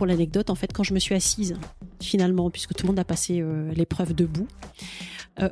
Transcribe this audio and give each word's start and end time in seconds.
pour 0.00 0.06
l'anecdote, 0.06 0.48
en 0.48 0.54
fait, 0.54 0.72
quand 0.72 0.82
je 0.82 0.94
me 0.94 0.98
suis 0.98 1.14
assise, 1.14 1.58
finalement, 2.00 2.48
puisque 2.48 2.72
tout 2.72 2.86
le 2.86 2.92
monde 2.92 2.98
a 2.98 3.04
passé 3.04 3.44
l'épreuve 3.76 4.14
debout, 4.14 4.48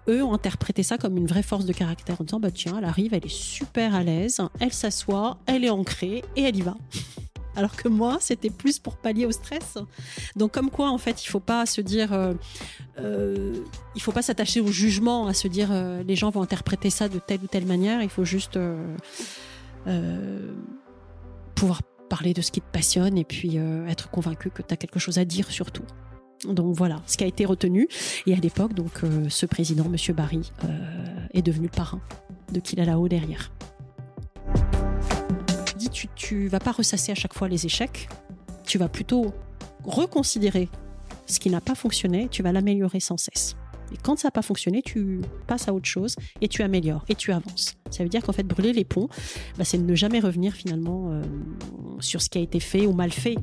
eux 0.09 0.23
ont 0.25 0.33
interprété 0.33 0.83
ça 0.83 0.97
comme 0.97 1.19
une 1.19 1.27
vraie 1.27 1.43
force 1.43 1.67
de 1.67 1.75
caractère 1.75 2.19
en 2.19 2.25
disant 2.25 2.41
bah 2.41 2.51
tiens 2.51 2.77
elle 2.79 2.85
arrive 2.85 3.15
elle 3.15 3.25
est 3.25 3.33
super 3.33 3.95
à 3.95 4.03
l'aise 4.03 4.41
elle 4.61 4.73
s'assoit 4.73 5.39
elle 5.47 5.65
est 5.65 5.71
ancrée 5.71 6.23
et 6.37 6.43
elle 6.43 6.57
y 6.57 6.61
va 6.61 6.77
alors 7.59 7.75
que 7.75 7.89
moi, 7.89 8.19
c'était 8.21 8.51
plus 8.51 8.79
pour 8.79 8.97
pallier 8.97 9.27
au 9.27 9.33
stress. 9.33 9.79
Donc 10.37 10.53
comme 10.53 10.71
quoi, 10.71 10.91
en 10.91 10.99
fait, 10.99 11.25
il 11.25 11.27
faut 11.27 11.41
pas 11.41 11.67
se 11.67 11.81
dire, 11.81 12.13
euh, 12.13 12.33
euh, 13.01 13.53
il 13.97 14.01
faut 14.01 14.13
pas 14.13 14.23
s'attacher 14.23 14.61
au 14.61 14.69
jugement, 14.69 15.27
à 15.27 15.35
se 15.35 15.49
dire 15.49 15.71
euh, 15.73 16.05
les 16.05 16.15
gens 16.15 16.31
vont 16.31 16.41
interpréter 16.41 16.89
ça 16.89 17.09
de 17.09 17.19
telle 17.19 17.41
ou 17.43 17.49
telle 17.49 17.67
manière. 17.67 18.01
Il 18.01 18.11
faut 18.11 18.25
juste 18.25 18.57
pouvoir 21.57 21.83
parler 22.09 22.35
de 22.35 22.43
ce 22.43 22.51
qui 22.51 22.61
te 22.61 22.71
passionne 22.71 23.17
et 23.19 23.25
puis 23.25 23.59
être 23.89 24.11
convaincu 24.11 24.51
que 24.51 24.63
tu 24.63 24.73
as 24.73 24.77
quelque 24.77 24.99
chose 24.99 25.19
à 25.19 25.25
dire 25.25 25.51
surtout. 25.51 25.85
Donc 26.49 26.75
voilà, 26.77 27.03
ce 27.07 27.17
qui 27.17 27.25
a 27.25 27.27
été 27.27 27.45
retenu. 27.45 27.89
Et 28.27 28.35
à 28.35 28.37
l'époque, 28.37 28.75
donc 28.75 29.03
ce 29.29 29.47
président, 29.47 29.89
Monsieur 29.89 30.15
Barry, 30.15 30.53
est 31.35 31.43
devenu 31.43 31.67
le 31.67 31.73
parrain 31.73 32.01
de 32.53 32.61
Qu'il 32.61 32.81
a 32.81 32.85
là-haut 32.85 33.09
derrière 33.09 33.51
tu, 35.89 36.09
tu 36.15 36.49
vas 36.49 36.61
pas 36.61 36.73
ressasser 36.73 37.13
à 37.13 37.15
chaque 37.15 37.35
fois 37.35 37.49
les 37.49 37.67
échecs. 37.67 38.09
Tu 38.65 38.79
vas 38.79 38.89
plutôt 38.89 39.33
reconsidérer 39.85 40.69
ce 41.27 41.41
qui 41.41 41.51
n'a 41.51 41.61
pas 41.61 41.75
fonctionné, 41.75 42.29
tu 42.31 42.43
vas 42.43 42.53
l'améliorer 42.53 43.01
sans 43.01 43.17
cesse. 43.17 43.57
Et 43.93 43.97
quand 44.03 44.19
ça 44.19 44.29
n'a 44.29 44.33
pas 44.33 44.43
fonctionné, 44.43 44.83
tu 44.83 45.21
passes 45.47 45.69
à 45.69 45.75
autre 45.75 45.87
chose 45.87 46.17
et 46.41 46.49
tu 46.49 46.63
améliores 46.63 47.05
et 47.09 47.15
tu 47.15 47.33
avances. 47.33 47.77
Ça 47.91 48.03
veut 48.03 48.09
dire 48.09 48.23
qu'en 48.23 48.33
fait, 48.33 48.43
brûler 48.43 48.73
les 48.73 48.85
ponts, 48.85 49.09
bah, 49.57 49.65
c'est 49.65 49.79
ne 49.79 49.95
jamais 49.95 50.21
revenir 50.21 50.55
finalement 50.55 51.11
euh, 51.11 51.23
sur 52.01 52.23
ce 52.23 52.29
qui 52.29 52.39
a 52.39 52.41
été 52.41 52.61
fait 52.61 52.87
ou 52.87 52.93
mal 52.93 53.11
fait. 53.13 53.37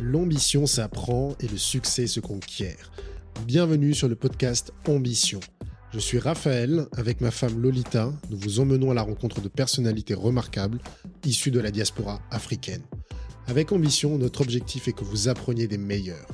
L'ambition 0.00 0.66
s'apprend 0.66 1.34
et 1.40 1.48
le 1.48 1.56
succès 1.56 2.06
se 2.06 2.20
conquiert. 2.20 2.92
Bienvenue 3.46 3.94
sur 3.94 4.08
le 4.08 4.14
podcast 4.14 4.72
Ambition 4.86 5.40
je 5.94 6.00
suis 6.00 6.18
Raphaël, 6.18 6.88
avec 6.96 7.20
ma 7.20 7.30
femme 7.30 7.62
Lolita, 7.62 8.12
nous 8.28 8.36
vous 8.36 8.58
emmenons 8.58 8.90
à 8.90 8.94
la 8.94 9.02
rencontre 9.02 9.40
de 9.40 9.46
personnalités 9.46 10.14
remarquables 10.14 10.80
issues 11.24 11.52
de 11.52 11.60
la 11.60 11.70
diaspora 11.70 12.20
africaine. 12.32 12.82
Avec 13.46 13.72
ambition, 13.72 14.16
notre 14.16 14.40
objectif 14.40 14.88
est 14.88 14.92
que 14.92 15.04
vous 15.04 15.28
appreniez 15.28 15.68
des 15.68 15.76
meilleurs. 15.78 16.26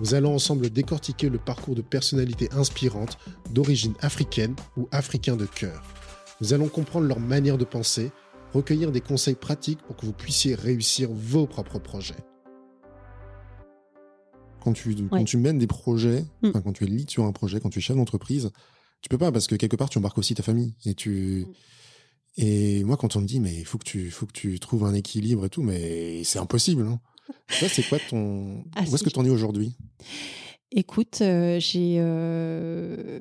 Nous 0.00 0.14
allons 0.14 0.34
ensemble 0.34 0.68
décortiquer 0.68 1.28
le 1.28 1.38
parcours 1.38 1.74
de 1.74 1.82
personnalités 1.82 2.50
inspirantes 2.52 3.18
d'origine 3.50 3.94
africaine 4.00 4.54
ou 4.76 4.88
africain 4.90 5.36
de 5.36 5.46
cœur. 5.46 5.82
Nous 6.40 6.52
allons 6.52 6.68
comprendre 6.68 7.06
leur 7.06 7.20
manière 7.20 7.56
de 7.56 7.64
penser, 7.64 8.10
recueillir 8.52 8.92
des 8.92 9.00
conseils 9.00 9.36
pratiques 9.36 9.80
pour 9.82 9.96
que 9.96 10.04
vous 10.04 10.12
puissiez 10.12 10.54
réussir 10.54 11.08
vos 11.10 11.46
propres 11.46 11.78
projets. 11.78 12.14
Quand 14.60 14.72
tu, 14.72 14.96
tu 15.24 15.36
mènes 15.36 15.58
des 15.58 15.68
projets, 15.68 16.24
mm. 16.42 16.50
quand 16.50 16.72
tu 16.72 16.84
es 16.84 16.88
lead 16.88 17.08
sur 17.08 17.24
un 17.24 17.32
projet, 17.32 17.60
quand 17.60 17.70
tu 17.70 17.78
es 17.78 17.82
chef 17.82 17.96
d'entreprise, 17.96 18.50
tu 19.00 19.08
peux 19.08 19.18
pas 19.18 19.30
parce 19.30 19.46
que 19.46 19.54
quelque 19.54 19.76
part 19.76 19.88
tu 19.88 19.98
embarques 19.98 20.18
aussi 20.18 20.34
ta 20.34 20.42
famille 20.42 20.74
et 20.84 20.94
tu 20.94 21.46
mm. 21.48 21.52
Et 22.36 22.84
moi 22.84 22.96
quand 22.96 23.16
on 23.16 23.20
me 23.20 23.26
dit 23.26 23.40
mais 23.40 23.54
il 23.54 23.64
faut 23.64 23.78
que 23.78 23.84
tu 23.84 24.10
faut 24.10 24.26
que 24.26 24.32
tu 24.32 24.58
trouves 24.60 24.84
un 24.84 24.94
équilibre 24.94 25.46
et 25.46 25.50
tout 25.50 25.62
mais 25.62 26.22
c'est 26.24 26.38
impossible 26.38 26.82
hein. 26.82 27.00
c'est 27.48 27.88
quoi 27.88 27.98
ton 28.10 28.64
ah, 28.74 28.82
où 28.82 28.94
est-ce 28.94 29.04
que 29.04 29.10
tu 29.10 29.18
en 29.18 29.24
es 29.24 29.30
aujourd'hui? 29.30 29.76
Écoute, 30.72 31.20
euh, 31.22 31.60
j'ai 31.60 31.96
euh, 31.98 33.20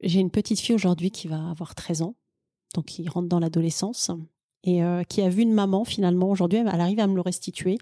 j'ai 0.00 0.20
une 0.20 0.30
petite 0.30 0.60
fille 0.60 0.74
aujourd'hui 0.74 1.10
qui 1.10 1.28
va 1.28 1.50
avoir 1.50 1.74
13 1.74 2.02
ans, 2.02 2.14
donc 2.74 2.86
qui 2.86 3.08
rentre 3.08 3.28
dans 3.28 3.38
l'adolescence 3.38 4.10
et 4.64 4.82
euh, 4.82 5.02
qui 5.02 5.22
a 5.22 5.28
vu 5.28 5.42
une 5.42 5.52
maman 5.52 5.84
finalement 5.84 6.30
aujourd'hui, 6.30 6.58
elle 6.58 6.68
arrive 6.68 7.00
à 7.00 7.06
me 7.06 7.14
le 7.14 7.20
restituer. 7.20 7.78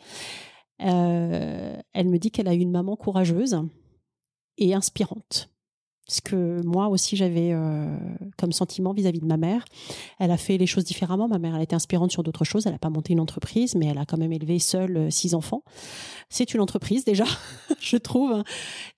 elle 0.78 2.09
me 2.09 2.17
dit 2.17 2.31
qu'elle 2.31 2.49
a 2.49 2.55
eu 2.55 2.61
une 2.61 2.71
maman 2.71 2.97
courageuse 2.97 3.61
et 4.59 4.75
inspirante 4.75 5.52
ce 6.09 6.21
que 6.21 6.61
moi 6.65 6.89
aussi 6.89 7.17
j'avais 7.17 7.53
euh, 7.53 7.97
comme 8.37 8.53
sentiment 8.53 8.93
vis-à-vis 8.93 9.21
de 9.21 9.27
ma 9.27 9.37
mère. 9.37 9.65
Elle 10.19 10.31
a 10.31 10.37
fait 10.37 10.59
les 10.59 10.67
choses 10.67 10.85
différemment. 10.85 11.29
Ma 11.29 11.39
mère, 11.39 11.55
elle 11.55 11.63
été 11.63 11.77
inspirante 11.77 12.11
sur 12.11 12.23
d'autres 12.23 12.45
choses. 12.45 12.67
Elle 12.67 12.73
n'a 12.73 12.79
pas 12.79 12.91
monté 12.91 13.13
une 13.13 13.21
entreprise, 13.21 13.75
mais 13.75 13.87
elle 13.87 13.99
a 13.99 14.05
quand 14.05 14.19
même 14.19 14.33
élevé 14.33 14.59
seule 14.59 14.97
euh, 14.97 15.11
six 15.11 15.35
enfants. 15.35 15.62
C'est 16.29 16.55
une 16.55 16.61
entreprise 16.61 17.05
déjà, 17.05 17.25
je 17.81 17.97
trouve. 17.97 18.43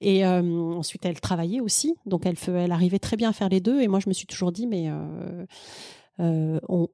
Et 0.00 0.26
euh, 0.26 0.40
ensuite, 0.72 1.04
elle 1.04 1.20
travaillait 1.20 1.60
aussi, 1.60 1.94
donc 2.06 2.26
elle, 2.26 2.36
elle 2.48 2.72
arrivait 2.72 2.98
très 2.98 3.16
bien 3.16 3.30
à 3.30 3.32
faire 3.32 3.48
les 3.48 3.60
deux. 3.60 3.80
Et 3.80 3.88
moi, 3.88 4.00
je 4.00 4.08
me 4.08 4.14
suis 4.14 4.26
toujours 4.26 4.52
dit, 4.52 4.66
mais 4.66 4.90
on, 6.18 6.88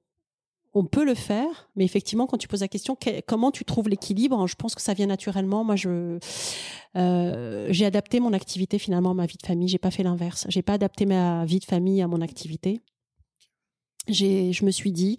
on 0.72 0.84
peut 0.84 1.04
le 1.04 1.14
faire, 1.14 1.68
mais 1.74 1.84
effectivement, 1.84 2.26
quand 2.26 2.38
tu 2.38 2.46
poses 2.46 2.60
la 2.60 2.68
question, 2.68 2.96
comment 3.26 3.50
tu 3.50 3.64
trouves 3.64 3.88
l'équilibre 3.88 4.46
Je 4.46 4.54
pense 4.54 4.74
que 4.74 4.82
ça 4.82 4.94
vient 4.94 5.06
naturellement. 5.06 5.64
Moi, 5.64 5.74
je 5.74 6.18
euh, 6.96 7.66
j'ai 7.70 7.84
adapté 7.86 8.20
mon 8.20 8.32
activité 8.32 8.78
finalement 8.78 9.10
à 9.10 9.14
ma 9.14 9.26
vie 9.26 9.36
de 9.36 9.46
famille. 9.46 9.68
J'ai 9.68 9.78
pas 9.78 9.90
fait 9.90 10.02
l'inverse. 10.02 10.46
J'ai 10.48 10.62
pas 10.62 10.74
adapté 10.74 11.06
ma 11.06 11.44
vie 11.44 11.58
de 11.58 11.64
famille 11.64 12.02
à 12.02 12.08
mon 12.08 12.20
activité. 12.20 12.80
J'ai, 14.08 14.52
je 14.52 14.64
me 14.64 14.70
suis 14.70 14.92
dit, 14.92 15.18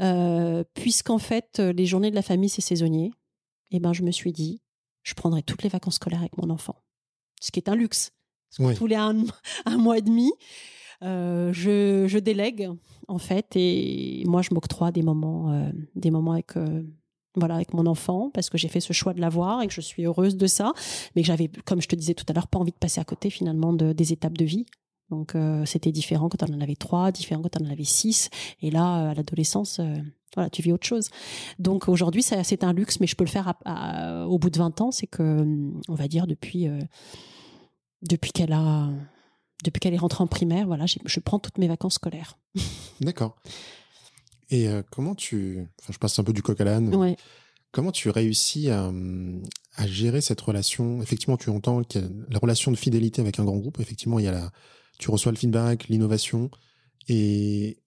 euh, 0.00 0.64
puisqu'en 0.74 1.18
fait 1.18 1.58
les 1.58 1.86
journées 1.86 2.10
de 2.10 2.16
la 2.16 2.22
famille 2.22 2.48
c'est 2.48 2.62
saisonnier, 2.62 3.12
eh 3.70 3.78
ben 3.78 3.92
je 3.92 4.02
me 4.02 4.10
suis 4.10 4.32
dit, 4.32 4.62
je 5.02 5.14
prendrai 5.14 5.42
toutes 5.42 5.62
les 5.62 5.68
vacances 5.68 5.96
scolaires 5.96 6.20
avec 6.20 6.36
mon 6.38 6.48
enfant, 6.50 6.76
ce 7.40 7.50
qui 7.50 7.60
est 7.60 7.68
un 7.68 7.74
luxe. 7.74 8.12
Tous 8.56 8.86
les 8.86 8.96
un, 8.96 9.24
un 9.66 9.76
mois 9.76 9.98
et 9.98 10.02
demi, 10.02 10.32
euh, 11.02 11.52
je, 11.52 12.18
délègue 12.18 12.70
en 13.08 13.18
fait 13.18 13.56
et 13.56 14.22
moi 14.26 14.42
je 14.42 14.54
m'octroie 14.54 14.92
des 14.92 15.02
moments, 15.02 15.50
euh, 15.52 15.70
des 15.96 16.10
moments 16.12 16.32
avec 16.32 16.56
euh, 16.56 16.82
voilà 17.34 17.56
avec 17.56 17.74
mon 17.74 17.86
enfant 17.86 18.30
parce 18.32 18.50
que 18.50 18.58
j'ai 18.58 18.68
fait 18.68 18.80
ce 18.80 18.92
choix 18.92 19.12
de 19.12 19.20
l'avoir 19.20 19.62
et 19.62 19.66
que 19.66 19.72
je 19.72 19.80
suis 19.80 20.04
heureuse 20.04 20.36
de 20.36 20.46
ça, 20.46 20.72
mais 21.16 21.22
que 21.22 21.26
j'avais, 21.26 21.50
comme 21.64 21.80
je 21.80 21.88
te 21.88 21.96
disais 21.96 22.14
tout 22.14 22.24
à 22.28 22.32
l'heure, 22.32 22.46
pas 22.46 22.58
envie 22.58 22.72
de 22.72 22.76
passer 22.76 23.00
à 23.00 23.04
côté 23.04 23.30
finalement 23.30 23.72
de, 23.72 23.92
des 23.92 24.12
étapes 24.12 24.38
de 24.38 24.44
vie. 24.44 24.66
Donc 25.10 25.36
c'était 25.66 25.92
différent 25.92 26.30
quand 26.30 26.48
on 26.48 26.54
en 26.54 26.60
avait 26.62 26.76
trois, 26.76 27.12
différent 27.12 27.42
quand 27.42 27.60
on 27.60 27.66
en 27.66 27.70
avait 27.70 27.84
six, 27.84 28.30
et 28.62 28.70
là 28.70 29.10
à 29.10 29.14
l'adolescence 29.14 29.78
voilà, 30.34 30.48
tu 30.48 30.62
vis 30.62 30.72
autre 30.72 30.86
chose. 30.86 31.10
Donc 31.58 31.86
aujourd'hui, 31.86 32.22
c'est 32.22 32.64
un 32.64 32.72
luxe, 32.72 32.98
mais 32.98 33.06
je 33.06 33.14
peux 33.14 33.24
le 33.24 33.28
faire 33.28 33.52
au 34.26 34.38
bout 34.38 34.48
de 34.48 34.56
20 34.56 34.80
ans. 34.80 34.90
C'est 34.90 35.06
que, 35.06 35.44
on 35.86 35.94
va 35.94 36.08
dire, 36.08 36.26
depuis, 36.26 36.66
depuis 38.00 38.32
qu'elle 38.32 38.54
a 38.54 38.88
depuis 39.62 39.80
qu'elle 39.80 39.94
est 39.94 39.98
rentrée 39.98 40.22
en 40.22 40.26
primaire, 40.26 40.66
voilà, 40.66 40.86
je 40.86 41.20
prends 41.20 41.38
toutes 41.38 41.58
mes 41.58 41.68
vacances 41.68 41.94
scolaires. 41.94 42.38
D'accord. 43.00 43.36
Et 44.50 44.68
euh, 44.68 44.82
comment 44.90 45.14
tu, 45.14 45.66
enfin, 45.80 45.92
je 45.92 45.98
passe 45.98 46.18
un 46.18 46.24
peu 46.24 46.32
du 46.32 46.42
coq 46.42 46.60
à 46.60 46.64
l'âne. 46.64 46.94
Ouais. 46.94 47.16
Comment 47.70 47.90
tu 47.90 48.10
réussis 48.10 48.68
à, 48.68 48.92
à, 49.76 49.86
gérer 49.86 50.20
cette 50.20 50.40
relation? 50.42 51.00
Effectivement, 51.00 51.38
tu 51.38 51.48
entends 51.48 51.80
a 51.80 51.84
la 52.28 52.38
relation 52.38 52.70
de 52.70 52.76
fidélité 52.76 53.22
avec 53.22 53.38
un 53.38 53.44
grand 53.44 53.56
groupe. 53.56 53.80
Effectivement, 53.80 54.18
il 54.18 54.26
y 54.26 54.28
a 54.28 54.32
la, 54.32 54.50
tu 54.98 55.10
reçois 55.10 55.32
le 55.32 55.38
feedback, 55.38 55.88
l'innovation, 55.88 56.50
et 57.08 57.78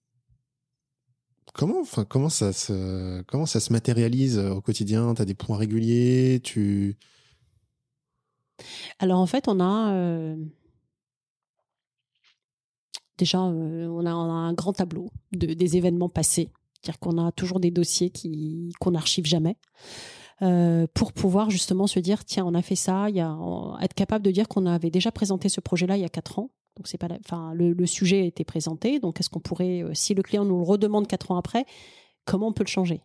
comment, 1.54 1.80
enfin, 1.80 2.04
comment 2.04 2.28
ça 2.28 2.52
se, 2.52 3.22
comment 3.22 3.46
ça 3.46 3.60
se 3.60 3.72
matérialise 3.72 4.38
au 4.38 4.60
quotidien? 4.60 5.14
T'as 5.14 5.24
des 5.24 5.34
points 5.34 5.56
réguliers, 5.56 6.40
tu. 6.42 6.96
Alors 8.98 9.20
en 9.20 9.26
fait, 9.26 9.46
on 9.46 9.60
a. 9.60 9.92
Euh 9.92 10.36
déjà, 13.18 13.42
euh, 13.42 13.88
on, 13.88 14.06
a, 14.06 14.10
un 14.10 14.52
grand 14.52 14.72
tableau 14.72 15.10
de, 15.32 15.54
des 15.54 15.76
événements 15.76 16.08
passés. 16.08 16.50
C'est-à-dire 16.74 16.98
qu'on 17.00 17.18
a 17.18 17.32
toujours 17.32 17.60
des 17.60 17.70
dossiers 17.70 18.12
qu'on 18.80 18.90
n'archive 18.92 19.26
jamais. 19.26 19.56
Euh, 20.42 20.86
pour 20.92 21.12
pouvoir 21.12 21.48
justement 21.48 21.86
se 21.86 21.98
dire 21.98 22.26
tiens 22.26 22.44
on 22.44 22.52
a 22.52 22.60
fait 22.60 22.76
ça, 22.76 23.08
être 23.08 23.94
capable 23.94 24.22
de 24.22 24.30
dire 24.30 24.48
qu'on 24.48 24.66
avait 24.66 24.90
déjà 24.90 25.10
présenté 25.10 25.48
ce 25.48 25.62
projet-là 25.62 25.96
il 25.96 26.02
y 26.02 26.04
a 26.04 26.10
quatre 26.10 26.38
ans. 26.38 26.50
Le, 27.54 27.86
sujet 27.86 28.20
a 28.20 28.24
été 28.24 28.44
présenté. 28.44 29.00
Donc 29.00 29.18
est-ce 29.18 29.30
qu'on 29.30 29.40
pourrait, 29.40 29.82
euh, 29.82 29.94
si 29.94 30.14
le 30.14 30.22
client 30.22 30.44
nous 30.44 30.58
le 30.58 30.62
redemande 30.62 31.06
quatre 31.06 31.30
ans 31.30 31.38
après, 31.38 31.64
comment 32.26 32.48
on 32.48 32.52
peut 32.52 32.64
le 32.64 32.68
changer? 32.68 33.00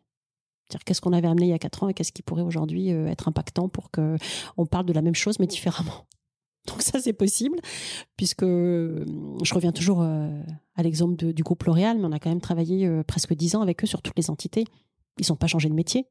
C'est-à-dire 0.67 0.83
qu'est-ce 0.83 1.01
qu'on 1.01 1.13
avait 1.13 1.27
amené 1.27 1.47
il 1.47 1.49
y 1.49 1.53
a 1.53 1.59
quatre 1.59 1.83
ans 1.83 1.89
et 1.89 1.93
qu'est-ce 1.93 2.11
qui 2.11 2.21
pourrait 2.21 2.43
aujourd'hui 2.43 2.89
être 2.89 3.27
impactant 3.27 3.69
pour 3.69 3.91
que 3.91 4.17
on 4.57 4.65
parle 4.65 4.85
de 4.85 4.93
la 4.93 5.01
même 5.01 5.15
chose 5.15 5.39
mais 5.39 5.47
différemment? 5.47 6.05
Donc 6.67 6.81
ça, 6.81 6.99
c'est 6.99 7.13
possible, 7.13 7.59
puisque 8.17 8.43
euh, 8.43 9.05
je 9.43 9.53
reviens 9.53 9.71
toujours 9.71 10.01
euh, 10.01 10.29
à 10.75 10.83
l'exemple 10.83 11.33
du 11.33 11.43
groupe 11.43 11.63
L'Oréal, 11.63 11.97
mais 11.97 12.05
on 12.05 12.11
a 12.11 12.19
quand 12.19 12.29
même 12.29 12.41
travaillé 12.41 12.87
euh, 12.87 13.03
presque 13.03 13.33
dix 13.33 13.55
ans 13.55 13.61
avec 13.61 13.83
eux 13.83 13.87
sur 13.87 14.01
toutes 14.01 14.17
les 14.17 14.29
entités. 14.29 14.65
Ils 15.19 15.25
n'ont 15.29 15.35
pas 15.35 15.47
changé 15.47 15.69
de 15.69 15.73
métier, 15.73 16.07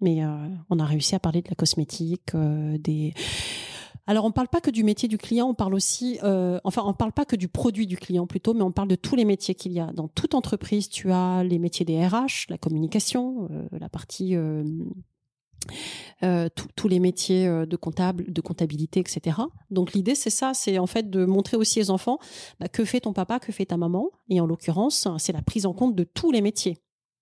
mais 0.00 0.20
on 0.68 0.78
a 0.78 0.84
réussi 0.84 1.14
à 1.14 1.18
parler 1.18 1.40
de 1.40 1.48
la 1.48 1.54
cosmétique, 1.54 2.36
des... 2.36 3.14
Alors 4.06 4.24
on 4.24 4.30
parle 4.30 4.48
pas 4.48 4.60
que 4.60 4.70
du 4.70 4.84
métier 4.84 5.08
du 5.08 5.16
client, 5.16 5.48
on 5.48 5.54
parle 5.54 5.74
aussi, 5.74 6.18
enfin 6.22 6.82
on 6.84 6.92
parle 6.92 7.12
pas 7.12 7.24
que 7.24 7.34
du 7.34 7.48
produit 7.48 7.86
du 7.86 7.96
client 7.96 8.26
plutôt, 8.26 8.52
mais 8.52 8.62
on 8.62 8.72
parle 8.72 8.88
de 8.88 8.94
tous 8.94 9.16
les 9.16 9.24
métiers 9.24 9.54
qu'il 9.54 9.72
y 9.72 9.80
a. 9.80 9.86
Dans 9.92 10.06
toute 10.06 10.34
entreprise, 10.34 10.90
tu 10.90 11.10
as 11.10 11.42
les 11.44 11.58
métiers 11.58 11.86
des 11.86 12.06
RH, 12.06 12.50
la 12.50 12.58
communication, 12.58 13.48
la 13.72 13.88
partie 13.88 14.36
tous 16.76 16.88
les 16.88 17.00
métiers 17.00 17.46
euh, 17.46 17.66
de 17.66 17.76
comptable, 17.76 18.30
de 18.32 18.40
comptabilité, 18.40 19.00
etc. 19.00 19.38
Donc 19.70 19.92
l'idée 19.92 20.14
c'est 20.14 20.30
ça, 20.30 20.52
c'est 20.54 20.78
en 20.78 20.86
fait 20.86 21.10
de 21.10 21.24
montrer 21.24 21.56
aussi 21.56 21.80
aux 21.80 21.90
enfants 21.90 22.18
bah, 22.58 22.68
que 22.68 22.84
fait 22.84 23.00
ton 23.00 23.12
papa, 23.12 23.38
que 23.38 23.52
fait 23.52 23.66
ta 23.66 23.76
maman, 23.76 24.10
et 24.28 24.40
en 24.40 24.46
l'occurrence 24.46 25.08
c'est 25.18 25.32
la 25.32 25.42
prise 25.42 25.66
en 25.66 25.72
compte 25.72 25.94
de 25.94 26.04
tous 26.04 26.30
les 26.30 26.42
métiers. 26.42 26.78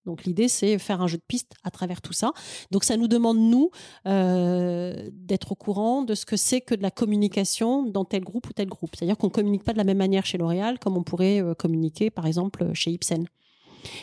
Donc 0.08 0.25
l'idée, 0.25 0.49
c'est 0.49 0.79
faire 0.79 1.02
un 1.02 1.06
jeu 1.06 1.19
de 1.19 1.23
piste 1.23 1.52
à 1.64 1.70
travers 1.70 2.00
tout 2.00 2.14
ça. 2.14 2.32
Donc 2.70 2.85
ça 2.85 2.96
nous 2.96 3.08
demande, 3.08 3.38
nous, 3.38 3.70
euh, 4.06 5.11
d'être 5.12 5.52
au 5.52 5.55
courant 5.55 6.02
de 6.02 6.14
ce 6.14 6.25
que 6.25 6.38
c'est 6.38 6.62
que 6.62 6.75
de 6.75 6.81
la 6.81 6.90
communication 6.90 7.82
dans 7.82 8.06
tel 8.06 8.25
groupe 8.25 8.49
ou 8.49 8.55
tel 8.55 8.69
groupe. 8.69 8.96
C'est-à-dire 8.96 9.19
qu'on 9.19 9.26
ne 9.26 9.32
communique 9.32 9.64
pas 9.64 9.75
de 9.75 9.79
la 9.79 9.85
même 9.85 9.99
manière 9.99 10.25
chez 10.25 10.38
L'Oréal 10.38 10.79
comme 10.79 10.96
on 10.96 11.02
pourrait 11.02 11.43
euh, 11.43 11.55
communiquer, 11.55 12.11
par 12.11 12.26
exemple, 12.26 12.70
chez 12.73 12.90
Ipsen 12.90 13.26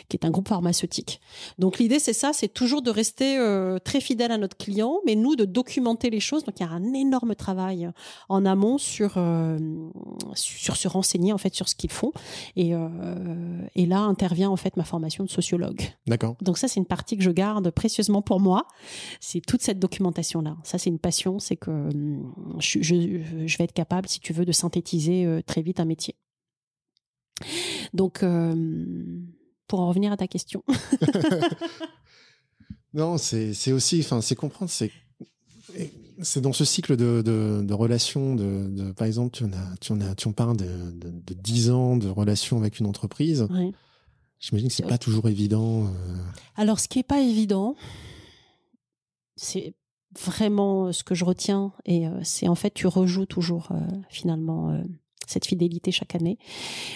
qui 0.08 0.16
est 0.16 0.24
un 0.24 0.30
groupe 0.30 0.48
pharmaceutique. 0.48 1.20
Donc 1.58 1.78
l'idée, 1.78 1.98
c'est 1.98 2.12
ça, 2.12 2.32
c'est 2.32 2.48
toujours 2.48 2.82
de 2.82 2.90
rester 2.90 3.38
euh, 3.38 3.78
très 3.78 4.00
fidèle 4.00 4.32
à 4.32 4.38
notre 4.38 4.56
client, 4.56 5.00
mais 5.06 5.14
nous 5.14 5.36
de 5.36 5.44
documenter 5.44 6.10
les 6.10 6.20
choses. 6.20 6.44
Donc 6.44 6.58
il 6.60 6.62
y 6.62 6.66
a 6.66 6.70
un 6.70 6.92
énorme 6.92 7.34
travail 7.34 7.90
en 8.28 8.44
amont 8.44 8.78
sur 8.78 9.14
euh, 9.16 9.58
sur 10.34 10.76
se 10.76 10.88
renseigner 10.88 11.32
en 11.32 11.38
fait 11.38 11.54
sur 11.54 11.68
ce 11.68 11.74
qu'ils 11.74 11.90
font. 11.90 12.12
Et, 12.56 12.74
euh, 12.74 12.78
et 13.74 13.86
là 13.86 14.00
intervient 14.00 14.50
en 14.50 14.56
fait 14.56 14.76
ma 14.76 14.84
formation 14.84 15.24
de 15.24 15.30
sociologue. 15.30 15.82
D'accord. 16.06 16.36
Donc 16.40 16.58
ça, 16.58 16.68
c'est 16.68 16.80
une 16.80 16.86
partie 16.86 17.16
que 17.16 17.22
je 17.22 17.30
garde 17.30 17.70
précieusement 17.70 18.22
pour 18.22 18.40
moi. 18.40 18.66
C'est 19.20 19.40
toute 19.40 19.62
cette 19.62 19.78
documentation 19.78 20.40
là. 20.40 20.56
Ça, 20.62 20.78
c'est 20.78 20.90
une 20.90 20.98
passion, 20.98 21.38
c'est 21.38 21.56
que 21.56 21.70
hum, 21.70 22.32
je, 22.58 22.80
je, 22.82 22.94
je, 23.46 23.58
vais 23.58 23.64
être 23.64 23.72
capable, 23.72 24.08
si 24.08 24.20
tu 24.20 24.32
veux, 24.32 24.44
de 24.44 24.52
synthétiser 24.52 25.40
très 25.46 25.62
vite 25.62 25.80
un 25.80 25.84
métier. 25.84 26.14
Donc 27.92 28.24
pour 29.66 29.80
en 29.80 29.88
revenir 29.88 30.12
à 30.12 30.16
ta 30.16 30.26
question. 30.26 30.62
non, 32.94 33.18
c'est 33.18 33.72
aussi, 33.72 34.00
enfin, 34.00 34.20
c'est 34.20 34.36
comprendre, 34.36 34.70
c'est 34.70 34.90
c'est 36.22 36.40
dans 36.40 36.52
ce 36.52 36.64
cycle 36.64 36.96
de, 36.96 37.22
de, 37.22 37.62
de 37.62 37.74
relations, 37.74 38.34
de, 38.34 38.68
de, 38.68 38.92
par 38.92 39.06
exemple, 39.06 39.36
tu 39.36 39.44
en, 39.44 39.52
as, 39.52 39.76
tu 39.80 39.92
en, 39.92 40.00
as, 40.00 40.14
tu 40.14 40.28
en 40.28 40.32
parles 40.32 40.56
de, 40.56 40.90
de, 40.92 41.10
de 41.10 41.34
10 41.34 41.70
ans 41.70 41.96
de 41.96 42.08
relation 42.08 42.58
avec 42.58 42.78
une 42.80 42.86
entreprise. 42.86 43.46
J'imagine 44.38 44.68
que 44.68 44.74
c'est 44.74 44.86
pas 44.86 44.98
toujours 44.98 45.28
évident. 45.28 45.86
Euh. 45.86 46.16
Alors, 46.56 46.80
ce 46.80 46.88
qui 46.88 46.98
est 46.98 47.06
pas 47.06 47.20
évident, 47.20 47.74
c'est 49.36 49.74
vraiment 50.18 50.92
ce 50.92 51.04
que 51.04 51.14
je 51.14 51.24
retiens, 51.24 51.72
et 51.84 52.06
euh, 52.06 52.20
c'est 52.22 52.48
en 52.48 52.54
fait, 52.54 52.72
tu 52.72 52.86
rejoues 52.86 53.26
toujours 53.26 53.68
euh, 53.72 53.80
finalement 54.08 54.78
cette 55.26 55.46
fidélité 55.46 55.90
chaque 55.90 56.14
année. 56.14 56.38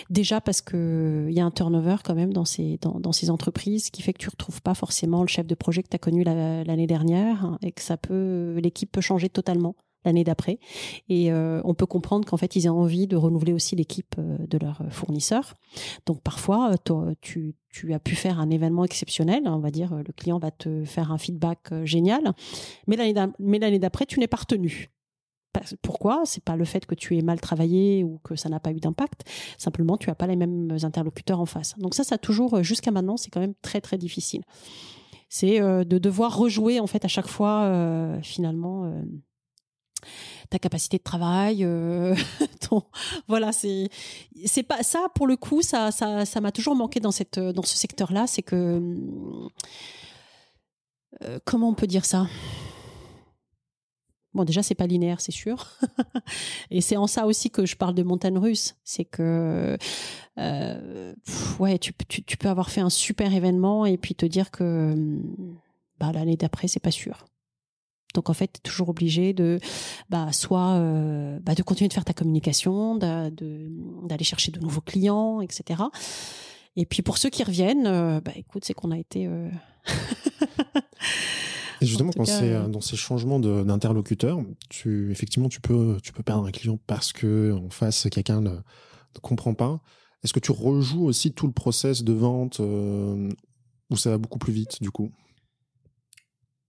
Déjà 0.09 0.41
parce 0.41 0.61
que 0.61 1.27
il 1.29 1.35
y 1.35 1.41
a 1.41 1.45
un 1.45 1.51
turnover 1.51 1.97
quand 2.05 2.15
même 2.15 2.33
dans 2.33 2.45
ces 2.45 2.79
dans, 2.81 2.99
dans 3.01 3.13
ces 3.13 3.31
entreprises 3.31 3.91
qui 3.91 4.03
fait 4.03 4.13
que 4.13 4.19
tu 4.19 4.29
retrouves 4.29 4.63
pas 4.63 4.75
forcément 4.75 5.23
le 5.23 5.29
chef 5.29 5.47
de 5.47 5.55
projet 5.55 5.83
que 5.83 5.89
tu 5.89 5.97
as 5.97 5.99
connu 5.99 6.25
l'année 6.25 6.87
dernière 6.87 7.45
hein, 7.45 7.59
et 7.63 7.73
que 7.73 7.83
ça 7.83 7.97
peut 7.97 8.59
l'équipe 8.63 8.91
peut 8.91 9.01
changer 9.01 9.29
totalement 9.29 9.75
l'année 10.05 10.25
d'après 10.25 10.59
et 11.09 11.31
euh, 11.31 11.61
on 11.65 11.75
peut 11.75 11.87
comprendre 11.87 12.27
qu'en 12.27 12.37
fait 12.37 12.57
ils 12.57 12.67
aient 12.67 12.71
envie 12.71 13.07
de 13.07 13.17
renouveler 13.17 13.53
aussi 13.53 13.77
l'équipe 13.77 14.15
euh, 14.19 14.39
de 14.47 14.59
leurs 14.59 14.83
fournisseurs. 14.91 15.55
Donc 16.07 16.23
parfois 16.23 16.73
euh, 16.89 17.15
tu, 17.21 17.55
tu 17.69 17.93
as 17.93 17.99
pu 17.99 18.15
faire 18.15 18.41
un 18.41 18.51
événement 18.51 18.85
exceptionnel, 18.85 19.43
on 19.47 19.59
va 19.59 19.71
dire 19.71 19.95
le 19.95 20.13
client 20.13 20.39
va 20.39 20.51
te 20.51 20.85
faire 20.85 21.13
un 21.13 21.19
feedback 21.19 21.73
génial, 21.85 22.33
mais 22.87 22.97
l'année 22.97 23.79
d'après 23.79 24.07
tu 24.07 24.21
n'es 24.21 24.29
pas 24.29 24.39
retenu. 24.39 24.91
Pourquoi? 25.83 26.23
C'est 26.25 26.45
pas 26.45 26.57
le 26.57 26.65
fait 26.65 26.87
que 26.87 26.95
tu 26.95 27.17
aies 27.17 27.23
mal 27.23 27.41
travaillé 27.41 28.05
ou 28.05 28.21
que 28.23 28.37
ça 28.37 28.49
n'a 28.49 28.61
pas 28.61 28.71
eu 28.73 28.81
d'impact. 28.81 29.25
Simplement, 29.59 29.97
tu 29.97 30.11
as 30.11 30.15
pas 30.15 30.27
les 30.27 30.37
mêmes 30.37 30.77
interlocuteurs 30.83 31.41
en 31.41 31.47
face. 31.47 31.77
Donc 31.79 31.95
ça, 31.95 32.05
ça 32.05 32.19
toujours, 32.19 32.59
euh, 32.59 32.63
jusqu'à 32.63 32.91
maintenant, 32.91 33.17
c'est 33.17 33.31
quand 33.31 33.41
même 33.41 33.55
très 33.63 33.81
très 33.81 33.99
difficile. 33.99 34.43
C'est 35.29 35.61
euh, 35.61 35.85
de 35.85 35.99
devoir 35.99 36.37
rejouer 36.37 36.81
en 36.81 36.87
fait 36.87 37.05
à 37.05 37.09
chaque 37.09 37.29
fois, 37.29 37.65
euh, 37.65 38.21
finalement. 38.23 38.93
ta 40.51 40.59
capacité 40.59 40.97
de 40.99 41.03
travail, 41.03 41.65
voilà, 43.29 43.53
c'est 43.53 43.89
c'est 44.47 44.63
pas 44.63 44.83
ça 44.83 45.07
pour 45.15 45.27
le 45.27 45.37
coup, 45.37 45.63
ça 45.63 45.93
ça 45.93 46.25
ça 46.25 46.41
m'a 46.41 46.51
toujours 46.53 46.75
manqué 46.75 46.99
dans 47.01 47.13
cette 47.13 47.39
dans 47.39 47.63
ce 47.63 47.77
secteur-là, 47.77 48.27
c'est 48.27 48.43
que 48.43 48.81
comment 51.45 51.69
on 51.69 51.75
peut 51.75 51.87
dire 51.87 52.05
ça? 52.05 52.27
Bon, 54.41 54.45
déjà, 54.45 54.63
c'est 54.63 54.75
pas 54.75 54.87
linéaire, 54.87 55.21
c'est 55.21 55.33
sûr. 55.33 55.67
et 56.71 56.81
c'est 56.81 56.97
en 56.97 57.07
ça 57.07 57.27
aussi 57.27 57.51
que 57.51 57.67
je 57.67 57.77
parle 57.77 57.95
de 57.95 58.03
montagne 58.03 58.39
russe. 58.39 58.75
C'est 58.85 59.05
que, 59.05 59.77
euh, 60.39 61.15
ouais, 61.59 61.79
tu, 61.79 61.93
peux 61.93 62.49
avoir 62.49 62.71
fait 62.71 62.81
un 62.81 62.89
super 62.89 63.35
événement 63.35 63.85
et 63.85 63.99
puis 63.99 64.15
te 64.15 64.25
dire 64.25 64.51
que 64.51 65.21
bah, 65.99 66.11
l'année 66.15 66.39
d'après, 66.39 66.69
c'est 66.69 66.81
pas 66.81 66.91
sûr. 66.91 67.27
Donc 68.15 68.31
en 68.31 68.33
fait, 68.33 68.47
tu 68.47 68.61
es 68.61 68.63
toujours 68.63 68.89
obligé 68.89 69.35
de 69.35 69.61
bah, 70.09 70.33
soit 70.33 70.71
euh, 70.79 71.39
bah, 71.43 71.55
de 71.55 71.63
continuer 71.63 71.89
de 71.89 71.93
faire 71.93 72.07
ta 72.07 72.15
communication, 72.15 72.97
d'aller 72.97 74.25
chercher 74.25 74.53
de 74.53 74.61
nouveaux 74.61 74.81
clients, 74.81 75.43
etc. 75.43 75.83
Et 76.77 76.87
puis 76.87 77.03
pour 77.03 77.19
ceux 77.19 77.29
qui 77.29 77.45
reviennent, 77.45 77.87
euh, 77.87 78.23
bah, 78.23 78.33
écoute, 78.37 78.65
c'est 78.65 78.73
qu'on 78.73 78.91
a 78.91 78.97
été 78.99 79.29
Et 81.81 81.87
justement, 81.87 82.11
quand 82.15 82.27
c'est 82.27 82.53
euh, 82.53 82.69
dans 82.69 82.81
ces 82.81 82.97
changements 82.97 83.41
d'interlocuteur, 83.41 84.41
tu 84.69 85.11
effectivement 85.11 85.49
tu 85.49 85.61
peux 85.61 85.99
tu 86.03 86.13
peux 86.13 86.23
perdre 86.23 86.45
un 86.45 86.51
client 86.51 86.79
parce 86.87 87.13
que 87.13 87.53
en 87.53 87.71
face 87.71 88.09
quelqu'un 88.11 88.41
ne, 88.41 88.57
comprend 89.23 89.55
pas. 89.55 89.81
Est-ce 90.23 90.35
que 90.35 90.41
tu 90.41 90.53
rejoues 90.53 91.05
aussi 91.05 91.33
tout 91.33 91.47
le 91.47 91.53
process 91.53 92.05
de 92.05 92.13
vente 92.13 92.61
euh, 92.61 93.31
où 93.89 93.97
ça 93.97 94.11
va 94.11 94.19
beaucoup 94.19 94.39
plus 94.39 94.53
vite 94.53 94.83
du 94.83 94.91
coup? 94.91 95.11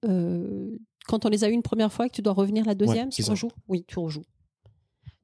Euh, 0.06 0.78
Quand 1.08 1.26
on 1.26 1.30
les 1.30 1.44
a 1.44 1.50
eu 1.50 1.54
une 1.54 1.62
première 1.62 1.92
fois 1.92 2.06
et 2.06 2.10
que 2.10 2.16
tu 2.16 2.22
dois 2.22 2.34
revenir 2.34 2.66
la 2.66 2.76
deuxième, 2.76 3.10
tu 3.10 3.24
rejoues? 3.24 3.52
Oui, 3.68 3.84
tu 3.88 4.00
rejoues. 4.00 4.26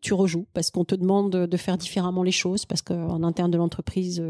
Tu 0.02 0.14
rejoues 0.14 0.48
parce 0.54 0.70
qu'on 0.70 0.86
te 0.86 0.94
demande 0.94 1.32
de 1.32 1.58
faire 1.58 1.78
différemment 1.78 2.24
les 2.24 2.32
choses 2.32 2.66
parce 2.66 2.82
qu'en 2.82 3.24
interne 3.24 3.50
de 3.50 3.58
l'entreprise 3.58 4.22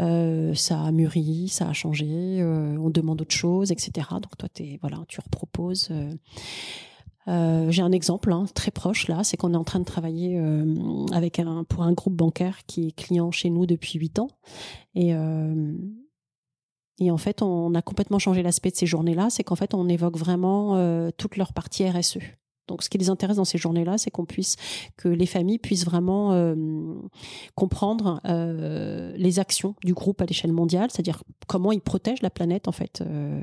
euh, 0.00 0.54
ça 0.54 0.82
a 0.82 0.92
mûri, 0.92 1.48
ça 1.48 1.68
a 1.68 1.72
changé, 1.72 2.06
euh, 2.40 2.76
on 2.78 2.90
demande 2.90 3.20
autre 3.20 3.34
chose, 3.34 3.70
etc. 3.70 4.08
Donc 4.12 4.36
toi, 4.38 4.48
es, 4.58 4.78
voilà, 4.80 5.04
tu 5.08 5.20
reproposes. 5.20 5.90
Euh, 7.28 7.70
j'ai 7.70 7.82
un 7.82 7.92
exemple 7.92 8.32
hein, 8.32 8.46
très 8.54 8.70
proche 8.70 9.06
là, 9.06 9.22
c'est 9.24 9.36
qu'on 9.36 9.52
est 9.52 9.58
en 9.58 9.64
train 9.64 9.78
de 9.78 9.84
travailler 9.84 10.40
avec 11.12 11.40
pour 11.68 11.82
un 11.82 11.92
groupe 11.92 12.14
bancaire 12.14 12.60
qui 12.66 12.88
est 12.88 12.92
client 12.92 13.30
chez 13.30 13.50
nous 13.50 13.66
depuis 13.66 13.98
huit 13.98 14.18
ans 14.18 14.30
et 14.94 15.12
et 17.02 17.10
en 17.10 17.16
fait, 17.16 17.40
on 17.40 17.74
a 17.74 17.80
complètement 17.80 18.18
changé 18.18 18.42
l'aspect 18.42 18.70
de 18.70 18.76
ces 18.76 18.84
journées-là. 18.84 19.30
C'est 19.30 19.42
qu'en 19.42 19.56
fait, 19.56 19.72
on 19.72 19.88
évoque 19.88 20.18
vraiment 20.18 21.10
toute 21.12 21.38
leur 21.38 21.54
partie 21.54 21.88
RSE. 21.88 22.18
Donc, 22.70 22.84
ce 22.84 22.88
qui 22.88 22.98
les 22.98 23.10
intéresse 23.10 23.36
dans 23.36 23.44
ces 23.44 23.58
journées-là, 23.58 23.98
c'est 23.98 24.10
qu'on 24.10 24.24
puisse, 24.24 24.56
que 24.96 25.08
les 25.08 25.26
familles 25.26 25.58
puissent 25.58 25.84
vraiment 25.84 26.32
euh, 26.32 26.54
comprendre 27.56 28.20
euh, 28.26 29.12
les 29.16 29.40
actions 29.40 29.74
du 29.84 29.92
groupe 29.92 30.22
à 30.22 30.24
l'échelle 30.24 30.52
mondiale, 30.52 30.88
c'est-à-dire 30.90 31.24
comment 31.48 31.72
ils 31.72 31.80
protègent 31.80 32.22
la 32.22 32.30
planète 32.30 32.68
en 32.68 32.72
fait, 32.72 33.02
euh, 33.02 33.40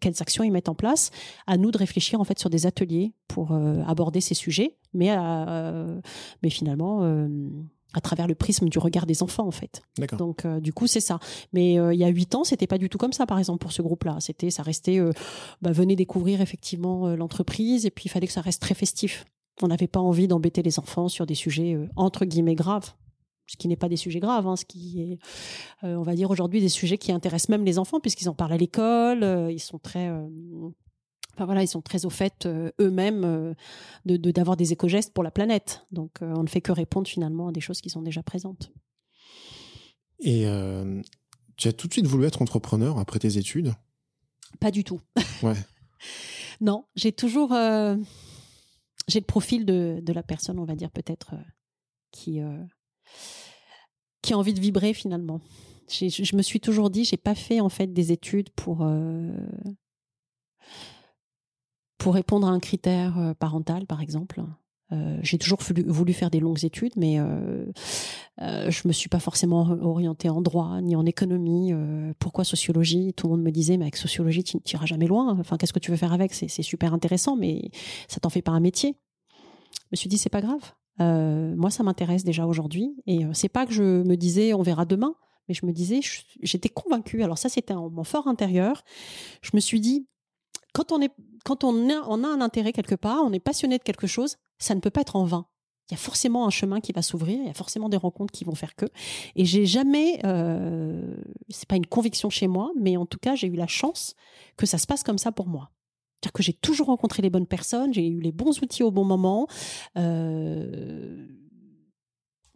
quelles 0.00 0.20
actions 0.20 0.44
ils 0.44 0.52
mettent 0.52 0.68
en 0.68 0.76
place. 0.76 1.10
À 1.48 1.56
nous 1.56 1.72
de 1.72 1.78
réfléchir 1.78 2.20
en 2.20 2.24
fait 2.24 2.38
sur 2.38 2.50
des 2.50 2.66
ateliers 2.66 3.12
pour 3.26 3.52
aborder 3.86 4.20
ces 4.20 4.34
sujets, 4.34 4.76
mais 4.94 5.14
mais 6.42 6.50
finalement 6.50 7.02
à 7.94 8.00
travers 8.00 8.26
le 8.26 8.34
prisme 8.34 8.68
du 8.68 8.78
regard 8.78 9.06
des 9.06 9.22
enfants 9.22 9.46
en 9.46 9.50
fait. 9.50 9.82
Donc 10.18 10.44
euh, 10.44 10.60
du 10.60 10.72
coup 10.72 10.86
c'est 10.86 11.00
ça. 11.00 11.18
Mais 11.52 11.78
euh, 11.78 11.94
il 11.94 12.00
y 12.00 12.04
a 12.04 12.08
huit 12.08 12.34
ans 12.34 12.44
c'était 12.44 12.66
pas 12.66 12.78
du 12.78 12.88
tout 12.88 12.98
comme 12.98 13.12
ça 13.12 13.26
par 13.26 13.38
exemple 13.38 13.58
pour 13.58 13.72
ce 13.72 13.82
groupe-là. 13.82 14.16
C'était 14.20 14.50
ça 14.50 14.62
restait 14.62 14.98
euh, 14.98 15.12
bah, 15.62 15.72
venez 15.72 15.96
découvrir 15.96 16.40
effectivement 16.40 17.08
l'entreprise 17.16 17.86
et 17.86 17.90
puis 17.90 18.04
il 18.06 18.10
fallait 18.10 18.26
que 18.26 18.32
ça 18.32 18.40
reste 18.40 18.60
très 18.60 18.74
festif. 18.74 19.24
On 19.62 19.68
n'avait 19.68 19.88
pas 19.88 20.00
envie 20.00 20.28
d'embêter 20.28 20.62
les 20.62 20.78
enfants 20.78 21.08
sur 21.08 21.26
des 21.26 21.34
sujets 21.34 21.76
entre 21.96 22.24
guillemets 22.24 22.54
graves. 22.54 22.92
Ce 23.46 23.56
qui 23.56 23.66
n'est 23.66 23.76
pas 23.76 23.88
des 23.88 23.96
sujets 23.96 24.20
graves, 24.20 24.46
hein, 24.46 24.56
ce 24.56 24.66
qui 24.66 25.00
est, 25.00 25.18
on 25.82 26.02
va 26.02 26.14
dire 26.14 26.30
aujourd'hui, 26.30 26.60
des 26.60 26.68
sujets 26.68 26.98
qui 26.98 27.12
intéressent 27.12 27.48
même 27.48 27.64
les 27.64 27.78
enfants 27.78 27.98
puisqu'ils 27.98 28.28
en 28.28 28.34
parlent 28.34 28.52
à 28.52 28.58
l'école, 28.58 29.48
ils 29.50 29.58
sont 29.58 29.78
très 29.78 30.12
voilà, 31.46 31.62
ils 31.62 31.68
sont 31.68 31.82
très 31.82 32.04
au 32.04 32.10
fait 32.10 32.46
euh, 32.46 32.70
eux-mêmes 32.80 33.24
euh, 33.24 33.54
de 34.04 34.16
d'avoir 34.30 34.56
des 34.56 34.72
éco-gestes 34.72 35.12
pour 35.12 35.24
la 35.24 35.30
planète. 35.30 35.86
Donc 35.90 36.22
euh, 36.22 36.32
on 36.36 36.42
ne 36.42 36.48
fait 36.48 36.60
que 36.60 36.72
répondre 36.72 37.08
finalement 37.08 37.48
à 37.48 37.52
des 37.52 37.60
choses 37.60 37.80
qui 37.80 37.90
sont 37.90 38.02
déjà 38.02 38.22
présentes. 38.22 38.72
Et 40.20 40.46
tu 41.56 41.68
as 41.68 41.72
tout 41.72 41.86
de 41.86 41.92
suite 41.92 42.06
voulu 42.06 42.26
être 42.26 42.42
entrepreneur 42.42 42.98
après 42.98 43.20
tes 43.20 43.38
études? 43.38 43.72
Pas 44.60 44.70
du 44.70 44.84
tout. 44.84 45.00
Ouais. 45.42 45.54
non, 46.60 46.84
j'ai 46.96 47.12
toujours 47.12 47.50
j'ai 47.50 49.20
le 49.20 49.24
profil 49.24 49.64
de, 49.64 50.00
de, 50.02 50.12
la 50.12 50.24
personne, 50.24 50.58
on 50.58 50.64
va 50.64 50.74
dire 50.74 50.90
peut-être 50.90 51.34
qui 52.10 52.40
qui 54.22 54.32
a 54.32 54.38
envie 54.38 54.54
de 54.54 54.60
vibrer 54.60 54.94
finalement. 54.94 55.40
Je 55.88 56.36
me 56.36 56.42
suis 56.42 56.58
toujours 56.58 56.90
dit, 56.90 57.04
j'ai 57.04 57.16
pas 57.16 57.36
fait 57.36 57.60
en 57.60 57.68
fait 57.68 57.92
des 57.92 58.10
études 58.10 58.50
pour 58.50 58.84
pour 62.08 62.14
répondre 62.14 62.48
à 62.48 62.50
un 62.52 62.58
critère 62.58 63.18
euh, 63.18 63.34
parental, 63.34 63.84
par 63.84 64.00
exemple. 64.00 64.42
Euh, 64.92 65.18
j'ai 65.20 65.36
toujours 65.36 65.58
voulu, 65.60 66.14
faire 66.14 66.30
des 66.30 66.40
longues 66.40 66.64
études, 66.64 66.94
mais 66.96 67.20
euh, 67.20 67.66
je 68.38 68.88
me 68.88 68.94
suis 68.94 69.10
pas 69.10 69.18
forcément 69.18 69.68
orientée 69.82 70.30
en 70.30 70.40
droit 70.40 70.80
ni 70.80 70.96
en 70.96 71.04
économie. 71.04 71.74
Pourquoi 72.18 72.44
sociologie? 72.44 73.12
Tout 73.12 73.26
le 73.26 73.32
monde 73.32 73.42
me 73.42 73.50
disait, 73.50 73.76
mais 73.76 73.84
avec 73.84 73.96
sociologie, 73.96 74.42
tu 74.42 74.56
n'iras 74.56 74.86
jamais 74.86 75.06
loin. 75.06 75.36
Enfin, 75.38 75.58
qu'est-ce 75.58 75.74
que 75.74 75.78
tu 75.78 75.90
veux 75.90 75.98
faire 75.98 76.14
avec? 76.14 76.32
C'est 76.32 76.62
super 76.62 76.94
intéressant, 76.94 77.36
mais 77.36 77.70
ça 78.08 78.20
t'en 78.20 78.30
fait 78.30 78.40
pas 78.40 78.52
un 78.52 78.60
métier. 78.60 78.96
Je 79.70 79.88
me 79.92 79.96
suis 79.96 80.08
dit, 80.08 80.16
c'est 80.16 80.30
pas 80.30 80.40
grave. 80.40 80.72
moi, 81.58 81.68
ça 81.68 81.82
m'intéresse 81.82 82.24
déjà 82.24 82.46
aujourd'hui, 82.46 82.96
et 83.06 83.26
c'est 83.34 83.50
pas 83.50 83.66
que 83.66 83.74
je 83.74 83.82
me 83.82 84.16
disais, 84.16 84.54
on 84.54 84.62
verra 84.62 84.86
demain, 84.86 85.12
Mais 85.46 85.54
je 85.54 85.66
me 85.66 85.72
disais, 85.72 86.00
j'étais 86.40 86.70
convaincue. 86.70 87.22
Alors 87.22 87.36
ça, 87.36 87.50
c'était 87.50 87.74
mon 87.74 88.04
fort 88.04 88.28
intérieur. 88.28 88.82
Je 89.42 89.50
me 89.52 89.60
suis 89.60 89.80
dit, 89.80 90.06
quand 90.78 90.92
on 90.92 91.00
est, 91.00 91.10
quand 91.44 91.64
on 91.64 91.90
a, 91.90 92.28
un 92.28 92.40
intérêt 92.40 92.72
quelque 92.72 92.94
part, 92.94 93.24
on 93.24 93.32
est 93.32 93.40
passionné 93.40 93.78
de 93.78 93.82
quelque 93.82 94.06
chose, 94.06 94.36
ça 94.58 94.76
ne 94.76 94.80
peut 94.80 94.90
pas 94.90 95.00
être 95.00 95.16
en 95.16 95.24
vain. 95.24 95.46
Il 95.90 95.94
y 95.94 95.96
a 95.96 95.98
forcément 95.98 96.46
un 96.46 96.50
chemin 96.50 96.80
qui 96.80 96.92
va 96.92 97.02
s'ouvrir, 97.02 97.38
il 97.40 97.46
y 97.46 97.50
a 97.50 97.54
forcément 97.54 97.88
des 97.88 97.96
rencontres 97.96 98.30
qui 98.30 98.44
vont 98.44 98.54
faire 98.54 98.76
que. 98.76 98.86
Et 99.34 99.44
j'ai 99.44 99.66
jamais, 99.66 100.20
euh, 100.24 101.16
c'est 101.48 101.66
pas 101.66 101.76
une 101.76 101.86
conviction 101.86 102.30
chez 102.30 102.46
moi, 102.46 102.70
mais 102.78 102.96
en 102.96 103.06
tout 103.06 103.18
cas, 103.18 103.34
j'ai 103.34 103.48
eu 103.48 103.56
la 103.56 103.66
chance 103.66 104.14
que 104.56 104.66
ça 104.66 104.78
se 104.78 104.86
passe 104.86 105.02
comme 105.02 105.18
ça 105.18 105.32
pour 105.32 105.48
moi. 105.48 105.70
C'est-à-dire 106.20 106.32
que 106.32 106.42
j'ai 106.42 106.52
toujours 106.52 106.88
rencontré 106.88 107.22
les 107.22 107.30
bonnes 107.30 107.46
personnes, 107.46 107.92
j'ai 107.92 108.06
eu 108.06 108.20
les 108.20 108.32
bons 108.32 108.60
outils 108.62 108.82
au 108.82 108.92
bon 108.92 109.04
moment. 109.04 109.48
Euh, 109.96 111.26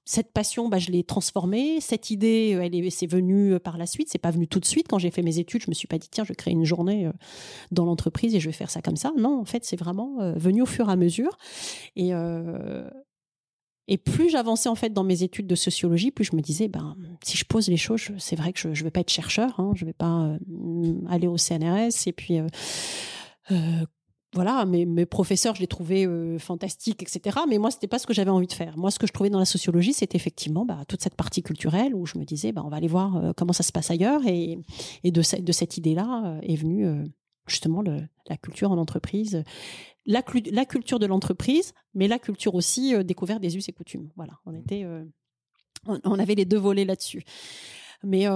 cette 0.04 0.32
passion, 0.32 0.68
bah, 0.68 0.78
je 0.78 0.90
l'ai 0.90 1.04
transformée. 1.04 1.80
Cette 1.80 2.10
idée, 2.10 2.58
elle 2.60 2.74
est, 2.74 2.90
c'est 2.90 3.06
venu 3.06 3.54
euh, 3.54 3.60
par 3.60 3.78
la 3.78 3.86
suite. 3.86 4.08
C'est 4.10 4.18
pas 4.18 4.30
venu 4.30 4.48
tout 4.48 4.58
de 4.58 4.64
suite. 4.64 4.86
Quand 4.88 4.98
j'ai 4.98 5.10
fait 5.10 5.22
mes 5.22 5.38
études, 5.38 5.62
je 5.62 5.70
me 5.70 5.74
suis 5.74 5.86
pas 5.86 5.98
dit 5.98 6.08
tiens, 6.10 6.24
je 6.24 6.32
créer 6.32 6.52
une 6.52 6.64
journée 6.64 7.06
euh, 7.06 7.12
dans 7.70 7.84
l'entreprise 7.84 8.34
et 8.34 8.40
je 8.40 8.48
vais 8.48 8.52
faire 8.52 8.70
ça 8.70 8.82
comme 8.82 8.96
ça. 8.96 9.12
Non, 9.16 9.40
en 9.40 9.44
fait, 9.44 9.64
c'est 9.64 9.76
vraiment 9.76 10.20
euh, 10.20 10.32
venu 10.34 10.62
au 10.62 10.66
fur 10.66 10.88
et 10.88 10.92
à 10.92 10.96
mesure. 10.96 11.36
Et 11.96 12.12
et 13.88 13.98
plus 13.98 14.30
j'avançais 14.30 14.68
en 14.68 14.76
fait 14.76 14.90
dans 14.90 15.02
mes 15.02 15.24
études 15.24 15.48
de 15.48 15.56
sociologie, 15.56 16.12
plus 16.12 16.24
je 16.24 16.36
me 16.36 16.40
disais 16.40 16.68
ben 16.68 16.96
si 17.24 17.36
je 17.36 17.44
pose 17.44 17.68
les 17.68 17.76
choses, 17.76 18.12
c'est 18.16 18.36
vrai 18.36 18.52
que 18.52 18.60
je, 18.60 18.72
je 18.74 18.84
vais 18.84 18.92
pas 18.92 19.00
être 19.00 19.10
chercheur, 19.10 19.58
hein, 19.58 19.72
je 19.74 19.84
vais 19.84 19.92
pas 19.92 20.38
aller 21.08 21.26
au 21.26 21.36
CNRS 21.36 22.06
et 22.06 22.12
puis 22.12 22.38
voilà, 24.34 24.64
mes, 24.64 24.86
mes, 24.86 25.04
professeurs, 25.04 25.54
je 25.54 25.60
les 25.60 25.66
trouvais 25.66 26.06
euh, 26.06 26.38
fantastiques, 26.38 27.02
etc. 27.02 27.40
Mais 27.48 27.58
moi, 27.58 27.70
c'était 27.70 27.86
pas 27.86 27.98
ce 27.98 28.06
que 28.06 28.14
j'avais 28.14 28.30
envie 28.30 28.46
de 28.46 28.52
faire. 28.52 28.78
Moi, 28.78 28.90
ce 28.90 28.98
que 28.98 29.06
je 29.06 29.12
trouvais 29.12 29.28
dans 29.28 29.38
la 29.38 29.44
sociologie, 29.44 29.92
c'était 29.92 30.16
effectivement 30.16 30.64
bah, 30.64 30.84
toute 30.88 31.02
cette 31.02 31.16
partie 31.16 31.42
culturelle 31.42 31.94
où 31.94 32.06
je 32.06 32.16
me 32.16 32.24
disais, 32.24 32.50
bah, 32.52 32.62
on 32.64 32.70
va 32.70 32.76
aller 32.76 32.88
voir 32.88 33.16
euh, 33.16 33.32
comment 33.36 33.52
ça 33.52 33.62
se 33.62 33.72
passe 33.72 33.90
ailleurs. 33.90 34.26
Et, 34.26 34.58
et 35.04 35.10
de, 35.10 35.20
de 35.40 35.52
cette 35.52 35.76
idée-là 35.76 36.22
euh, 36.24 36.40
est 36.42 36.56
venue 36.56 36.86
justement 37.46 37.82
le, 37.82 38.00
la 38.28 38.36
culture 38.38 38.70
en 38.70 38.78
entreprise, 38.78 39.44
la, 40.06 40.22
la 40.50 40.64
culture 40.64 40.98
de 40.98 41.06
l'entreprise, 41.06 41.74
mais 41.94 42.08
la 42.08 42.18
culture 42.18 42.54
aussi 42.54 42.94
découverte 43.04 43.42
des 43.42 43.56
us 43.56 43.68
et 43.68 43.72
coutumes. 43.72 44.10
Voilà, 44.16 44.32
on 44.46 44.54
était, 44.54 44.86
on, 45.86 46.00
on, 46.04 46.18
avait 46.18 46.36
les 46.36 46.44
deux 46.44 46.58
volets 46.58 46.84
là-dessus. 46.84 47.24
Mais 48.04 48.26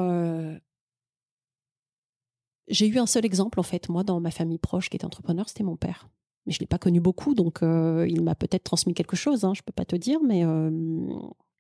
j'ai 2.69 2.89
eu 2.89 2.99
un 2.99 3.07
seul 3.07 3.25
exemple, 3.25 3.61
en 3.61 3.63
fait, 3.63 3.89
moi, 3.89 4.03
dans 4.03 4.21
ma 4.21 4.31
famille 4.31 4.59
proche 4.59 4.89
qui 4.89 4.97
était 4.97 5.05
entrepreneur, 5.05 5.49
c'était 5.49 5.65
mon 5.65 5.77
père. 5.77 6.09
Mais 6.47 6.53
je 6.53 6.59
ne 6.59 6.61
l'ai 6.61 6.67
pas 6.67 6.79
connu 6.79 7.01
beaucoup, 7.01 7.35
donc 7.35 7.63
euh, 7.63 8.07
il 8.09 8.23
m'a 8.23 8.35
peut-être 8.35 8.65
transmis 8.65 8.95
quelque 8.95 9.17
chose, 9.17 9.45
hein, 9.45 9.53
je 9.55 9.61
ne 9.61 9.65
peux 9.65 9.73
pas 9.73 9.85
te 9.85 9.97
dire, 9.97 10.21
mais 10.23 10.45
euh, 10.45 10.71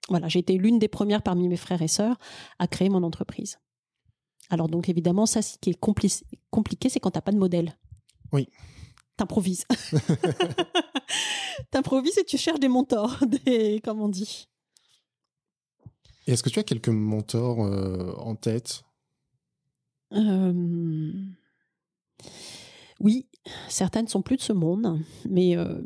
voilà, 0.08 0.28
j'ai 0.28 0.38
été 0.38 0.56
l'une 0.56 0.78
des 0.78 0.88
premières 0.88 1.22
parmi 1.22 1.48
mes 1.48 1.56
frères 1.56 1.82
et 1.82 1.88
sœurs 1.88 2.18
à 2.58 2.68
créer 2.68 2.88
mon 2.88 3.02
entreprise. 3.02 3.58
Alors 4.48 4.68
donc 4.68 4.88
évidemment, 4.88 5.26
ça, 5.26 5.42
ce 5.42 5.58
qui 5.58 5.70
est 5.70 5.80
compliqué, 6.50 6.88
c'est 6.88 7.00
quand 7.00 7.10
tu 7.10 7.16
n'as 7.16 7.22
pas 7.22 7.32
de 7.32 7.38
modèle. 7.38 7.76
Oui. 8.32 8.48
T'improvises. 9.16 9.64
T'improvises 11.70 12.18
et 12.18 12.24
tu 12.24 12.38
cherches 12.38 12.60
des 12.60 12.68
mentors, 12.68 13.18
des, 13.44 13.80
comme 13.82 14.00
on 14.00 14.08
dit. 14.08 14.48
Est-ce 16.26 16.42
que 16.42 16.48
tu 16.48 16.58
as 16.58 16.64
quelques 16.64 16.88
mentors 16.88 17.64
euh, 17.64 18.12
en 18.18 18.34
tête? 18.34 18.82
Euh, 20.12 21.12
oui, 23.00 23.26
certaines 23.68 24.08
sont 24.08 24.22
plus 24.22 24.36
de 24.36 24.42
ce 24.42 24.52
monde, 24.52 25.00
mais 25.28 25.56
euh, 25.56 25.80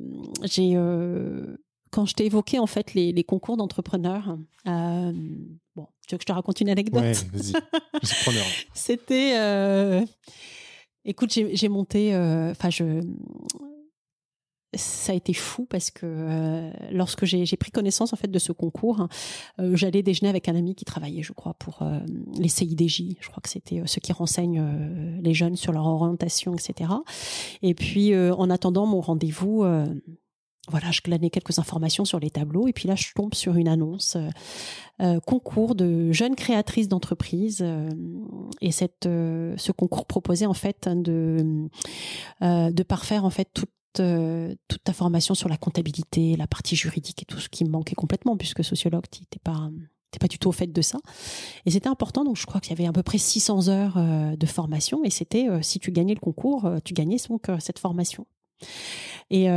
j'ai 0.44 0.72
euh, 0.74 1.56
quand 1.90 2.06
je 2.06 2.14
t'ai 2.14 2.26
évoqué 2.26 2.58
en 2.58 2.66
fait 2.66 2.94
les, 2.94 3.24
concours 3.24 3.56
d'entrepreneurs, 3.56 4.38
bon, 4.64 5.88
tu 6.06 6.14
veux 6.14 6.18
que 6.18 6.22
je 6.22 6.26
te 6.26 6.32
raconte 6.32 6.60
une 6.60 6.68
anecdote? 6.68 7.02
Ouais, 7.02 7.12
vas-y, 7.32 7.52
C'était, 8.74 10.06
écoute, 11.04 11.32
j'ai 11.32 11.68
monté, 11.68 12.14
enfin 12.50 12.70
je 12.70 13.02
ça 14.74 15.12
a 15.12 15.14
été 15.16 15.32
fou 15.32 15.66
parce 15.68 15.90
que 15.90 16.02
euh, 16.04 16.70
lorsque 16.92 17.24
j'ai 17.24 17.56
pris 17.56 17.70
connaissance 17.70 18.12
en 18.12 18.16
fait 18.16 18.30
de 18.30 18.38
ce 18.38 18.52
concours, 18.52 19.08
euh, 19.58 19.74
j'allais 19.74 20.02
déjeuner 20.02 20.28
avec 20.28 20.48
un 20.48 20.54
ami 20.54 20.74
qui 20.74 20.84
travaillait, 20.84 21.22
je 21.22 21.32
crois, 21.32 21.54
pour 21.54 21.82
euh, 21.82 21.98
les 22.38 22.48
CIDJ. 22.48 23.16
Je 23.20 23.28
crois 23.28 23.40
que 23.42 23.48
c'était 23.48 23.82
ceux 23.86 24.00
qui 24.00 24.12
renseignent 24.12 24.64
les 25.20 25.34
jeunes 25.34 25.56
sur 25.56 25.72
leur 25.72 25.86
orientation, 25.86 26.54
etc. 26.54 26.90
Et 27.62 27.74
puis, 27.74 28.16
en 28.16 28.50
attendant 28.50 28.86
mon 28.86 29.00
rendez-vous, 29.00 29.64
voilà, 30.68 30.90
je 30.90 31.00
glanais 31.02 31.30
quelques 31.30 31.58
informations 31.58 32.04
sur 32.04 32.20
les 32.20 32.30
tableaux 32.30 32.68
et 32.68 32.72
puis 32.72 32.86
là, 32.88 32.94
je 32.94 33.12
tombe 33.14 33.34
sur 33.34 33.56
une 33.56 33.68
annonce 33.68 34.16
concours 35.26 35.74
de 35.74 36.12
jeunes 36.12 36.36
créatrices 36.36 36.88
d'entreprise 36.88 37.64
et 38.60 38.70
cette 38.70 39.04
ce 39.04 39.72
concours 39.72 40.06
proposait 40.06 40.46
en 40.46 40.54
fait 40.54 40.88
de 40.88 41.68
de 42.40 42.82
parfaire 42.82 43.24
en 43.24 43.30
fait 43.30 43.48
toute 43.52 43.70
euh, 43.98 44.54
toute 44.68 44.84
ta 44.84 44.92
formation 44.92 45.34
sur 45.34 45.48
la 45.48 45.56
comptabilité, 45.56 46.36
la 46.36 46.46
partie 46.46 46.76
juridique 46.76 47.22
et 47.22 47.24
tout 47.24 47.40
ce 47.40 47.48
qui 47.48 47.64
me 47.64 47.70
manquait 47.70 47.96
complètement, 47.96 48.36
puisque 48.36 48.62
sociologue, 48.62 49.04
tu 49.10 49.20
n'étais 49.20 49.40
pas, 49.42 49.68
pas 50.20 50.28
du 50.28 50.38
tout 50.38 50.48
au 50.48 50.52
fait 50.52 50.68
de 50.68 50.82
ça. 50.82 50.98
Et 51.66 51.72
c'était 51.72 51.88
important, 51.88 52.24
donc 52.24 52.36
je 52.36 52.46
crois 52.46 52.60
qu'il 52.60 52.70
y 52.70 52.74
avait 52.74 52.86
à 52.86 52.92
peu 52.92 53.02
près 53.02 53.18
600 53.18 53.68
heures 53.68 53.96
euh, 53.96 54.36
de 54.36 54.46
formation, 54.46 55.02
et 55.02 55.10
c'était, 55.10 55.48
euh, 55.48 55.62
si 55.62 55.80
tu 55.80 55.90
gagnais 55.90 56.14
le 56.14 56.20
concours, 56.20 56.70
tu 56.84 56.94
gagnais 56.94 57.16
donc 57.28 57.46
cette 57.58 57.78
formation. 57.78 58.26
Et 59.30 59.48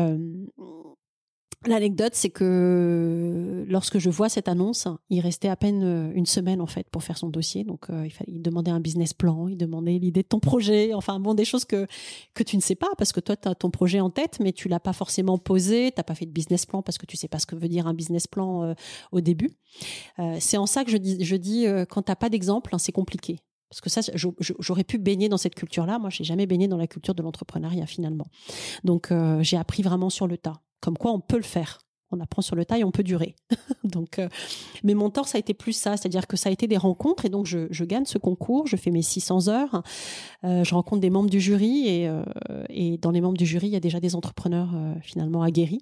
L'anecdote, 1.66 2.14
c'est 2.14 2.30
que 2.30 3.66
lorsque 3.70 3.98
je 3.98 4.10
vois 4.10 4.28
cette 4.28 4.48
annonce, 4.50 4.88
il 5.10 5.22
restait 5.22 5.48
à 5.48 5.56
peine 5.56 5.84
euh, 5.84 6.12
une 6.14 6.26
semaine 6.26 6.60
en 6.60 6.66
fait 6.66 6.90
pour 6.90 7.04
faire 7.04 7.18
son 7.18 7.30
dossier. 7.30 7.64
Donc 7.64 7.90
euh, 7.90 8.06
il, 8.06 8.12
fallait, 8.12 8.34
demandait 8.34 8.72
un 8.72 8.82
business 8.82 9.14
plan, 9.14 9.48
il 9.48 9.58
demandait 9.58 9.98
l'idée 9.98 10.24
de 10.24 10.28
ton 10.28 10.40
projet, 10.40 10.94
enfin 10.94 11.20
bon 11.20 11.34
des 11.34 11.46
choses 11.46 11.64
que 11.64 11.88
que 12.34 12.44
tu 12.44 12.58
ne 12.58 12.62
sais 12.62 12.76
pas 12.76 12.90
parce 12.98 13.14
que 13.14 13.22
toi 13.22 13.38
tu 13.38 13.48
as 13.48 13.56
ton 13.56 13.72
projet 13.72 14.02
en 14.02 14.10
tête 14.10 14.40
mais 14.42 14.52
tu 14.52 14.68
l'as 14.68 14.82
pas 14.82 14.94
forcément 14.94 15.38
posé, 15.38 15.92
tu 15.92 16.00
n'as 16.00 16.04
pas 16.04 16.16
fait 16.16 16.26
de 16.26 16.32
business 16.32 16.66
plan 16.66 16.82
parce 16.82 16.98
que 16.98 17.06
tu 17.06 17.16
sais 17.16 17.30
pas 17.30 17.40
ce 17.40 17.46
que 17.46 17.56
veut 17.56 17.70
dire 17.70 17.88
un 17.88 17.94
business 17.94 18.28
plan 18.28 18.64
euh, 18.64 18.74
au 19.12 19.22
début. 19.22 19.52
c'est 20.40 20.58
en 20.58 20.66
ça 20.66 20.84
que 20.84 20.92
je 20.92 20.98
dis 20.98 21.24
je 21.24 21.36
dis 21.36 21.66
quand 21.90 22.04
t'as 22.04 22.16
pas 22.16 22.30
d'exemple, 22.30 22.76
hein, 22.76 22.78
c'est 22.78 22.92
compliqué. 22.92 23.40
Parce 23.70 23.82
que 23.82 23.90
ça, 23.90 24.02
j'aurais 24.16 24.84
pu 24.84 25.00
baigner 25.00 25.30
dans 25.30 25.38
cette 25.38 25.56
culture-là. 25.56 25.98
Moi, 25.98 26.12
j'ai 26.12 26.24
jamais 26.24 26.46
baigné 26.46 26.68
dans 26.68 26.78
la 26.78 26.86
culture 26.86 27.16
de 27.16 27.24
l'entrepreneuriat 27.24 27.88
finalement. 27.88 28.28
Donc, 28.84 29.12
j'ai 29.42 29.58
appris 29.58 29.82
vraiment 29.82 30.12
sur 30.12 30.28
le 30.28 30.38
tas 30.38 30.62
comme 30.84 30.98
quoi 30.98 31.14
on 31.14 31.22
peut 31.22 31.38
le 31.38 31.44
faire. 31.44 31.80
On 32.12 32.20
apprend 32.20 32.42
sur 32.42 32.56
le 32.56 32.66
tas 32.66 32.78
et 32.78 32.84
on 32.84 32.92
peut 32.92 33.04
durer. 33.04 33.36
donc, 33.86 34.20
euh, 34.20 34.28
mes 34.84 34.94
mentors, 34.94 35.28
ça 35.30 35.38
a 35.38 35.40
été 35.40 35.54
plus 35.54 35.72
ça, 35.72 35.96
c'est-à-dire 35.96 36.28
que 36.28 36.36
ça 36.36 36.50
a 36.50 36.52
été 36.52 36.68
des 36.68 36.78
rencontres 36.78 37.26
et 37.26 37.30
donc 37.30 37.46
je, 37.46 37.84
gagne 37.86 38.06
ce 38.06 38.18
concours, 38.18 38.68
je 38.68 38.76
fais 38.76 38.92
mes 38.92 39.02
600 39.02 39.48
heures, 39.48 39.82
euh, 40.44 40.64
je 40.64 40.76
rencontre 40.76 41.00
des 41.02 41.10
membres 41.10 41.30
du 41.30 41.40
jury 41.40 42.06
euh, 42.06 42.24
et, 42.70 42.98
dans 42.98 43.12
les 43.12 43.22
membres 43.22 43.38
du 43.38 43.46
jury, 43.46 43.68
il 43.68 43.74
y 43.74 43.78
a 43.78 43.80
déjà 43.80 44.02
des 44.02 44.14
entrepreneurs 44.14 44.76
finalement 45.02 45.42
aguerris. 45.42 45.82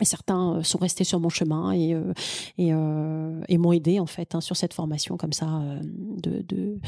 Et 0.00 0.06
certains 0.06 0.54
euh, 0.54 0.62
sont 0.62 0.78
restés 0.78 1.04
sur 1.04 1.20
mon 1.20 1.28
chemin 1.28 1.72
et, 1.72 1.92
euh, 1.92 2.14
et, 2.56 2.72
euh, 2.72 3.42
et 3.48 3.58
m'ont 3.58 3.72
aidé 3.72 4.00
en 4.00 4.06
fait 4.06 4.34
hein, 4.34 4.40
sur 4.40 4.56
cette 4.56 4.72
formation 4.72 5.18
comme 5.18 5.34
ça 5.34 5.62
de, 5.82 6.42
de, 6.48 6.78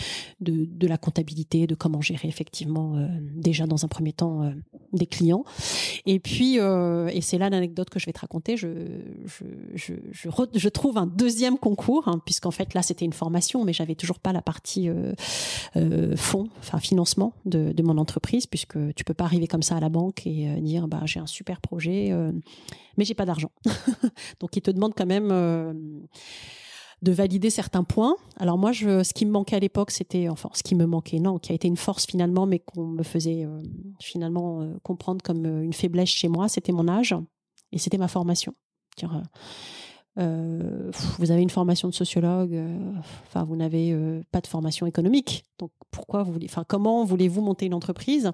de, 0.40 0.64
de, 0.64 0.87
la 0.87 0.96
comptabilité, 0.96 1.66
de 1.66 1.75
comment 1.75 2.00
gérer 2.00 2.28
effectivement 2.28 2.96
déjà 3.20 3.66
dans 3.66 3.84
un 3.84 3.88
premier 3.88 4.12
temps 4.12 4.52
des 4.92 5.06
clients. 5.06 5.44
Et 6.06 6.18
puis, 6.18 6.56
et 6.56 7.20
c'est 7.20 7.38
là 7.38 7.50
l'anecdote 7.50 7.90
que 7.90 7.99
je 7.99 8.06
vais 8.06 8.12
te 8.12 8.20
raconter, 8.20 8.56
je, 8.56 8.68
je, 9.26 9.44
je, 9.75 9.94
je, 10.11 10.28
je 10.54 10.68
trouve 10.68 10.96
un 10.99 11.06
deuxième 11.06 11.58
concours, 11.58 12.08
hein, 12.08 12.20
puisqu'en 12.25 12.50
fait 12.50 12.75
là 12.75 12.82
c'était 12.82 13.04
une 13.04 13.12
formation, 13.12 13.64
mais 13.64 13.73
j'avais 13.73 13.94
toujours 13.94 14.18
pas 14.18 14.32
la 14.32 14.42
partie 14.42 14.88
fonds, 16.16 16.49
enfin 16.58 16.78
financement 16.78 17.34
de, 17.44 17.73
de 17.73 17.82
mon 17.82 17.99
entreprise, 17.99 18.46
puisque 18.46 18.78
tu 18.94 19.04
peux 19.04 19.14
pas 19.14 19.25
arriver 19.25 19.46
comme 19.46 19.62
ça 19.62 19.76
à 19.76 19.80
la 19.80 19.88
banque 19.88 20.26
et 20.26 20.49
dire 20.61 20.88
bah, 20.88 21.02
j'ai 21.04 21.20
un 21.20 21.26
super 21.26 21.61
projet 21.61 22.12
mais 22.96 23.04
j'ai 23.04 23.14
pas 23.14 23.26
d'argent. 23.26 23.50
Donc 24.40 24.56
ils 24.56 24.62
te 24.62 24.70
demandent 24.70 24.94
quand 24.96 25.06
même 25.06 25.30
euh, 25.30 25.72
de 27.02 27.12
valider 27.12 27.50
certains 27.50 27.84
points. 27.84 28.16
Alors 28.38 28.58
moi, 28.58 28.72
ce 28.72 29.12
qui 29.12 29.26
me 29.26 29.30
manquait 29.30 29.56
à 29.56 29.60
l'époque, 29.60 29.90
c'était, 29.90 30.28
enfin, 30.28 30.50
ce 30.54 30.62
qui 30.62 30.74
me 30.74 30.86
manquait, 30.86 31.18
non, 31.18 31.38
qui 31.38 31.52
a 31.52 31.54
été 31.54 31.68
une 31.68 31.76
force 31.76 32.06
finalement, 32.06 32.46
mais 32.46 32.58
qu'on 32.58 32.86
me 32.86 33.02
faisait 33.02 33.44
euh, 33.44 33.60
finalement 34.00 34.62
euh, 34.62 34.74
comprendre 34.82 35.22
comme 35.22 35.44
une 35.62 35.72
faiblesse 35.72 36.08
chez 36.08 36.28
moi, 36.28 36.48
c'était 36.48 36.72
mon 36.72 36.88
âge 36.88 37.14
et 37.72 37.78
c'était 37.78 37.98
ma 37.98 38.08
formation. 38.08 38.54
Euh, 40.16 40.90
vous 41.18 41.30
avez 41.30 41.42
une 41.42 41.50
formation 41.50 41.88
de 41.88 41.94
sociologue, 41.94 42.56
enfin 43.26 43.44
vous 43.44 43.56
n'avez 43.56 43.97
pas 44.30 44.40
de 44.40 44.47
formation 44.47 44.87
économique. 44.87 45.44
Donc 45.59 45.71
pourquoi 45.90 46.23
vous 46.23 46.33
voulez, 46.33 46.47
enfin 46.49 46.64
comment 46.66 47.04
voulez-vous 47.04 47.40
monter 47.40 47.66
une 47.66 47.75
entreprise? 47.75 48.30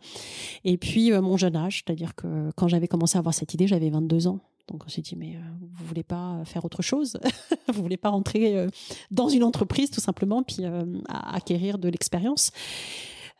Et 0.64 0.76
puis 0.76 1.12
mon 1.12 1.36
jeune 1.36 1.56
âge, 1.56 1.82
c'est-à-dire 1.84 2.14
que 2.14 2.50
quand 2.56 2.68
j'avais 2.68 2.88
commencé 2.88 3.16
à 3.16 3.20
avoir 3.20 3.34
cette 3.34 3.54
idée, 3.54 3.66
j'avais 3.66 3.90
22 3.90 4.26
ans. 4.26 4.40
Donc 4.70 4.84
on 4.86 4.88
s'est 4.88 5.02
dit, 5.02 5.16
mais 5.16 5.34
euh, 5.36 5.40
vous 5.60 5.84
voulez 5.84 6.02
pas 6.02 6.42
faire 6.44 6.64
autre 6.64 6.82
chose? 6.82 7.18
Vous 7.72 7.82
voulez 7.82 7.96
pas 7.96 8.08
rentrer 8.08 8.56
euh, 8.56 8.68
dans 9.10 9.28
une 9.28 9.44
entreprise 9.44 9.90
tout 9.90 10.00
simplement, 10.00 10.42
puis 10.42 10.58
euh, 10.60 10.84
acquérir 11.08 11.78
de 11.78 11.88
l'expérience? 11.88 12.50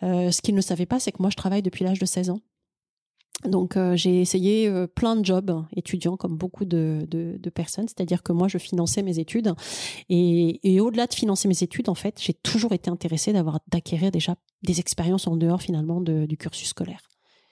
Ce 0.03 0.41
qu'il 0.41 0.55
ne 0.55 0.63
savait 0.63 0.87
pas, 0.87 0.99
c'est 0.99 1.13
que 1.13 1.21
moi, 1.21 1.29
je 1.29 1.37
travaille 1.37 1.61
depuis 1.61 1.85
l'âge 1.85 1.99
de 1.99 2.07
16 2.07 2.31
ans. 2.31 2.41
Donc 3.45 3.77
euh, 3.77 3.97
j'ai 3.97 4.21
essayé 4.21 4.69
euh, 4.69 4.87
plein 4.87 5.17
de 5.17 5.25
jobs 5.25 5.65
étudiants 5.75 6.17
comme 6.17 6.37
beaucoup 6.37 6.65
de, 6.65 7.07
personnes, 7.55 7.89
c'est-à-dire 7.89 8.23
que 8.23 8.33
moi 8.33 8.49
je 8.49 8.59
finançais 8.59 9.03
mes 9.03 9.19
études 9.19 9.55
et, 10.09 10.81
au-delà 10.81 11.07
de 11.07 11.15
financer 11.15 11.49
mes 11.49 11.63
études, 11.63 11.89
en 11.89 11.95
fait, 11.95 12.21
j'ai 12.21 12.35
toujours 12.35 12.73
été 12.73 12.91
intéressée 12.91 13.33
d'avoir 13.33 13.61
d'acquérir 13.69 14.11
déjà 14.11 14.37
des 14.63 14.81
expériences 14.81 15.27
en 15.27 15.37
dehors 15.37 15.63
finalement 15.63 16.01
du 16.01 16.37
cursus 16.37 16.69
scolaire. 16.69 17.01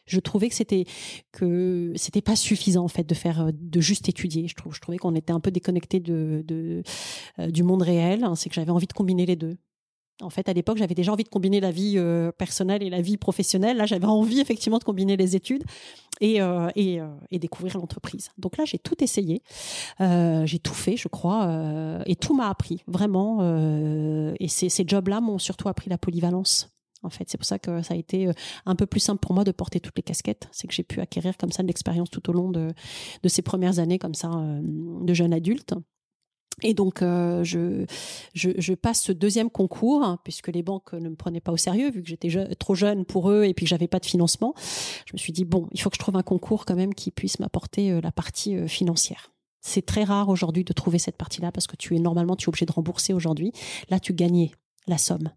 Je 0.07 0.21
trouvais 0.21 0.49
que 0.49 0.54
c'était 0.54 0.87
que 1.33 1.92
c'était 1.97 2.23
pas 2.23 2.37
suffisant 2.37 2.85
en 2.85 2.88
fait 2.88 3.04
de 3.04 3.14
faire 3.14 3.42
euh, 3.42 3.50
de 3.52 3.80
juste 3.80 4.09
étudier. 4.09 4.49
Je 4.49 4.54
je 4.71 4.80
trouvais 4.80 4.97
qu'on 4.97 5.14
était 5.14 5.33
un 5.33 5.40
peu 5.40 5.50
déconnecté 5.50 6.00
de, 6.00 6.42
de 6.47 6.83
du 7.50 7.62
monde 7.62 7.83
réel. 7.83 8.25
C'est 8.35 8.49
que 8.49 8.54
j'avais 8.54 8.71
envie 8.71 8.87
de 8.87 8.92
combiner 8.92 9.26
les 9.26 9.37
deux. 9.37 9.59
En 10.20 10.30
fait, 10.30 10.48
à 10.48 10.52
l'époque, 10.52 10.78
j'avais 10.78 10.96
déjà 10.96 11.12
envie 11.12 11.22
de 11.22 11.28
combiner 11.28 11.60
la 11.60 11.70
vie 11.70 11.94
euh, 11.96 12.32
personnelle 12.32 12.82
et 12.82 12.90
la 12.90 13.00
vie 13.00 13.16
professionnelle. 13.16 13.76
Là, 13.76 13.87
j'avais 13.87 14.06
envie 14.06 14.40
effectivement 14.40 14.78
de 14.78 14.84
combiner 14.84 15.16
les 15.16 15.37
études 15.37 15.62
et, 16.20 16.42
euh, 16.42 16.68
et, 16.75 17.00
euh, 17.00 17.06
et, 17.30 17.38
découvrir 17.38 17.78
l'entreprise. 17.78 18.30
Donc 18.37 18.56
là, 18.56 18.64
j'ai 18.64 18.78
tout 18.78 19.02
essayé, 19.02 19.42
j'ai 20.00 20.58
tout 20.58 20.75
fait, 20.75 20.96
je 20.96 21.06
crois, 21.06 22.02
et 22.06 22.16
tout 22.16 22.34
m'a 22.34 22.48
appris 22.48 22.82
vraiment. 22.88 23.42
et 24.40 24.48
ces, 24.48 24.68
ces 24.68 24.84
jobs-là 24.87 25.20
m'ont 25.20 25.38
surtout 25.38 25.68
appris 25.68 25.88
la 25.88 25.98
polyvalence. 25.98 26.70
En 27.04 27.10
fait, 27.10 27.30
c'est 27.30 27.38
pour 27.38 27.46
ça 27.46 27.60
que 27.60 27.80
ça 27.82 27.94
a 27.94 27.96
été 27.96 28.28
un 28.66 28.75
peu 28.75 28.87
plus 28.87 28.98
simple 28.98 29.20
pour 29.20 29.32
moi 29.32 29.44
de 29.44 29.52
porter 29.52 29.78
toutes 29.78 29.96
les 29.96 30.02
casquettes. 30.02 30.48
C'est 30.50 30.66
que 30.66 30.75
j'ai 30.75 30.82
pu 30.82 31.00
acquérir 31.00 31.37
comme 31.37 31.52
ça 31.52 31.62
de 31.62 31.68
l'expérience 31.68 32.10
tout 32.10 32.28
au 32.28 32.32
long 32.32 32.50
de, 32.50 32.72
de 33.22 33.28
ces 33.28 33.42
premières 33.42 33.78
années 33.78 34.00
comme 34.00 34.14
ça 34.14 34.28
de 34.32 35.14
jeune 35.14 35.32
adulte. 35.32 35.75
Et 36.62 36.74
donc, 36.74 37.02
euh, 37.02 37.44
je, 37.44 37.84
je, 38.34 38.50
je, 38.58 38.74
passe 38.74 39.02
ce 39.02 39.12
deuxième 39.12 39.50
concours, 39.50 40.02
hein, 40.02 40.18
puisque 40.24 40.48
les 40.48 40.62
banques 40.62 40.92
ne 40.92 41.08
me 41.08 41.14
prenaient 41.14 41.40
pas 41.40 41.52
au 41.52 41.56
sérieux, 41.56 41.90
vu 41.90 42.02
que 42.02 42.08
j'étais 42.08 42.28
trop 42.56 42.74
jeune 42.74 43.04
pour 43.04 43.30
eux 43.30 43.44
et 43.44 43.54
puis 43.54 43.64
que 43.64 43.70
j'avais 43.70 43.86
pas 43.86 44.00
de 44.00 44.06
financement. 44.06 44.54
Je 45.06 45.12
me 45.12 45.18
suis 45.18 45.32
dit, 45.32 45.44
bon, 45.44 45.68
il 45.72 45.80
faut 45.80 45.90
que 45.90 45.96
je 45.96 46.00
trouve 46.00 46.16
un 46.16 46.22
concours 46.22 46.64
quand 46.64 46.74
même 46.74 46.94
qui 46.94 47.10
puisse 47.10 47.38
m'apporter 47.38 47.92
euh, 47.92 48.00
la 48.00 48.10
partie 48.10 48.56
euh, 48.56 48.66
financière. 48.66 49.32
C'est 49.60 49.86
très 49.86 50.04
rare 50.04 50.28
aujourd'hui 50.28 50.64
de 50.64 50.72
trouver 50.72 50.98
cette 50.98 51.16
partie-là 51.16 51.52
parce 51.52 51.66
que 51.66 51.76
tu 51.76 51.94
es 51.94 51.98
normalement 51.98 52.36
tu 52.36 52.46
es 52.46 52.48
obligé 52.48 52.66
de 52.66 52.72
rembourser 52.72 53.12
aujourd'hui. 53.12 53.52
Là, 53.88 54.00
tu 54.00 54.12
gagnais 54.12 54.52
la 54.86 54.98
somme. 54.98 55.30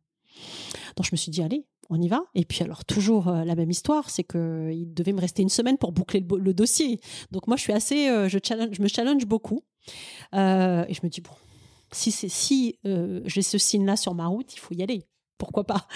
Donc 0.96 1.06
je 1.06 1.10
me 1.12 1.18
suis 1.18 1.32
dit 1.32 1.42
allez, 1.42 1.66
on 1.90 2.02
y 2.02 2.08
va. 2.08 2.24
Et 2.34 2.46
puis 2.46 2.64
alors 2.64 2.86
toujours 2.86 3.32
la 3.32 3.56
même 3.56 3.70
histoire, 3.70 4.10
c'est 4.10 4.24
que 4.24 4.70
il 4.72 4.94
devait 4.94 5.12
me 5.12 5.20
rester 5.20 5.42
une 5.42 5.50
semaine 5.50 5.78
pour 5.78 5.92
boucler 5.92 6.26
le, 6.38 6.54
dossier. 6.54 7.02
Donc 7.32 7.48
moi 7.48 7.58
je 7.58 7.64
suis 7.64 7.74
assez, 7.74 8.08
je, 8.30 8.38
challenge, 8.42 8.70
je 8.74 8.82
me 8.82 8.88
challenge 8.88 9.26
beaucoup. 9.26 9.64
Euh, 10.34 10.86
et 10.88 10.94
je 10.94 11.02
me 11.04 11.10
dis, 11.10 11.22
bon, 11.22 11.32
si, 11.92 12.12
si 12.12 12.80
euh, 12.86 13.22
j'ai 13.26 13.42
ce 13.42 13.58
signe-là 13.58 13.96
sur 13.96 14.14
ma 14.14 14.28
route, 14.28 14.54
il 14.54 14.60
faut 14.60 14.74
y 14.74 14.84
aller. 14.84 15.06
Pourquoi 15.38 15.64
pas? 15.64 15.88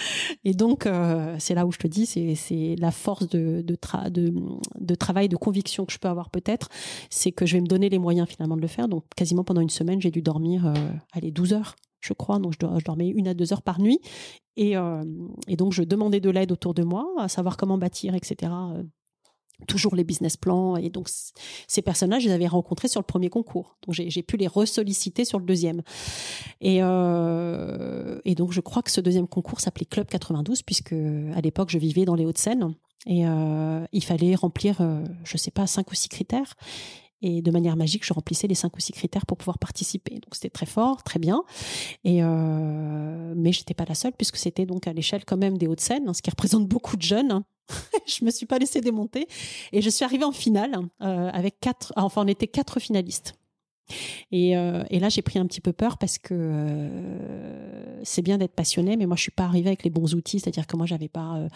Et 0.44 0.54
donc, 0.54 0.86
euh, 0.86 1.36
c'est 1.38 1.54
là 1.54 1.66
où 1.66 1.72
je 1.72 1.78
te 1.78 1.86
dis, 1.86 2.04
c'est 2.04 2.74
la 2.78 2.90
force 2.90 3.28
de, 3.28 3.62
de, 3.62 4.94
travail, 4.94 5.28
de 5.28 5.36
conviction 5.36 5.86
que 5.86 5.92
je 5.92 5.98
peux 5.98 6.08
avoir 6.08 6.30
peut-être, 6.30 6.68
c'est 7.10 7.30
que 7.30 7.46
je 7.46 7.54
vais 7.54 7.60
me 7.60 7.68
donner 7.68 7.88
les 7.88 8.00
moyens 8.00 8.28
finalement 8.28 8.56
de 8.56 8.60
le 8.60 8.66
faire. 8.66 8.88
Donc, 8.88 9.04
quasiment 9.14 9.44
pendant 9.44 9.60
une 9.60 9.70
semaine, 9.70 10.00
j'ai 10.00 10.10
dû 10.10 10.20
dormir, 10.20 10.72
allez, 11.12 11.30
12 11.30 11.52
heures 11.52 11.76
je 12.02 12.12
crois. 12.12 12.38
Donc, 12.38 12.52
je, 12.52 12.84
dormais 12.84 13.08
une 13.08 13.26
à 13.26 13.34
deux 13.34 13.52
heures 13.52 13.62
par 13.62 13.80
nuit. 13.80 14.00
Et, 14.56 14.74
et 15.48 15.56
donc, 15.56 15.72
je 15.72 15.82
demandais 15.82 16.20
de 16.20 16.30
l'aide 16.30 16.52
autour 16.52 16.74
de 16.74 16.82
moi, 16.82 17.04
à 17.18 17.28
savoir 17.28 17.56
comment 17.56 17.78
bâtir, 17.78 18.14
etc 18.14 18.50
toujours 19.66 19.94
les 19.96 20.04
business 20.04 20.36
plans. 20.36 20.76
Et 20.76 20.90
donc, 20.90 21.08
ces 21.66 21.82
personnages, 21.82 22.22
je 22.22 22.28
les 22.28 22.34
avais 22.34 22.46
rencontrés 22.46 22.88
sur 22.88 23.00
le 23.00 23.06
premier 23.06 23.30
concours. 23.30 23.76
Donc, 23.86 23.94
j'ai 23.94 24.22
pu 24.22 24.36
les 24.36 24.46
ressolliciter 24.46 25.24
sur 25.24 25.38
le 25.38 25.46
deuxième. 25.46 25.82
Et, 26.60 26.78
euh, 26.82 28.20
et 28.24 28.34
donc, 28.34 28.52
je 28.52 28.60
crois 28.60 28.82
que 28.82 28.90
ce 28.90 29.00
deuxième 29.00 29.28
concours 29.28 29.60
s'appelait 29.60 29.86
Club 29.86 30.06
92, 30.06 30.62
puisque 30.62 30.92
à 30.92 31.40
l'époque, 31.40 31.70
je 31.70 31.78
vivais 31.78 32.04
dans 32.04 32.14
les 32.14 32.26
Hauts-de-Seine. 32.26 32.74
Et 33.06 33.26
euh, 33.26 33.84
il 33.92 34.04
fallait 34.04 34.34
remplir, 34.34 34.80
euh, 34.80 35.04
je 35.24 35.36
sais 35.36 35.52
pas, 35.52 35.66
cinq 35.66 35.90
ou 35.92 35.94
six 35.94 36.08
critères. 36.08 36.54
Et 37.22 37.40
de 37.40 37.50
manière 37.50 37.76
magique, 37.76 38.04
je 38.04 38.12
remplissais 38.12 38.46
les 38.46 38.54
cinq 38.54 38.76
ou 38.76 38.80
six 38.80 38.92
critères 38.92 39.24
pour 39.24 39.38
pouvoir 39.38 39.58
participer. 39.58 40.14
Donc 40.14 40.34
c'était 40.34 40.50
très 40.50 40.66
fort, 40.66 41.02
très 41.02 41.18
bien. 41.18 41.44
Et 42.04 42.22
euh, 42.22 43.32
mais 43.36 43.52
j'étais 43.52 43.74
pas 43.74 43.84
la 43.88 43.94
seule 43.94 44.12
puisque 44.12 44.36
c'était 44.36 44.66
donc 44.66 44.86
à 44.86 44.92
l'échelle 44.92 45.24
quand 45.24 45.38
même 45.38 45.56
des 45.56 45.66
Hauts-de-Seine, 45.66 46.08
hein, 46.08 46.14
ce 46.14 46.20
qui 46.20 46.30
représente 46.30 46.66
beaucoup 46.68 46.96
de 46.96 47.02
jeunes. 47.02 47.42
je 48.06 48.24
me 48.24 48.30
suis 48.30 48.46
pas 48.46 48.58
laissée 48.58 48.80
démonter 48.80 49.26
et 49.72 49.82
je 49.82 49.90
suis 49.90 50.04
arrivée 50.04 50.24
en 50.24 50.32
finale 50.32 50.78
euh, 51.02 51.30
avec 51.32 51.60
quatre. 51.60 51.92
Enfin, 51.96 52.22
on 52.24 52.28
était 52.28 52.46
quatre 52.46 52.80
finalistes. 52.80 53.34
Et, 54.32 54.56
euh, 54.56 54.82
et, 54.90 54.98
là, 54.98 55.08
j'ai 55.08 55.22
pris 55.22 55.38
un 55.38 55.46
petit 55.46 55.60
peu 55.60 55.72
peur 55.72 55.96
parce 55.98 56.18
que 56.18 56.34
euh, 56.34 58.00
c'est 58.02 58.22
bien 58.22 58.36
d'être 58.36 58.54
passionné, 58.54 58.96
mais 58.96 59.06
moi, 59.06 59.16
je 59.16 59.22
suis 59.22 59.30
pas 59.30 59.44
arrivée 59.44 59.68
avec 59.68 59.84
les 59.84 59.90
bons 59.90 60.14
outils. 60.14 60.40
C'est-à-dire 60.40 60.66
que 60.66 60.76
moi, 60.76 60.86
j'avais 60.86 61.08
pas 61.08 61.46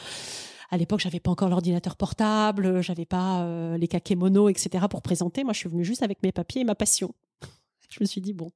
à 0.70 0.76
l'époque, 0.76 1.00
j'avais 1.00 1.18
pas 1.18 1.32
encore 1.32 1.48
l'ordinateur 1.48 1.96
portable, 1.96 2.80
j'avais 2.82 3.04
pas 3.04 3.44
les 3.76 3.88
kakémonos, 3.88 4.48
etc. 4.48 4.86
pour 4.88 5.02
présenter. 5.02 5.42
Moi, 5.42 5.52
je 5.52 5.58
suis 5.58 5.68
venue 5.68 5.84
juste 5.84 6.04
avec 6.04 6.22
mes 6.22 6.30
papiers 6.30 6.60
et 6.60 6.64
ma 6.64 6.76
passion. 6.76 7.12
je 7.90 7.98
me 8.00 8.06
suis 8.06 8.20
dit 8.20 8.32
bon, 8.32 8.52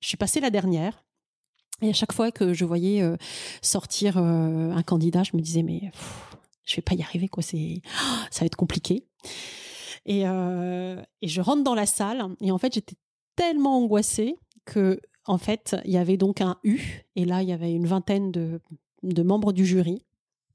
je 0.00 0.08
suis 0.08 0.18
passée 0.18 0.40
la 0.40 0.50
dernière. 0.50 1.02
Et 1.80 1.90
à 1.90 1.94
chaque 1.94 2.12
fois 2.12 2.30
que 2.30 2.52
je 2.52 2.64
voyais 2.66 3.02
sortir 3.62 4.18
un 4.18 4.82
candidat, 4.82 5.22
je 5.22 5.36
me 5.36 5.42
disais 5.42 5.62
mais 5.62 5.90
je 6.66 6.76
vais 6.76 6.82
pas 6.82 6.94
y 6.94 7.02
arriver 7.02 7.28
quoi 7.28 7.42
c'est 7.42 7.80
ça 8.30 8.40
va 8.40 8.46
être 8.46 8.56
compliqué. 8.56 9.04
Et, 10.04 10.22
euh, 10.26 11.02
et 11.20 11.28
je 11.28 11.40
rentre 11.40 11.64
dans 11.64 11.74
la 11.74 11.86
salle 11.86 12.24
et 12.40 12.52
en 12.52 12.58
fait 12.58 12.74
j'étais 12.74 12.96
tellement 13.34 13.78
angoissée 13.78 14.36
que 14.64 15.00
en 15.24 15.38
fait 15.38 15.76
il 15.84 15.90
y 15.90 15.96
avait 15.96 16.16
donc 16.16 16.40
un 16.40 16.58
U 16.62 17.04
et 17.16 17.24
là 17.24 17.42
il 17.42 17.48
y 17.48 17.52
avait 17.52 17.72
une 17.72 17.86
vingtaine 17.86 18.30
de, 18.30 18.60
de 19.02 19.22
membres 19.22 19.52
du 19.52 19.66
jury 19.66 20.02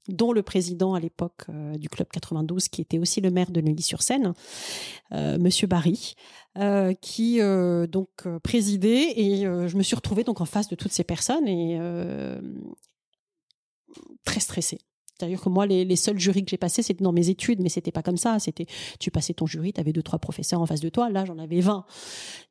dont 0.08 0.32
le 0.32 0.42
président 0.42 0.94
à 0.94 1.00
l'époque 1.00 1.42
euh, 1.48 1.76
du 1.76 1.88
club 1.88 2.08
92 2.08 2.68
qui 2.68 2.80
était 2.80 2.98
aussi 2.98 3.20
le 3.20 3.30
maire 3.30 3.50
de 3.50 3.60
Neuilly-sur-Seine 3.60 4.34
euh, 5.12 5.38
monsieur 5.38 5.66
Barry 5.66 6.14
euh, 6.58 6.92
qui 6.94 7.40
donc 7.88 8.28
présidait 8.42 9.12
et 9.16 9.42
je 9.42 9.76
me 9.76 9.82
suis 9.82 9.96
retrouvée 9.96 10.24
donc 10.24 10.40
en 10.40 10.44
face 10.44 10.68
de 10.68 10.74
toutes 10.74 10.92
ces 10.92 11.04
personnes 11.04 11.46
et 11.48 11.78
très 14.24 14.40
stressée 14.40 14.78
c'est-à-dire 15.18 15.40
que 15.40 15.48
moi, 15.48 15.66
les, 15.66 15.96
seuls 15.96 16.18
jurys 16.18 16.44
que 16.44 16.50
j'ai 16.50 16.56
passés, 16.56 16.82
c'était 16.82 17.04
dans 17.04 17.12
mes 17.12 17.28
études, 17.28 17.60
mais 17.60 17.68
c'était 17.68 17.92
pas 17.92 18.02
comme 18.02 18.16
ça. 18.16 18.38
C'était, 18.38 18.66
tu 18.98 19.10
passais 19.10 19.34
ton 19.34 19.46
jury, 19.46 19.72
tu 19.72 19.80
avais 19.80 19.92
deux, 19.92 20.02
trois 20.02 20.18
professeurs 20.18 20.60
en 20.60 20.66
face 20.66 20.80
de 20.80 20.88
toi. 20.88 21.10
Là, 21.10 21.24
j'en 21.24 21.38
avais 21.38 21.60
20. 21.60 21.84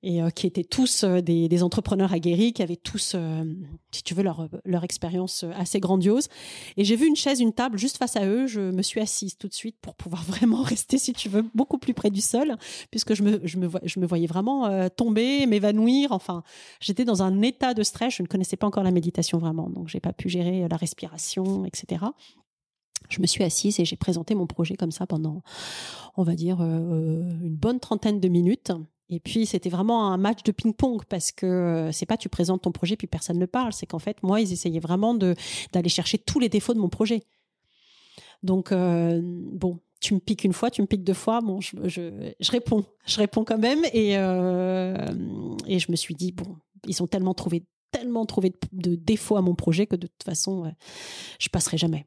Et 0.04 0.22
euh, 0.22 0.30
qui 0.30 0.48
étaient 0.48 0.64
tous 0.64 1.04
euh, 1.04 1.22
des, 1.22 1.64
entrepreneurs 1.64 2.14
aguerris, 2.14 2.54
qui 2.54 2.64
avaient 2.64 2.78
tous, 2.78 3.14
euh, 3.16 3.44
si 3.92 4.04
tu 4.04 4.14
veux, 4.14 4.24
leur, 4.24 4.48
leur 4.64 4.84
expérience 4.84 5.44
assez 5.56 5.80
grandiose. 5.80 6.30
Et 6.78 6.86
j'ai 6.86 6.96
vu 6.96 7.08
une 7.08 7.16
chaise, 7.16 7.42
une 7.42 7.52
table 7.52 7.78
juste 7.78 7.98
face 7.98 8.16
à 8.16 8.26
eux. 8.26 8.48
Je 8.48 8.62
me 8.62 8.82
suis 8.82 9.02
assise 9.02 9.38
tout 9.38 9.48
de 9.48 9.54
suite 9.54 9.76
pour 9.82 9.96
pouvoir 9.96 10.24
vraiment 10.28 10.62
rester, 10.62 10.98
si 10.98 11.12
tu 11.14 11.28
veux, 11.28 11.44
beaucoup 11.54 11.78
plus 11.78 11.94
près 11.94 12.10
du 12.10 12.22
sol, 12.22 12.56
puisque 12.90 13.16
je 13.16 13.24
me, 13.24 13.42
je 13.44 13.58
me, 13.58 13.70
je 13.84 14.00
me 14.00 14.06
voyais 14.06 14.28
vraiment 14.28 14.88
tomber, 14.90 15.46
m'évanouir. 15.46 16.12
Enfin, 16.12 16.44
j'étais 16.80 17.04
dans 17.04 17.22
un 17.22 17.42
état 17.42 17.74
de 17.74 17.84
stress. 17.84 18.16
Je 18.16 18.24
ne 18.24 18.28
connaissais 18.28 18.56
pas 18.56 18.68
encore 18.68 18.84
la 18.84 18.92
méditation 18.92 19.40
vraiment. 19.40 19.70
Donc, 19.70 19.90
j'ai 19.90 20.00
pas 20.00 20.14
pu 20.14 20.30
gérer 20.30 20.68
la 20.70 20.78
respiration, 20.78 21.66
etc 21.66 22.06
je 23.12 23.22
me 23.22 23.28
suis 23.28 23.44
assise 23.44 23.80
et 23.80 23.86
j'ai 23.86 23.96
présenté 23.96 24.36
mon 24.36 24.48
projet 24.48 24.76
comme 24.76 24.92
ça 24.92 25.06
pendant, 25.06 25.42
on 26.16 26.24
va 26.24 26.36
dire, 26.36 26.62
euh, 26.62 27.30
une 27.44 27.56
bonne 27.56 27.80
trentaine 27.80 28.20
de 28.20 28.28
minutes. 28.28 28.72
Et 29.10 29.20
puis 29.20 29.46
c'était 29.46 29.70
vraiment 29.70 30.12
un 30.12 30.18
match 30.18 30.44
de 30.44 30.54
ping-pong 30.54 31.04
parce 31.10 31.34
que 31.34 31.46
euh, 31.46 31.92
c'est 31.92 32.06
pas 32.06 32.16
tu 32.16 32.30
présentes 32.30 32.62
ton 32.62 32.72
projet 32.72 32.96
puis 32.96 33.08
personne 33.08 33.38
ne 33.38 33.46
parle, 33.46 33.74
c'est 33.74 33.86
qu'en 33.86 34.00
fait 34.00 34.24
moi 34.24 34.40
ils 34.40 34.54
essayaient 34.54 34.80
vraiment 34.80 35.14
de 35.14 35.36
d'aller 35.74 35.90
chercher 35.90 36.18
tous 36.18 36.40
les 36.40 36.48
défauts 36.48 36.74
de 36.74 36.80
mon 36.80 36.88
projet. 36.88 37.22
Donc 38.42 38.72
euh, 38.72 39.20
bon, 39.22 39.80
tu 40.00 40.14
me 40.14 40.20
piques 40.20 40.46
une 40.46 40.54
fois, 40.54 40.72
tu 40.72 40.82
me 40.82 40.88
piques 40.88 41.04
deux 41.04 41.14
fois, 41.14 41.42
bon 41.42 41.60
je, 41.60 42.32
réponds, 42.50 42.86
je 43.06 43.18
réponds 43.18 43.44
quand 43.44 43.58
même 43.58 43.84
et 43.92 44.14
je 44.14 45.92
me 45.92 45.96
suis 45.98 46.16
dit 46.16 46.32
bon 46.32 46.56
ils 46.88 47.04
ont 47.04 47.08
tellement 47.08 47.34
trouvé 47.34 47.66
tellement 47.92 48.26
trouvé 48.26 48.54
de, 48.72 48.96
défauts 48.96 49.36
à 49.36 49.42
mon 49.42 49.56
projet 49.56 49.88
que 49.88 49.98
de 49.98 50.08
toute 50.08 50.24
façon 50.24 50.72
je 51.38 51.50
passerai 51.50 51.78
jamais. 51.78 52.06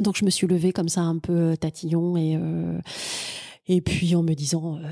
Donc 0.00 0.16
je 0.16 0.24
me 0.24 0.30
suis 0.30 0.46
levée 0.46 0.72
comme 0.72 0.88
ça 0.88 1.02
un 1.02 1.18
peu 1.18 1.52
euh, 1.52 1.56
tatillon 1.56 2.16
et 2.16 2.36
euh, 2.36 2.78
et 3.66 3.80
puis 3.80 4.14
en 4.14 4.22
me 4.22 4.34
disant, 4.34 4.78
euh, 4.78 4.90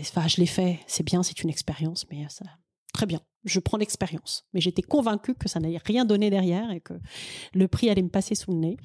enfin 0.00 0.28
je 0.28 0.36
l'ai 0.38 0.46
fait, 0.46 0.78
c'est 0.86 1.02
bien, 1.02 1.22
c'est 1.22 1.42
une 1.42 1.50
expérience, 1.50 2.06
mais 2.10 2.24
ça 2.28 2.44
très 2.92 3.06
bien, 3.06 3.20
je 3.44 3.58
prends 3.58 3.78
l'expérience. 3.78 4.46
Mais 4.52 4.60
j'étais 4.60 4.82
convaincue 4.82 5.34
que 5.34 5.48
ça 5.48 5.58
n'allait 5.58 5.80
rien 5.84 6.04
donner 6.04 6.30
derrière 6.30 6.70
et 6.70 6.80
que 6.80 6.94
le 7.52 7.66
prix 7.66 7.90
allait 7.90 8.02
me 8.02 8.08
passer 8.08 8.36
sous 8.36 8.52
le 8.52 8.58
nez. 8.58 8.76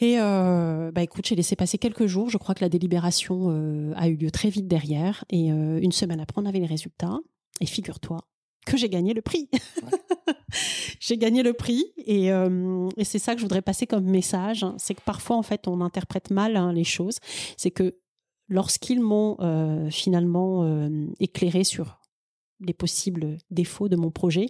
Et 0.00 0.16
bah 0.16 1.02
écoute, 1.02 1.26
j'ai 1.26 1.36
laissé 1.36 1.54
passer 1.54 1.78
quelques 1.78 2.06
jours. 2.06 2.30
Je 2.30 2.38
crois 2.38 2.56
que 2.56 2.64
la 2.64 2.68
délibération 2.68 3.92
a 3.96 4.08
eu 4.08 4.16
lieu 4.16 4.32
très 4.32 4.48
vite 4.48 4.66
derrière. 4.66 5.24
Et 5.30 5.46
une 5.46 5.92
semaine 5.92 6.18
après, 6.18 6.40
on 6.42 6.46
avait 6.46 6.58
les 6.58 6.66
résultats. 6.66 7.18
Et 7.60 7.66
figure-toi 7.66 8.24
que 8.68 8.76
j'ai 8.76 8.88
gagné 8.88 9.14
le 9.14 9.22
prix. 9.22 9.48
j'ai 11.00 11.16
gagné 11.16 11.42
le 11.42 11.54
prix 11.54 11.86
euh, 12.08 12.88
et, 12.96 13.04
c'est 13.04 13.18
ça 13.18 13.34
que 13.34 13.40
je 13.40 13.44
voudrais 13.44 13.62
passer 13.62 13.86
comme 13.86 14.04
message. 14.04 14.64
C'est 14.76 14.94
que 14.94 15.02
parfois, 15.02 15.36
en 15.36 15.42
fait, 15.42 15.66
on 15.66 15.80
interprète 15.80 16.30
mal 16.30 16.56
hein, 16.56 16.72
les 16.72 16.84
choses. 16.84 17.18
C'est 17.56 17.70
que 17.70 17.96
lorsqu'ils 18.48 19.00
m'ont 19.00 19.36
euh, 19.40 19.90
finalement 19.90 20.64
euh, 20.64 21.06
éclairé 21.18 21.64
sur 21.64 21.98
les 22.60 22.74
possibles 22.74 23.38
défauts 23.52 23.88
de 23.88 23.94
mon 23.94 24.10
projet. 24.10 24.46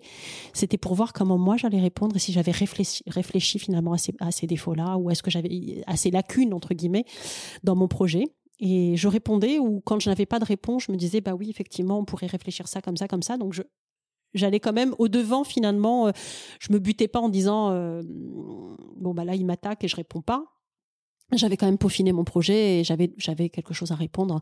C'était 0.55 0.79
pour 0.79 0.95
voir 0.95 1.13
comment 1.13 1.37
moi 1.37 1.59
j'allais 1.59 1.81
répondre 1.81 2.17
et 2.17 2.19
si 2.19 2.33
j'avais 2.33 2.53
réfléchi, 2.53 3.03
réfléchi 3.07 3.59
finalement 3.59 3.93
à 3.93 3.99
ces, 3.99 4.15
à 4.19 4.31
ces 4.31 4.47
défauts-là 4.47 4.97
ou 4.97 5.11
est-ce 5.11 5.23
que 5.23 5.31
j'avais 5.31 5.83
à 5.87 5.95
ces 5.99 6.11
lacunes 6.11 6.55
entre 6.55 6.73
guillemets 6.73 7.05
dans 7.65 7.77
mon 7.77 7.87
projet. 7.87 8.25
Et 8.61 8.97
je 8.97 9.09
répondais 9.09 9.59
ou 9.59 9.83
quand 9.85 10.01
je 10.01 10.09
n'avais 10.09 10.25
pas 10.25 10.39
de 10.39 10.47
réponse, 10.47 10.85
je 10.85 10.93
me 10.93 10.97
disais 10.97 11.21
bah 11.21 11.35
oui 11.35 11.51
effectivement 11.51 11.99
on 11.99 12.07
pourrait 12.07 12.29
réfléchir 12.29 12.67
ça 12.67 12.81
comme 12.81 12.97
ça 12.97 13.09
comme 13.09 13.23
ça. 13.23 13.37
Donc 13.37 13.53
je 13.53 13.63
j'allais 14.39 14.61
quand 14.61 14.73
même 14.73 14.95
au 14.99 15.09
devant 15.09 15.45
finalement. 15.45 16.09
Euh, 16.09 16.13
je 16.61 16.73
me 16.73 16.79
butais 16.79 17.09
pas 17.09 17.21
en 17.21 17.29
disant 17.29 17.71
euh, 17.71 18.03
bon 18.97 19.15
bah 19.15 19.25
là 19.25 19.35
il 19.35 19.45
m'attaque 19.45 19.85
et 19.85 19.89
je 19.89 19.97
réponds 19.97 20.23
pas 20.23 20.45
j'avais 21.33 21.59
quand 21.59 21.67
même 21.67 21.77
peaufiné 21.77 22.13
mon 22.13 22.25
projet 22.25 22.81
et 22.81 22.85
j'avais 22.85 23.13
j'avais 23.19 23.51
quelque 23.51 23.75
chose 23.75 23.93
à 23.93 23.95
répondre. 23.95 24.41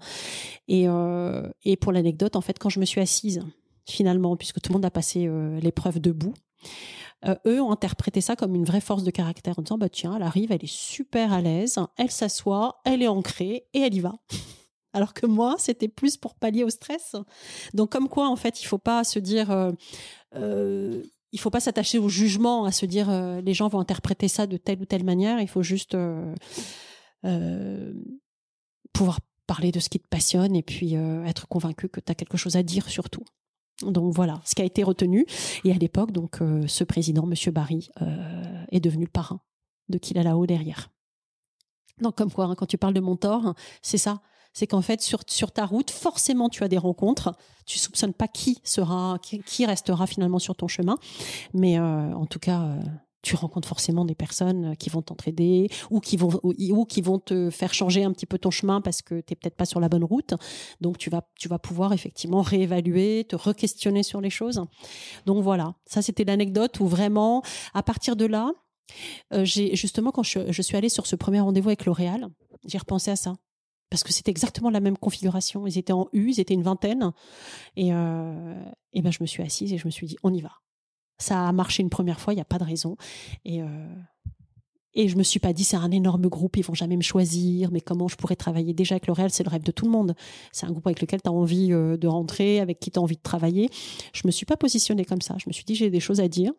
Et, 0.68 0.84
euh, 0.86 1.48
et 1.64 1.76
pour 1.76 1.90
l'anecdote, 1.90 2.36
en 2.36 2.40
fait, 2.40 2.60
quand 2.60 2.68
je 2.68 2.78
me 2.78 2.84
suis 2.84 3.00
assise, 3.00 3.42
finalement, 3.84 4.36
puisque 4.36 4.60
tout 4.60 4.70
le 4.70 4.74
monde 4.74 4.84
a 4.84 4.90
passé 4.92 5.28
l'épreuve 5.60 5.98
debout, 5.98 6.32
eux 7.44 7.60
ont 7.60 7.72
interprété 7.72 8.20
ça 8.20 8.36
comme 8.36 8.54
une 8.54 8.64
vraie 8.64 8.80
force 8.80 9.02
de 9.02 9.10
caractère 9.10 9.58
en 9.58 9.62
disant 9.62 9.78
bah 9.78 9.88
tiens, 9.88 10.14
elle 10.14 10.22
arrive, 10.22 10.52
elle 10.52 10.62
est 10.62 10.72
super 10.72 11.32
à 11.32 11.40
l'aise, 11.40 11.76
elle 11.96 12.12
s'assoit, 12.12 12.80
elle 12.84 13.02
est 13.02 13.08
ancrée 13.08 13.66
et 13.74 13.80
elle 13.80 13.94
y 13.94 14.00
va. 14.00 14.14
Alors 14.96 15.14
que 15.14 15.26
moi, 15.26 15.56
c'était 15.58 15.88
plus 15.88 16.16
pour 16.16 16.34
pallier 16.34 16.64
au 16.64 16.70
stress. 16.70 17.14
Donc 17.74 17.90
comme 17.92 18.08
quoi, 18.08 18.28
en 18.28 18.36
fait, 18.36 18.62
il 18.62 18.66
faut 18.66 18.78
pas 18.78 19.04
se 19.04 19.18
dire 19.18 19.50
euh, 20.34 21.02
il 21.32 21.38
faut 21.38 21.50
pas 21.50 21.60
s'attacher 21.60 21.98
au 21.98 22.08
jugement, 22.08 22.64
à 22.64 22.72
se 22.72 22.86
dire 22.86 23.10
euh, 23.10 23.42
les 23.42 23.52
gens 23.52 23.68
vont 23.68 23.78
interpréter 23.78 24.26
ça 24.26 24.46
de 24.46 24.56
telle 24.56 24.80
ou 24.80 24.86
telle 24.86 25.04
manière. 25.04 25.38
Il 25.40 25.48
faut 25.48 25.62
juste 25.62 25.94
euh, 25.94 26.34
euh, 27.26 27.92
pouvoir 28.94 29.20
parler 29.46 29.70
de 29.70 29.78
ce 29.78 29.90
qui 29.90 30.00
te 30.00 30.08
passionne 30.08 30.56
et 30.56 30.62
puis 30.62 30.94
être 30.94 31.46
convaincu 31.46 31.88
que 31.88 32.00
tu 32.00 32.10
as 32.10 32.14
quelque 32.16 32.36
chose 32.36 32.56
à 32.56 32.64
dire 32.64 32.88
surtout. 32.88 33.22
Donc 33.82 34.12
voilà, 34.12 34.40
ce 34.44 34.54
qui 34.54 34.62
a 34.62 34.64
été 34.64 34.82
retenu. 34.82 35.24
Et 35.64 35.72
à 35.72 35.76
l'époque, 35.76 36.10
donc 36.10 36.40
ce 36.66 36.82
président, 36.82 37.26
Monsieur 37.26 37.52
Barry, 37.52 37.90
est 38.72 38.80
devenu 38.80 39.04
le 39.04 39.10
parrain 39.10 39.40
de 39.88 39.98
Qu'il 39.98 40.18
a 40.18 40.24
là-haut 40.24 40.46
derrière. 40.46 40.90
Donc 42.00 42.16
comme 42.16 42.32
quoi, 42.32 42.46
hein, 42.46 42.56
quand 42.56 42.66
tu 42.66 42.76
parles 42.76 42.94
de 42.94 43.00
mentor, 43.00 43.54
c'est 43.82 43.98
ça 43.98 44.20
c'est 44.56 44.66
qu'en 44.66 44.80
fait 44.80 45.02
sur, 45.02 45.20
sur 45.26 45.52
ta 45.52 45.66
route, 45.66 45.90
forcément 45.90 46.48
tu 46.48 46.64
as 46.64 46.68
des 46.68 46.78
rencontres. 46.78 47.34
Tu 47.66 47.78
soupçonnes 47.78 48.14
pas 48.14 48.26
qui 48.26 48.58
sera, 48.64 49.18
qui, 49.20 49.66
restera 49.66 50.06
finalement 50.06 50.38
sur 50.38 50.56
ton 50.56 50.66
chemin, 50.66 50.96
mais 51.52 51.78
euh, 51.78 52.14
en 52.14 52.26
tout 52.26 52.38
cas. 52.38 52.62
Euh, 52.62 52.80
tu 53.22 53.34
rencontres 53.34 53.66
forcément 53.66 54.04
des 54.04 54.14
personnes 54.14 54.76
qui 54.76 54.88
vont 54.88 55.02
t'entraider 55.02 55.68
ou 55.90 55.98
qui 55.98 56.16
vont 56.16 56.38
ou, 56.44 56.84
qui 56.84 57.00
vont 57.00 57.18
te 57.18 57.50
faire 57.50 57.74
changer 57.74 58.04
un 58.04 58.12
petit 58.12 58.26
peu 58.26 58.38
ton 58.38 58.52
chemin 58.52 58.80
parce 58.80 59.02
que 59.02 59.16
tu 59.16 59.32
n'es 59.32 59.36
peut-être 59.36 59.56
pas 59.56 59.64
sur 59.64 59.80
la 59.80 59.88
bonne 59.88 60.04
route. 60.04 60.34
Donc 60.80 60.96
tu 60.96 61.10
vas 61.10 61.28
tu 61.36 61.48
vas 61.48 61.58
pouvoir 61.58 61.92
effectivement 61.92 62.40
réévaluer, 62.40 63.24
te 63.28 63.34
re-questionner 63.34 64.04
sur 64.04 64.20
les 64.20 64.30
choses. 64.30 64.62
Donc 65.24 65.42
voilà, 65.42 65.74
ça 65.86 66.02
c'était 66.02 66.22
l'anecdote 66.22 66.78
où 66.78 66.86
vraiment 66.86 67.42
à 67.74 67.82
partir 67.82 68.14
de 68.14 68.26
là, 68.26 68.52
euh, 69.32 69.44
j'ai 69.44 69.74
justement 69.74 70.12
quand 70.12 70.22
je, 70.22 70.52
je, 70.52 70.62
suis 70.62 70.76
allée 70.76 70.88
sur 70.88 71.08
ce 71.08 71.16
premier 71.16 71.40
rendez-vous 71.40 71.70
avec 71.70 71.84
L'Oréal, 71.84 72.28
j'ai 72.64 72.78
repensé 72.78 73.10
à 73.10 73.16
ça 73.16 73.34
parce 73.90 74.02
que 74.02 74.12
c'était 74.12 74.30
exactement 74.30 74.70
la 74.70 74.80
même 74.80 74.98
configuration. 74.98 75.66
Ils 75.66 75.78
étaient 75.78 75.92
en 75.92 76.08
U, 76.12 76.30
ils 76.30 76.40
étaient 76.40 76.54
une 76.54 76.62
vingtaine. 76.62 77.12
Et, 77.76 77.92
euh, 77.92 78.60
et 78.92 79.02
ben, 79.02 79.12
je 79.12 79.18
me 79.20 79.26
suis 79.26 79.42
assise 79.42 79.72
et 79.72 79.78
je 79.78 79.86
me 79.86 79.90
suis 79.90 80.06
dit, 80.06 80.16
on 80.22 80.32
y 80.32 80.40
va. 80.40 80.52
Ça 81.18 81.48
a 81.48 81.52
marché 81.52 81.82
une 81.82 81.90
première 81.90 82.20
fois, 82.20 82.32
il 82.32 82.36
n'y 82.36 82.42
a 82.42 82.46
pas 82.46 82.58
de 82.58 82.64
raison. 82.64 82.96
Et, 83.44 83.62
euh, 83.62 83.66
et 84.94 85.08
je 85.08 85.16
me 85.16 85.22
suis 85.22 85.40
pas 85.40 85.52
dit, 85.52 85.62
c'est 85.62 85.76
un 85.76 85.90
énorme 85.90 86.26
groupe, 86.26 86.56
ils 86.56 86.64
vont 86.64 86.74
jamais 86.74 86.96
me 86.96 87.02
choisir, 87.02 87.70
mais 87.70 87.80
comment 87.80 88.08
je 88.08 88.16
pourrais 88.16 88.36
travailler 88.36 88.74
Déjà 88.74 88.94
avec 88.94 89.06
L'Oréal, 89.06 89.30
c'est 89.30 89.44
le 89.44 89.50
rêve 89.50 89.62
de 89.62 89.70
tout 89.70 89.84
le 89.84 89.90
monde. 89.90 90.14
C'est 90.52 90.66
un 90.66 90.70
groupe 90.72 90.86
avec 90.86 91.00
lequel 91.00 91.22
tu 91.22 91.28
as 91.28 91.32
envie 91.32 91.72
euh, 91.72 91.96
de 91.96 92.08
rentrer, 92.08 92.60
avec 92.60 92.80
qui 92.80 92.90
tu 92.90 92.98
as 92.98 93.02
envie 93.02 93.16
de 93.16 93.22
travailler. 93.22 93.70
Je 94.12 94.22
me 94.26 94.32
suis 94.32 94.46
pas 94.46 94.56
positionnée 94.56 95.04
comme 95.04 95.22
ça. 95.22 95.36
Je 95.38 95.44
me 95.48 95.52
suis 95.52 95.64
dit, 95.64 95.74
j'ai 95.74 95.90
des 95.90 96.00
choses 96.00 96.20
à 96.20 96.28
dire. 96.28 96.52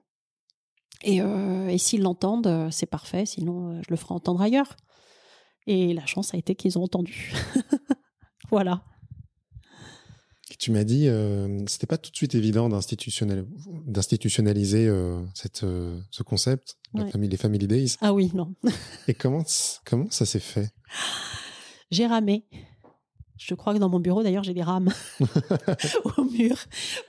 Et, 1.04 1.22
euh, 1.22 1.68
et 1.68 1.78
s'ils 1.78 2.02
l'entendent, 2.02 2.70
c'est 2.72 2.88
parfait. 2.88 3.26
Sinon, 3.26 3.82
je 3.84 3.88
le 3.90 3.98
ferai 3.98 4.14
entendre 4.16 4.42
ailleurs. 4.42 4.76
Et 5.68 5.94
la 5.94 6.06
chance 6.06 6.34
a 6.34 6.38
été 6.38 6.56
qu'ils 6.56 6.80
ont 6.80 6.84
entendu. 6.84 7.34
voilà. 8.50 8.82
Tu 10.60 10.72
m'as 10.72 10.86
dit, 10.86 11.08
euh, 11.08 11.64
c'était 11.68 11.86
pas 11.86 11.98
tout 11.98 12.10
de 12.10 12.16
suite 12.16 12.34
évident 12.34 12.68
d'institutionnaliser 12.68 14.88
euh, 14.88 15.22
cette, 15.36 15.64
euh, 15.64 16.00
ce 16.10 16.24
concept, 16.24 16.78
famille, 17.12 17.30
les 17.30 17.38
Family 17.38 17.68
Days. 17.68 17.98
Ah 18.02 18.12
oui, 18.14 18.32
non. 18.34 18.56
Et 19.08 19.14
comment, 19.14 19.44
comment 19.86 20.08
ça 20.10 20.26
s'est 20.26 20.40
fait? 20.40 20.72
J'ai 21.92 22.08
ramé. 22.08 22.48
Je 23.38 23.54
crois 23.54 23.74
que 23.74 23.80
dans 23.80 23.90
mon 23.90 24.00
bureau, 24.00 24.24
d'ailleurs, 24.24 24.44
j'ai 24.44 24.56
des 24.56 24.64
rames 24.64 24.92
au 26.18 26.24
mur 26.24 26.58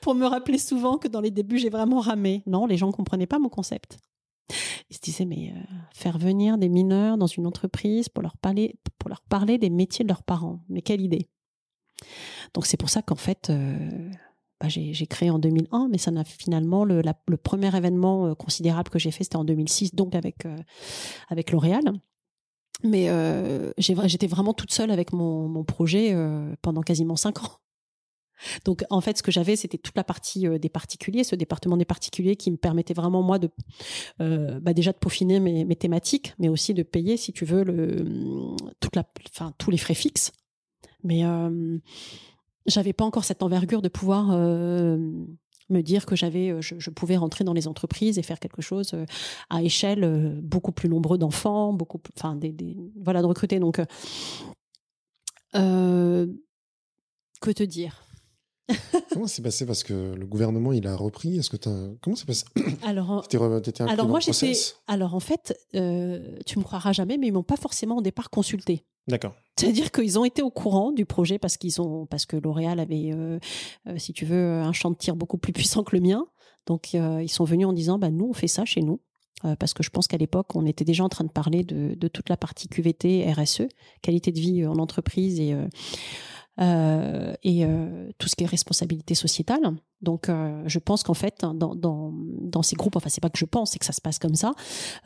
pour 0.02 0.14
me 0.14 0.26
rappeler 0.26 0.58
souvent 0.58 0.98
que 0.98 1.08
dans 1.08 1.22
les 1.22 1.30
débuts, 1.30 1.58
j'ai 1.58 1.70
vraiment 1.70 2.00
ramé. 2.00 2.42
Non, 2.46 2.66
les 2.66 2.76
gens 2.76 2.88
ne 2.88 2.92
comprenaient 2.92 3.26
pas 3.26 3.38
mon 3.38 3.48
concept. 3.48 3.96
Ils 4.90 4.96
se 4.96 5.00
disaient, 5.00 5.24
mais 5.24 5.52
euh, 5.54 5.60
faire 5.92 6.18
venir 6.18 6.58
des 6.58 6.68
mineurs 6.68 7.18
dans 7.18 7.26
une 7.26 7.46
entreprise 7.46 8.08
pour 8.08 8.22
leur, 8.22 8.36
parler, 8.36 8.76
pour 8.98 9.08
leur 9.08 9.22
parler 9.22 9.58
des 9.58 9.70
métiers 9.70 10.04
de 10.04 10.08
leurs 10.08 10.22
parents, 10.22 10.60
mais 10.68 10.82
quelle 10.82 11.00
idée. 11.00 11.28
Donc 12.54 12.66
c'est 12.66 12.76
pour 12.76 12.88
ça 12.90 13.02
qu'en 13.02 13.16
fait, 13.16 13.50
euh, 13.50 14.10
bah, 14.60 14.68
j'ai 14.68 15.06
créé 15.06 15.30
en 15.30 15.38
2001, 15.38 15.88
mais 15.90 15.98
ça 15.98 16.10
n'a 16.10 16.24
finalement, 16.24 16.84
le, 16.84 17.02
premier 17.42 17.74
événement 17.76 18.28
euh, 18.28 18.34
considérable 18.34 18.88
que 18.90 18.98
j'ai 18.98 19.10
fait, 19.10 19.24
c'était 19.24 19.36
en 19.36 19.44
2006, 19.44 19.94
donc 19.94 20.14
avec, 20.14 20.46
avec 21.28 21.50
L'Oréal. 21.50 21.84
Mais 22.84 23.08
j'étais 23.78 24.28
vraiment 24.28 24.54
toute 24.54 24.70
seule 24.72 24.92
avec 24.92 25.12
mon 25.12 25.64
projet 25.64 26.14
pendant 26.62 26.82
quasiment 26.82 27.16
cinq 27.16 27.42
ans. 27.42 27.58
Donc 28.64 28.84
en 28.90 29.00
fait, 29.00 29.18
ce 29.18 29.22
que 29.22 29.30
j'avais, 29.30 29.56
c'était 29.56 29.78
toute 29.78 29.96
la 29.96 30.04
partie 30.04 30.46
euh, 30.46 30.58
des 30.58 30.68
particuliers, 30.68 31.24
ce 31.24 31.34
département 31.34 31.76
des 31.76 31.84
particuliers 31.84 32.36
qui 32.36 32.50
me 32.50 32.56
permettait 32.56 32.94
vraiment 32.94 33.22
moi 33.22 33.38
de 33.38 33.50
euh, 34.20 34.60
bah, 34.60 34.72
déjà 34.72 34.92
de 34.92 34.98
peaufiner 34.98 35.40
mes, 35.40 35.76
thématiques, 35.76 36.34
mais 36.38 36.48
aussi 36.48 36.74
de 36.74 36.82
payer, 36.82 37.16
si 37.16 37.32
tu 37.32 37.44
veux, 37.44 37.64
enfin 39.32 39.52
tous 39.58 39.70
les 39.70 39.78
frais 39.78 39.94
fixes. 39.94 40.32
Mais 41.04 41.24
euh, 41.24 41.78
j'avais 42.66 42.92
pas 42.92 43.04
encore 43.04 43.24
cette 43.24 43.42
envergure 43.42 43.82
de 43.82 43.88
pouvoir 43.88 44.30
euh, 44.32 44.96
me 45.68 45.80
dire 45.82 46.06
que 46.06 46.16
j'avais, 46.16 46.60
je, 46.60 46.90
pouvais 46.90 47.16
rentrer 47.16 47.44
dans 47.44 47.52
les 47.52 47.68
entreprises 47.68 48.18
et 48.18 48.22
faire 48.22 48.40
quelque 48.40 48.62
chose 48.62 48.94
à 49.50 49.62
échelle 49.62 50.40
beaucoup 50.42 50.72
plus 50.72 50.88
nombreux 50.88 51.18
d'enfants, 51.18 51.72
beaucoup, 51.72 52.00
enfin 52.16 52.34
des, 52.34 52.76
voilà, 53.00 53.22
de 53.22 53.26
recruter. 53.26 53.60
Donc 53.60 53.80
que 57.40 57.52
te 57.52 57.62
dire? 57.62 58.07
comment 59.12 59.26
c'est 59.26 59.42
passé? 59.42 59.66
Parce 59.66 59.82
que 59.82 60.14
le 60.14 60.26
gouvernement, 60.26 60.72
il 60.72 60.86
a 60.86 60.96
repris. 60.96 61.38
Est-ce 61.38 61.50
que 61.50 61.68
as... 61.68 61.96
Comment 62.00 62.16
c'est 62.16 62.26
passé 62.26 62.44
Alors, 62.82 63.26
alors 63.80 64.08
moi, 64.08 64.20
j'étais. 64.20 64.52
Alors 64.86 65.14
en 65.14 65.20
fait, 65.20 65.58
euh, 65.74 66.38
tu 66.46 66.58
me 66.58 66.64
croiras 66.64 66.92
jamais, 66.92 67.18
mais 67.18 67.28
ils 67.28 67.32
m'ont 67.32 67.42
pas 67.42 67.56
forcément 67.56 67.98
au 67.98 68.02
départ 68.02 68.30
consulté. 68.30 68.84
D'accord. 69.06 69.34
C'est-à-dire 69.58 69.90
qu'ils 69.90 70.18
ont 70.18 70.24
été 70.24 70.42
au 70.42 70.50
courant 70.50 70.92
du 70.92 71.06
projet 71.06 71.38
parce 71.38 71.56
qu'ils 71.56 71.80
ont 71.80 72.06
parce 72.06 72.26
que 72.26 72.36
L'Oréal 72.36 72.78
avait, 72.78 73.10
euh, 73.12 73.38
euh, 73.88 73.96
si 73.96 74.12
tu 74.12 74.26
veux, 74.26 74.60
un 74.60 74.72
champ 74.72 74.90
de 74.90 74.96
tir 74.96 75.16
beaucoup 75.16 75.38
plus 75.38 75.52
puissant 75.52 75.82
que 75.82 75.96
le 75.96 76.02
mien. 76.02 76.26
Donc 76.66 76.92
ils 76.92 77.30
sont 77.30 77.44
venus 77.44 77.66
en 77.66 77.72
disant, 77.72 77.98
bah 77.98 78.10
nous 78.10 78.26
on 78.26 78.34
fait 78.34 78.46
ça 78.46 78.66
chez 78.66 78.82
nous. 78.82 79.00
parce 79.58 79.72
que 79.72 79.82
je 79.82 79.88
pense 79.88 80.06
qu'à 80.06 80.18
l'époque, 80.18 80.54
on 80.54 80.66
était 80.66 80.84
déjà 80.84 81.02
en 81.02 81.08
train 81.08 81.24
de 81.24 81.30
parler 81.30 81.64
de, 81.64 81.94
de, 81.94 82.08
toute 82.08 82.28
la 82.28 82.36
partie 82.36 82.68
QVT, 82.68 83.32
RSE, 83.32 83.62
qualité 84.02 84.32
de 84.32 84.38
vie 84.38 84.66
en 84.66 84.76
entreprise 84.76 85.40
et 85.40 85.56
euh, 86.60 87.34
et 87.44 87.64
euh, 87.64 88.10
tout 88.18 88.28
ce 88.28 88.34
qui 88.34 88.42
est 88.42 88.46
responsabilité 88.46 89.14
sociétale. 89.14 89.60
Donc, 90.00 90.28
euh, 90.28 90.62
je 90.66 90.80
pense 90.80 91.04
qu'en 91.04 91.14
fait, 91.14 91.40
dans, 91.40 91.54
dans, 91.54 92.12
dans, 92.12 92.62
ces 92.62 92.74
groupes, 92.74 92.96
enfin, 92.96 93.08
c'est 93.08 93.20
pas 93.20 93.30
que 93.30 93.38
je 93.38 93.44
pense, 93.44 93.72
c'est 93.72 93.78
que 93.78 93.84
ça 93.84 93.92
se 93.92 94.00
passe 94.00 94.18
comme 94.18 94.34
ça, 94.34 94.52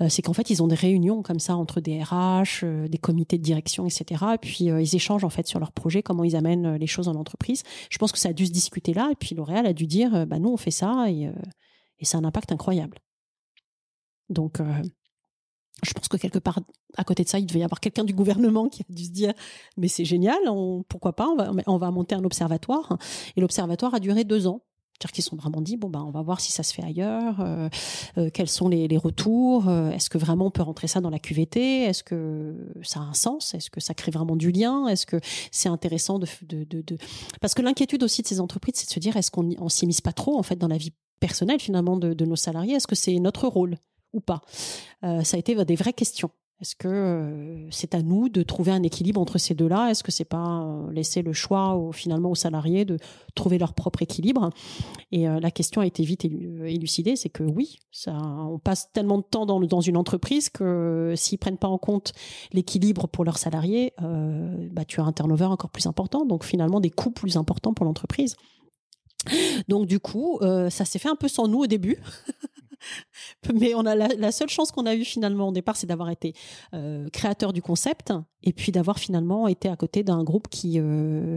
c'est 0.08 0.22
qu'en 0.22 0.32
fait, 0.32 0.50
ils 0.50 0.62
ont 0.62 0.66
des 0.66 0.74
réunions 0.74 1.22
comme 1.22 1.38
ça 1.38 1.56
entre 1.56 1.80
des 1.80 2.02
RH, 2.02 2.64
des 2.88 2.98
comités 2.98 3.38
de 3.38 3.42
direction, 3.42 3.86
etc. 3.86 4.24
Et 4.34 4.38
puis, 4.38 4.64
ils 4.64 4.96
échangent 4.96 5.24
en 5.24 5.30
fait 5.30 5.46
sur 5.46 5.60
leur 5.60 5.72
projet, 5.72 6.02
comment 6.02 6.24
ils 6.24 6.36
amènent 6.36 6.76
les 6.76 6.86
choses 6.86 7.08
en 7.08 7.14
entreprise. 7.14 7.62
Je 7.90 7.98
pense 7.98 8.12
que 8.12 8.18
ça 8.18 8.30
a 8.30 8.32
dû 8.32 8.46
se 8.46 8.52
discuter 8.52 8.94
là, 8.94 9.08
et 9.10 9.14
puis 9.14 9.34
L'Oréal 9.34 9.66
a 9.66 9.72
dû 9.72 9.86
dire, 9.86 10.26
bah, 10.26 10.38
nous, 10.38 10.50
on 10.50 10.56
fait 10.56 10.70
ça, 10.70 11.06
et, 11.08 11.30
et 11.98 12.04
ça 12.04 12.18
a 12.18 12.20
un 12.20 12.24
impact 12.24 12.52
incroyable. 12.52 12.98
Donc, 14.28 14.60
je 15.82 15.92
pense 15.92 16.08
que 16.08 16.16
quelque 16.16 16.38
part, 16.38 16.60
à 16.96 17.04
côté 17.04 17.24
de 17.24 17.28
ça, 17.28 17.38
il 17.38 17.46
devait 17.46 17.60
y 17.60 17.64
avoir 17.64 17.80
quelqu'un 17.80 18.04
du 18.04 18.14
gouvernement 18.14 18.68
qui 18.68 18.82
a 18.82 18.84
dû 18.92 19.04
se 19.04 19.10
dire, 19.10 19.32
mais 19.76 19.88
c'est 19.88 20.04
génial, 20.04 20.38
pourquoi 20.88 21.14
pas, 21.14 21.28
on 21.28 21.36
va, 21.36 21.50
on 21.66 21.76
va 21.76 21.90
monter 21.90 22.14
un 22.14 22.24
observatoire. 22.24 22.96
Et 23.36 23.40
l'observatoire 23.40 23.94
a 23.94 24.00
duré 24.00 24.24
deux 24.24 24.46
ans. 24.46 24.62
C'est-à-dire 25.02 25.14
qu'ils 25.14 25.24
sont 25.24 25.36
vraiment 25.36 25.60
dit, 25.60 25.76
bon, 25.76 25.88
ben, 25.88 26.04
on 26.06 26.12
va 26.12 26.22
voir 26.22 26.40
si 26.40 26.52
ça 26.52 26.62
se 26.62 26.72
fait 26.72 26.84
ailleurs, 26.84 27.40
euh, 27.40 27.68
euh, 28.18 28.30
quels 28.32 28.48
sont 28.48 28.68
les, 28.68 28.86
retours, 28.96 29.68
euh, 29.68 29.90
est-ce 29.90 30.08
que 30.08 30.18
vraiment 30.18 30.46
on 30.46 30.50
peut 30.52 30.62
rentrer 30.62 30.86
ça 30.86 31.00
dans 31.00 31.10
la 31.10 31.18
QVT, 31.18 31.82
est-ce 31.82 32.04
que 32.04 32.54
ça 32.82 33.00
a 33.00 33.02
un 33.02 33.14
sens, 33.14 33.54
est-ce 33.54 33.68
que 33.68 33.80
ça 33.80 33.94
crée 33.94 34.12
vraiment 34.12 34.36
du 34.36 34.52
lien, 34.52 34.86
est-ce 34.86 35.06
que 35.06 35.16
c'est 35.50 35.68
intéressant 35.68 36.20
de, 36.20 36.26
de, 36.42 36.64
de, 36.82 36.98
Parce 37.40 37.54
que 37.54 37.62
l'inquiétude 37.62 38.04
aussi 38.04 38.22
de 38.22 38.28
ces 38.28 38.38
entreprises, 38.38 38.74
c'est 38.76 38.86
de 38.86 38.92
se 38.92 39.00
dire, 39.00 39.16
est-ce 39.16 39.32
qu'on 39.32 39.50
on 39.58 39.68
s'immisce 39.68 40.02
pas 40.02 40.12
trop, 40.12 40.38
en 40.38 40.44
fait, 40.44 40.56
dans 40.56 40.68
la 40.68 40.76
vie 40.76 40.92
personnelle, 41.18 41.58
finalement, 41.58 41.96
de, 41.96 42.14
de 42.14 42.24
nos 42.24 42.36
salariés, 42.36 42.74
est-ce 42.74 42.86
que 42.86 42.94
c'est 42.94 43.18
notre 43.18 43.48
rôle? 43.48 43.78
Ou 44.12 44.20
pas 44.20 44.40
euh, 45.04 45.22
Ça 45.22 45.36
a 45.36 45.40
été 45.40 45.54
des 45.64 45.76
vraies 45.76 45.92
questions. 45.92 46.30
Est-ce 46.60 46.76
que 46.76 47.66
c'est 47.72 47.92
à 47.96 48.02
nous 48.02 48.28
de 48.28 48.44
trouver 48.44 48.70
un 48.70 48.84
équilibre 48.84 49.20
entre 49.20 49.36
ces 49.36 49.52
deux-là? 49.52 49.90
Est-ce 49.90 50.04
que 50.04 50.12
c'est 50.12 50.24
pas 50.24 50.64
laisser 50.92 51.20
le 51.20 51.32
choix 51.32 51.76
finalement 51.92 52.30
aux 52.30 52.36
salariés 52.36 52.84
de 52.84 52.98
trouver 53.34 53.58
leur 53.58 53.74
propre 53.74 54.00
équilibre? 54.02 54.50
Et 55.10 55.24
la 55.24 55.50
question 55.50 55.80
a 55.80 55.86
été 55.86 56.04
vite 56.04 56.24
élucidée, 56.24 57.16
c'est 57.16 57.30
que 57.30 57.42
oui, 57.42 57.80
on 58.06 58.60
passe 58.60 58.92
tellement 58.92 59.18
de 59.18 59.24
temps 59.24 59.44
dans, 59.44 59.58
dans 59.58 59.80
une 59.80 59.96
entreprise 59.96 60.50
que 60.50 61.14
s'ils 61.16 61.38
prennent 61.38 61.58
pas 61.58 61.66
en 61.66 61.78
compte 61.78 62.12
l'équilibre 62.52 63.08
pour 63.08 63.24
leurs 63.24 63.38
salariés, 63.38 63.92
bah, 63.98 64.84
tu 64.84 65.00
as 65.00 65.04
un 65.04 65.12
turnover 65.12 65.46
encore 65.46 65.70
plus 65.70 65.86
important, 65.86 66.24
donc 66.24 66.44
finalement 66.44 66.78
des 66.78 66.90
coûts 66.90 67.10
plus 67.10 67.36
importants 67.36 67.74
pour 67.74 67.86
l'entreprise. 67.86 68.36
Donc 69.66 69.86
du 69.86 69.98
coup, 69.98 70.38
ça 70.70 70.84
s'est 70.84 71.00
fait 71.00 71.08
un 71.08 71.16
peu 71.16 71.26
sans 71.26 71.48
nous 71.48 71.58
au 71.58 71.66
début. 71.66 71.98
Mais 73.54 73.74
on 73.74 73.86
a 73.86 73.94
la, 73.94 74.32
seule 74.32 74.48
chance 74.48 74.72
qu'on 74.72 74.86
a 74.86 74.94
eue 74.94 75.04
finalement 75.04 75.48
au 75.48 75.52
départ, 75.52 75.76
c'est 75.76 75.86
d'avoir 75.86 76.10
été 76.10 76.34
euh, 76.74 77.08
créateur 77.10 77.52
du 77.52 77.62
concept 77.62 78.12
et 78.42 78.52
puis 78.52 78.72
d'avoir 78.72 78.98
finalement 78.98 79.48
été 79.48 79.68
à 79.68 79.76
côté 79.76 80.02
d'un 80.02 80.22
groupe 80.24 80.48
qui, 80.48 80.78
euh, 80.78 81.36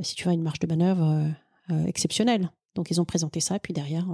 si 0.00 0.14
tu 0.14 0.28
as 0.28 0.32
une 0.32 0.42
marge 0.42 0.58
de 0.58 0.66
manœuvre 0.66 1.30
euh, 1.70 1.86
exceptionnelle. 1.86 2.50
Donc 2.74 2.90
ils 2.90 3.00
ont 3.00 3.04
présenté 3.04 3.40
ça, 3.40 3.56
et 3.56 3.60
puis 3.60 3.72
derrière, 3.72 4.06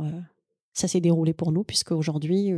ça 0.74 0.86
s'est 0.86 1.00
déroulé 1.00 1.32
pour 1.32 1.50
nous, 1.50 1.64
puisque 1.64 1.92
aujourd'hui, 1.92 2.52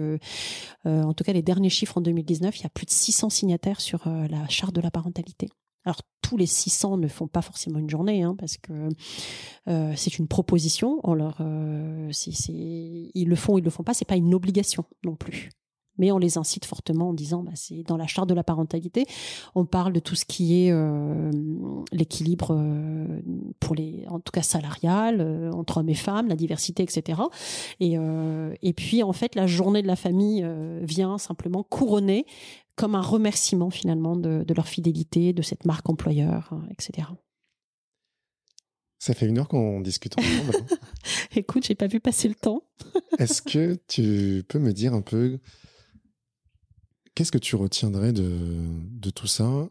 en 0.85 1.15
tout 1.15 1.23
cas 1.23 1.33
les 1.33 1.43
derniers 1.43 1.71
chiffres 1.71 1.99
en 1.99 2.01
2019, 2.01 2.59
il 2.59 2.63
y 2.65 2.67
a 2.67 2.71
plus 2.71 2.87
de 2.87 2.91
600 2.91 3.31
signataires 3.31 3.81
sur 3.81 4.09
la 4.09 4.49
charte 4.49 4.75
de 4.75 4.81
la 4.81 4.91
parentalité. 4.91 5.49
Alors 5.85 6.01
tous 6.23 6.37
les 6.37 6.47
600 6.47 6.97
ne 6.97 7.09
font 7.09 7.27
pas 7.27 7.43
forcément 7.43 7.79
une 7.79 7.91
journée, 7.91 8.23
hein, 8.23 8.35
parce 8.39 8.57
que 8.57 8.89
euh, 9.69 9.93
c'est 9.97 10.19
une 10.19 10.29
proposition. 10.29 11.01
Euh, 11.07 12.11
ils 12.35 13.29
le 13.29 13.37
font, 13.37 13.59
ils 13.59 13.65
le 13.65 13.71
font 13.71 13.83
pas. 13.83 13.95
C'est 13.95 14.07
pas 14.07 14.17
une 14.17 14.35
obligation 14.35 14.85
non 15.05 15.17
plus. 15.17 15.51
Mais 15.99 16.11
on 16.11 16.17
les 16.17 16.39
incite 16.39 16.65
fortement 16.65 17.11
en 17.11 17.13
disant, 17.13 17.43
bah, 17.43 17.51
c'est 17.55 17.83
dans 17.83 17.99
la 17.99 18.07
charte 18.07 18.27
de 18.27 18.35
la 18.35 18.43
parentalité. 18.43 19.05
On 19.55 19.67
parle 19.67 19.93
de 19.93 20.01
tout 20.01 20.15
ce 20.15 20.25
qui 20.25 20.65
est 20.65 20.73
euh, 20.73 21.31
l'équilibre 21.93 22.59
pour 23.61 23.75
les, 23.75 24.07
en 24.09 24.19
tout 24.19 24.33
cas 24.33 24.41
salarial, 24.41 25.51
entre 25.53 25.79
hommes 25.79 25.91
et 25.91 25.95
femmes, 25.95 26.29
la 26.29 26.37
diversité, 26.37 26.83
etc. 26.83 27.21
Et, 27.79 27.97
et 28.63 28.73
puis 28.73 29.03
en 29.03 29.13
fait, 29.13 29.35
la 29.35 29.47
journée 29.47 29.83
de 29.83 29.87
la 29.87 29.97
famille 29.97 30.47
vient 30.81 31.19
simplement 31.19 31.63
couronner 31.63 32.25
comme 32.77 32.95
un 32.95 33.03
remerciement 33.03 33.71
finalement 33.71 34.17
de, 34.17 34.45
leur 34.55 34.67
fidélité, 34.67 35.33
de 35.33 35.43
cette 35.43 35.65
marque 35.65 35.89
employeur, 35.89 36.49
hein, 36.53 36.67
etc. 36.71 37.09
Ça 38.99 39.15
fait 39.15 39.27
une 39.27 39.39
heure 39.39 39.49
qu'on 39.49 39.81
discute 39.81 40.17
ensemble. 40.19 40.57
Hein. 40.57 40.77
Écoute, 41.37 41.65
j'ai 41.67 41.75
pas 41.75 41.89
vu 41.89 41.99
passer 42.01 42.29
le 42.29 42.35
temps. 42.35 42.63
Est-ce 43.19 43.43
que 43.43 43.77
tu 43.89 44.45
peux 44.49 44.59
me 44.61 44.73
dire 44.73 44.95
un 44.95 45.03
peu 45.03 45.41
qu'est-ce 47.15 47.33
que 47.33 47.39
tu 47.39 47.57
retiendrais 47.57 48.13
de, 48.13 48.39
de 48.91 49.11
tout 49.11 49.27
ça? 49.27 49.69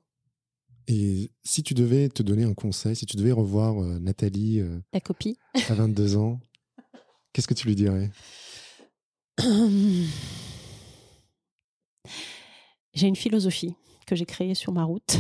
Et 0.88 1.32
si 1.44 1.64
tu 1.64 1.74
devais 1.74 2.10
te 2.10 2.24
donner 2.24 2.44
un 2.44 2.54
conseil, 2.54 2.96
si 2.96 3.06
tu 3.06 3.16
devais 3.16 3.32
revoir 3.32 3.82
euh, 3.82 4.00
Nathalie, 4.00 4.60
euh, 4.60 4.82
copie, 5.04 5.38
à 5.70 5.76
22 5.76 6.18
ans, 6.18 6.40
qu'est-ce 7.32 7.48
que 7.48 7.54
tu 7.54 7.68
lui 7.68 7.76
dirais? 7.76 8.12
J'ai 12.93 13.08
une 13.08 13.15
philosophie 13.15 13.75
que 14.06 14.15
j'ai 14.15 14.25
créée 14.25 14.56
sur 14.56 14.73
ma 14.73 14.84
route, 14.84 15.17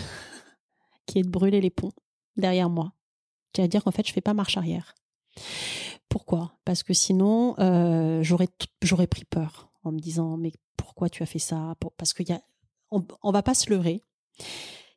qui 1.05 1.19
est 1.19 1.23
de 1.23 1.29
brûler 1.29 1.61
les 1.61 1.69
ponts 1.69 1.93
derrière 2.37 2.69
moi. 2.69 2.93
C'est-à-dire 3.55 3.83
qu'en 3.83 3.91
fait, 3.91 4.07
je 4.07 4.13
fais 4.13 4.21
pas 4.21 4.33
marche 4.33 4.57
arrière. 4.57 4.95
Pourquoi? 6.09 6.53
Parce 6.65 6.83
que 6.83 6.93
sinon, 6.93 7.55
euh, 7.59 8.21
j'aurais 8.23 9.07
pris 9.07 9.23
peur 9.25 9.71
en 9.83 9.91
me 9.91 9.99
disant 9.99 10.37
mais 10.37 10.51
pourquoi 10.77 11.09
tu 11.09 11.23
as 11.23 11.25
fait 11.25 11.39
ça? 11.39 11.75
Parce 11.97 12.13
qu'il 12.13 12.29
y 12.29 12.37
on 12.91 13.31
va 13.31 13.41
pas 13.41 13.53
se 13.53 13.69
leurrer. 13.69 14.03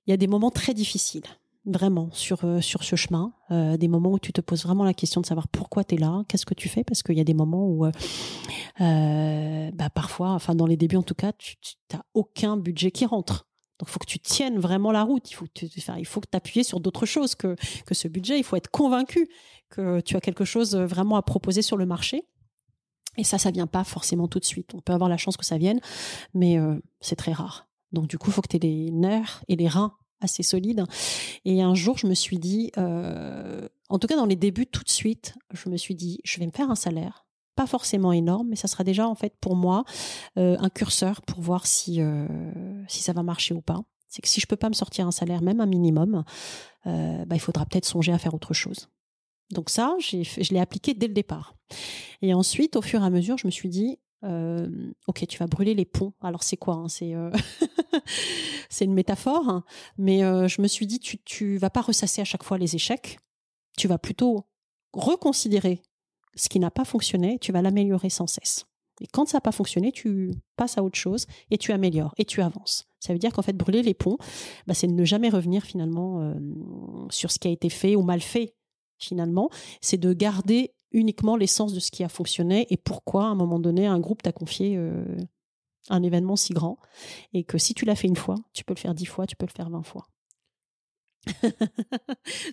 Il 0.06 0.10
y 0.10 0.12
a 0.12 0.16
des 0.16 0.26
moments 0.26 0.50
très 0.50 0.74
difficiles 0.74 1.24
vraiment 1.66 2.10
sur 2.12 2.44
euh, 2.44 2.60
sur 2.60 2.84
ce 2.84 2.96
chemin, 2.96 3.32
euh, 3.50 3.76
des 3.76 3.88
moments 3.88 4.12
où 4.12 4.18
tu 4.18 4.32
te 4.32 4.40
poses 4.40 4.64
vraiment 4.64 4.84
la 4.84 4.94
question 4.94 5.20
de 5.20 5.26
savoir 5.26 5.48
pourquoi 5.48 5.84
tu 5.84 5.94
es 5.94 5.98
là, 5.98 6.22
qu'est-ce 6.28 6.46
que 6.46 6.54
tu 6.54 6.68
fais, 6.68 6.84
parce 6.84 7.02
qu'il 7.02 7.16
y 7.16 7.20
a 7.20 7.24
des 7.24 7.34
moments 7.34 7.66
où, 7.66 7.86
euh, 7.86 9.70
bah 9.72 9.90
parfois, 9.90 10.30
enfin 10.30 10.54
dans 10.54 10.66
les 10.66 10.76
débuts 10.76 10.96
en 10.96 11.02
tout 11.02 11.14
cas, 11.14 11.32
tu 11.32 11.56
n'as 11.92 12.02
aucun 12.12 12.56
budget 12.56 12.90
qui 12.90 13.06
rentre. 13.06 13.46
Donc 13.78 13.88
il 13.88 13.92
faut 13.92 13.98
que 13.98 14.06
tu 14.06 14.18
tiennes 14.18 14.58
vraiment 14.58 14.92
la 14.92 15.02
route, 15.02 15.30
il 15.30 15.34
faut 15.34 15.46
que 15.46 15.66
tu 15.66 15.66
il 15.98 16.06
faut 16.06 16.20
que 16.20 16.28
appuies 16.32 16.64
sur 16.64 16.80
d'autres 16.80 17.06
choses 17.06 17.34
que 17.34 17.56
que 17.86 17.94
ce 17.94 18.08
budget, 18.08 18.38
il 18.38 18.44
faut 18.44 18.56
être 18.56 18.70
convaincu 18.70 19.28
que 19.70 20.00
tu 20.00 20.16
as 20.16 20.20
quelque 20.20 20.44
chose 20.44 20.76
vraiment 20.76 21.16
à 21.16 21.22
proposer 21.22 21.62
sur 21.62 21.76
le 21.76 21.86
marché. 21.86 22.22
Et 23.16 23.22
ça, 23.22 23.38
ça 23.38 23.52
vient 23.52 23.68
pas 23.68 23.84
forcément 23.84 24.26
tout 24.26 24.40
de 24.40 24.44
suite. 24.44 24.74
On 24.74 24.80
peut 24.80 24.92
avoir 24.92 25.08
la 25.08 25.16
chance 25.16 25.36
que 25.36 25.44
ça 25.44 25.56
vienne, 25.56 25.80
mais 26.34 26.58
c'est 27.00 27.14
très 27.14 27.32
rare. 27.32 27.68
Donc 27.92 28.08
du 28.08 28.18
coup, 28.18 28.30
il 28.30 28.32
faut 28.32 28.42
que 28.42 28.48
tu 28.48 28.56
aies 28.56 28.60
les 28.60 28.90
nerfs 28.90 29.44
et 29.46 29.54
les 29.54 29.68
reins 29.68 29.94
assez 30.24 30.42
solide. 30.42 30.84
Et 31.44 31.62
un 31.62 31.74
jour, 31.74 31.98
je 31.98 32.06
me 32.06 32.14
suis 32.14 32.38
dit, 32.38 32.72
euh, 32.76 33.68
en 33.88 33.98
tout 33.98 34.06
cas 34.06 34.16
dans 34.16 34.26
les 34.26 34.36
débuts, 34.36 34.66
tout 34.66 34.82
de 34.82 34.90
suite, 34.90 35.34
je 35.52 35.68
me 35.68 35.76
suis 35.76 35.94
dit, 35.94 36.20
je 36.24 36.38
vais 36.40 36.46
me 36.46 36.50
faire 36.52 36.70
un 36.70 36.74
salaire, 36.74 37.26
pas 37.54 37.66
forcément 37.66 38.12
énorme, 38.12 38.48
mais 38.48 38.56
ça 38.56 38.68
sera 38.68 38.82
déjà 38.84 39.06
en 39.08 39.14
fait 39.14 39.34
pour 39.40 39.54
moi 39.54 39.84
euh, 40.38 40.56
un 40.58 40.70
curseur 40.70 41.22
pour 41.22 41.40
voir 41.40 41.66
si 41.66 42.00
euh, 42.00 42.26
si 42.88 43.02
ça 43.02 43.12
va 43.12 43.22
marcher 43.22 43.54
ou 43.54 43.60
pas. 43.60 43.80
C'est 44.08 44.22
que 44.22 44.28
si 44.28 44.40
je 44.40 44.46
peux 44.46 44.56
pas 44.56 44.68
me 44.68 44.74
sortir 44.74 45.06
un 45.06 45.10
salaire, 45.10 45.42
même 45.42 45.60
un 45.60 45.66
minimum, 45.66 46.24
bah, 46.84 47.34
il 47.34 47.40
faudra 47.40 47.66
peut-être 47.66 47.86
songer 47.86 48.12
à 48.12 48.18
faire 48.18 48.34
autre 48.34 48.54
chose. 48.54 48.88
Donc 49.50 49.70
ça, 49.70 49.96
je 49.98 50.52
l'ai 50.52 50.60
appliqué 50.60 50.94
dès 50.94 51.08
le 51.08 51.14
départ. 51.14 51.56
Et 52.22 52.32
ensuite, 52.32 52.76
au 52.76 52.82
fur 52.82 53.02
et 53.02 53.06
à 53.06 53.10
mesure, 53.10 53.38
je 53.38 53.46
me 53.46 53.50
suis 53.50 53.68
dit, 53.68 53.98
ok, 55.06 55.26
tu 55.26 55.38
vas 55.38 55.46
brûler 55.46 55.74
les 55.74 55.84
ponts. 55.84 56.12
Alors 56.20 56.42
c'est 56.42 56.56
quoi 56.56 56.74
hein, 56.74 56.88
C'est 56.88 57.14
c'est 58.70 58.84
une 58.84 58.94
métaphore, 58.94 59.48
hein. 59.48 59.64
mais 59.98 60.20
je 60.20 60.62
me 60.62 60.66
suis 60.66 60.86
dit, 60.86 61.00
tu 61.00 61.18
tu 61.18 61.56
vas 61.56 61.70
pas 61.70 61.82
ressasser 61.82 62.20
à 62.20 62.24
chaque 62.24 62.42
fois 62.42 62.58
les 62.58 62.74
échecs. 62.74 63.18
Tu 63.76 63.88
vas 63.88 63.98
plutôt 63.98 64.44
reconsidérer 64.92 65.82
ce 66.36 66.48
qui 66.48 66.60
n'a 66.60 66.70
pas 66.70 66.84
fonctionné. 66.84 67.38
Tu 67.40 67.52
vas 67.52 67.62
l'améliorer 67.62 68.10
sans 68.10 68.26
cesse. 68.26 68.66
Et 69.00 69.06
quand 69.06 69.26
ça 69.28 69.38
n'a 69.38 69.40
pas 69.40 69.52
fonctionné, 69.52 69.90
tu 69.90 70.32
passes 70.56 70.78
à 70.78 70.84
autre 70.84 70.96
chose 70.96 71.26
et 71.50 71.58
tu 71.58 71.72
améliores 71.72 72.14
et 72.16 72.24
tu 72.24 72.40
avances. 72.42 72.86
Ça 73.00 73.12
veut 73.12 73.18
dire 73.18 73.32
qu'en 73.32 73.42
fait, 73.42 73.52
brûler 73.52 73.82
les 73.82 73.94
ponts, 73.94 74.18
bah, 74.66 74.74
c'est 74.74 74.86
ne 74.86 75.04
jamais 75.04 75.28
revenir 75.28 75.64
finalement 75.64 76.34
sur 77.10 77.30
ce 77.30 77.38
qui 77.38 77.48
a 77.48 77.50
été 77.50 77.68
fait 77.68 77.96
ou 77.96 78.02
mal 78.02 78.20
fait 78.20 78.54
finalement. 78.98 79.50
C'est 79.80 79.98
de 79.98 80.12
garder 80.12 80.72
uniquement 80.94 81.36
l'essence 81.36 81.74
de 81.74 81.80
ce 81.80 81.90
qui 81.90 82.02
a 82.04 82.08
fonctionné 82.08 82.66
et 82.70 82.76
pourquoi 82.76 83.24
à 83.24 83.28
un 83.28 83.34
moment 83.34 83.58
donné 83.58 83.86
un 83.86 83.98
groupe 83.98 84.22
t'a 84.22 84.32
confié 84.32 84.76
euh, 84.76 85.04
un 85.90 86.02
événement 86.02 86.36
si 86.36 86.54
grand 86.54 86.78
et 87.34 87.44
que 87.44 87.58
si 87.58 87.74
tu 87.74 87.84
l'as 87.84 87.96
fait 87.96 88.08
une 88.08 88.16
fois, 88.16 88.36
tu 88.54 88.64
peux 88.64 88.72
le 88.72 88.78
faire 88.78 88.94
dix 88.94 89.04
fois, 89.04 89.26
tu 89.26 89.36
peux 89.36 89.46
le 89.46 89.52
faire 89.54 89.68
vingt 89.68 89.82
fois. 89.82 90.06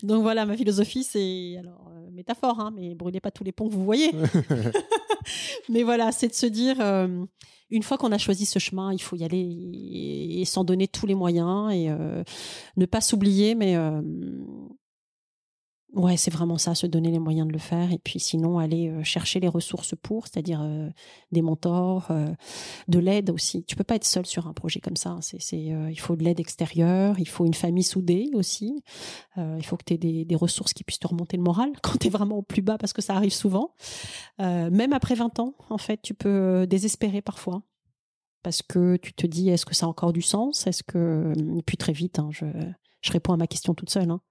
Donc 0.04 0.24
voilà, 0.24 0.46
ma 0.46 0.58
philosophie, 0.58 1.04
c'est 1.04 1.58
alors 1.58 1.90
euh, 1.92 2.10
métaphore, 2.12 2.60
hein, 2.60 2.72
mais 2.76 2.96
brûlez 2.96 3.20
pas 3.20 3.32
tous 3.32 3.44
les 3.44 3.52
ponts 3.52 3.70
que 3.70 3.74
vous 3.74 3.86
voyez. 3.86 4.12
mais 5.70 5.84
voilà, 5.84 6.12
c'est 6.12 6.30
de 6.30 6.34
se 6.34 6.48
dire, 6.48 6.78
euh, 6.80 7.24
une 7.70 7.84
fois 7.84 7.98
qu'on 7.98 8.12
a 8.12 8.18
choisi 8.18 8.46
ce 8.46 8.60
chemin, 8.60 8.92
il 8.92 9.02
faut 9.02 9.16
y 9.16 9.24
aller 9.24 9.38
et, 9.38 10.42
et 10.42 10.46
s'en 10.46 10.64
donner 10.64 10.88
tous 10.88 11.06
les 11.06 11.16
moyens 11.16 11.72
et 11.72 11.90
ne 12.78 12.86
pas 12.86 13.02
s'oublier, 13.02 13.56
mais 13.56 13.78
Ouais, 15.94 16.16
c'est 16.16 16.32
vraiment 16.32 16.58
ça, 16.58 16.74
se 16.74 16.88
donner 16.88 17.12
les 17.12 17.20
moyens 17.20 17.46
de 17.46 17.52
le 17.52 17.60
faire. 17.60 17.92
Et 17.92 17.98
puis 17.98 18.18
sinon, 18.18 18.60
aller 18.60 18.88
euh, 18.88 19.04
chercher 19.04 19.42
les 19.42 19.50
ressources 19.50 19.94
pour, 20.02 20.26
c'est-à-dire 20.26 20.62
euh, 20.62 20.90
des 21.34 21.42
mentors, 21.42 22.08
euh, 22.12 22.30
de 22.88 23.00
l'aide 23.00 23.30
aussi. 23.30 23.66
Tu 23.66 23.76
peux 23.76 23.84
pas 23.84 23.96
être 23.96 24.06
seul 24.06 24.26
sur 24.26 24.48
un 24.48 24.54
projet 24.54 24.80
comme 24.80 24.96
ça. 24.96 25.18
C'est, 25.20 25.42
c'est, 25.42 25.60
il 25.60 26.00
faut 26.00 26.16
de 26.16 26.24
l'aide 26.24 26.40
extérieure, 26.40 27.20
il 27.20 27.28
faut 27.28 27.46
une 27.46 27.54
famille 27.54 27.84
soudée 27.84 28.30
aussi. 28.34 28.84
il 29.38 29.66
faut 29.66 29.76
que 29.76 29.84
tu 29.86 29.94
aies 29.94 29.98
des, 29.98 30.24
des, 30.24 30.36
ressources 30.36 30.74
qui 30.74 30.86
puissent 30.86 31.00
te 31.00 31.08
remonter 31.08 31.36
le 31.36 31.44
moral 31.44 31.72
quand 31.84 31.98
tu 32.00 32.08
es 32.08 32.10
vraiment 32.10 32.38
au 32.38 32.42
plus 32.42 32.62
bas, 32.62 32.78
parce 32.78 32.94
que 32.94 33.02
ça 33.02 33.16
arrive 33.16 33.34
souvent. 33.34 33.76
même 34.40 34.94
après 34.94 35.16
20 35.16 35.40
ans, 35.40 35.56
en 35.70 35.78
fait, 35.78 36.02
tu 36.02 36.14
peux 36.14 36.66
désespérer 36.68 37.22
parfois. 37.22 37.64
Parce 38.44 38.62
que 38.62 38.96
tu 38.98 39.14
te 39.14 39.28
dis, 39.28 39.50
est-ce 39.50 39.66
que 39.66 39.76
ça 39.76 39.86
a 39.86 39.90
encore 39.90 40.14
du 40.14 40.22
sens? 40.22 40.66
Est-ce 40.66 40.84
que... 40.84 41.34
Et 41.58 41.62
puis 41.64 41.78
très 41.78 41.94
vite, 41.94 42.18
hein, 42.18 42.30
je, 42.32 42.46
je 43.02 43.12
réponds 43.12 43.34
à 43.34 43.38
ma 43.38 43.48
question 43.48 43.76
toute 43.76 43.92
seule. 43.92 44.10
Hein 44.10 44.22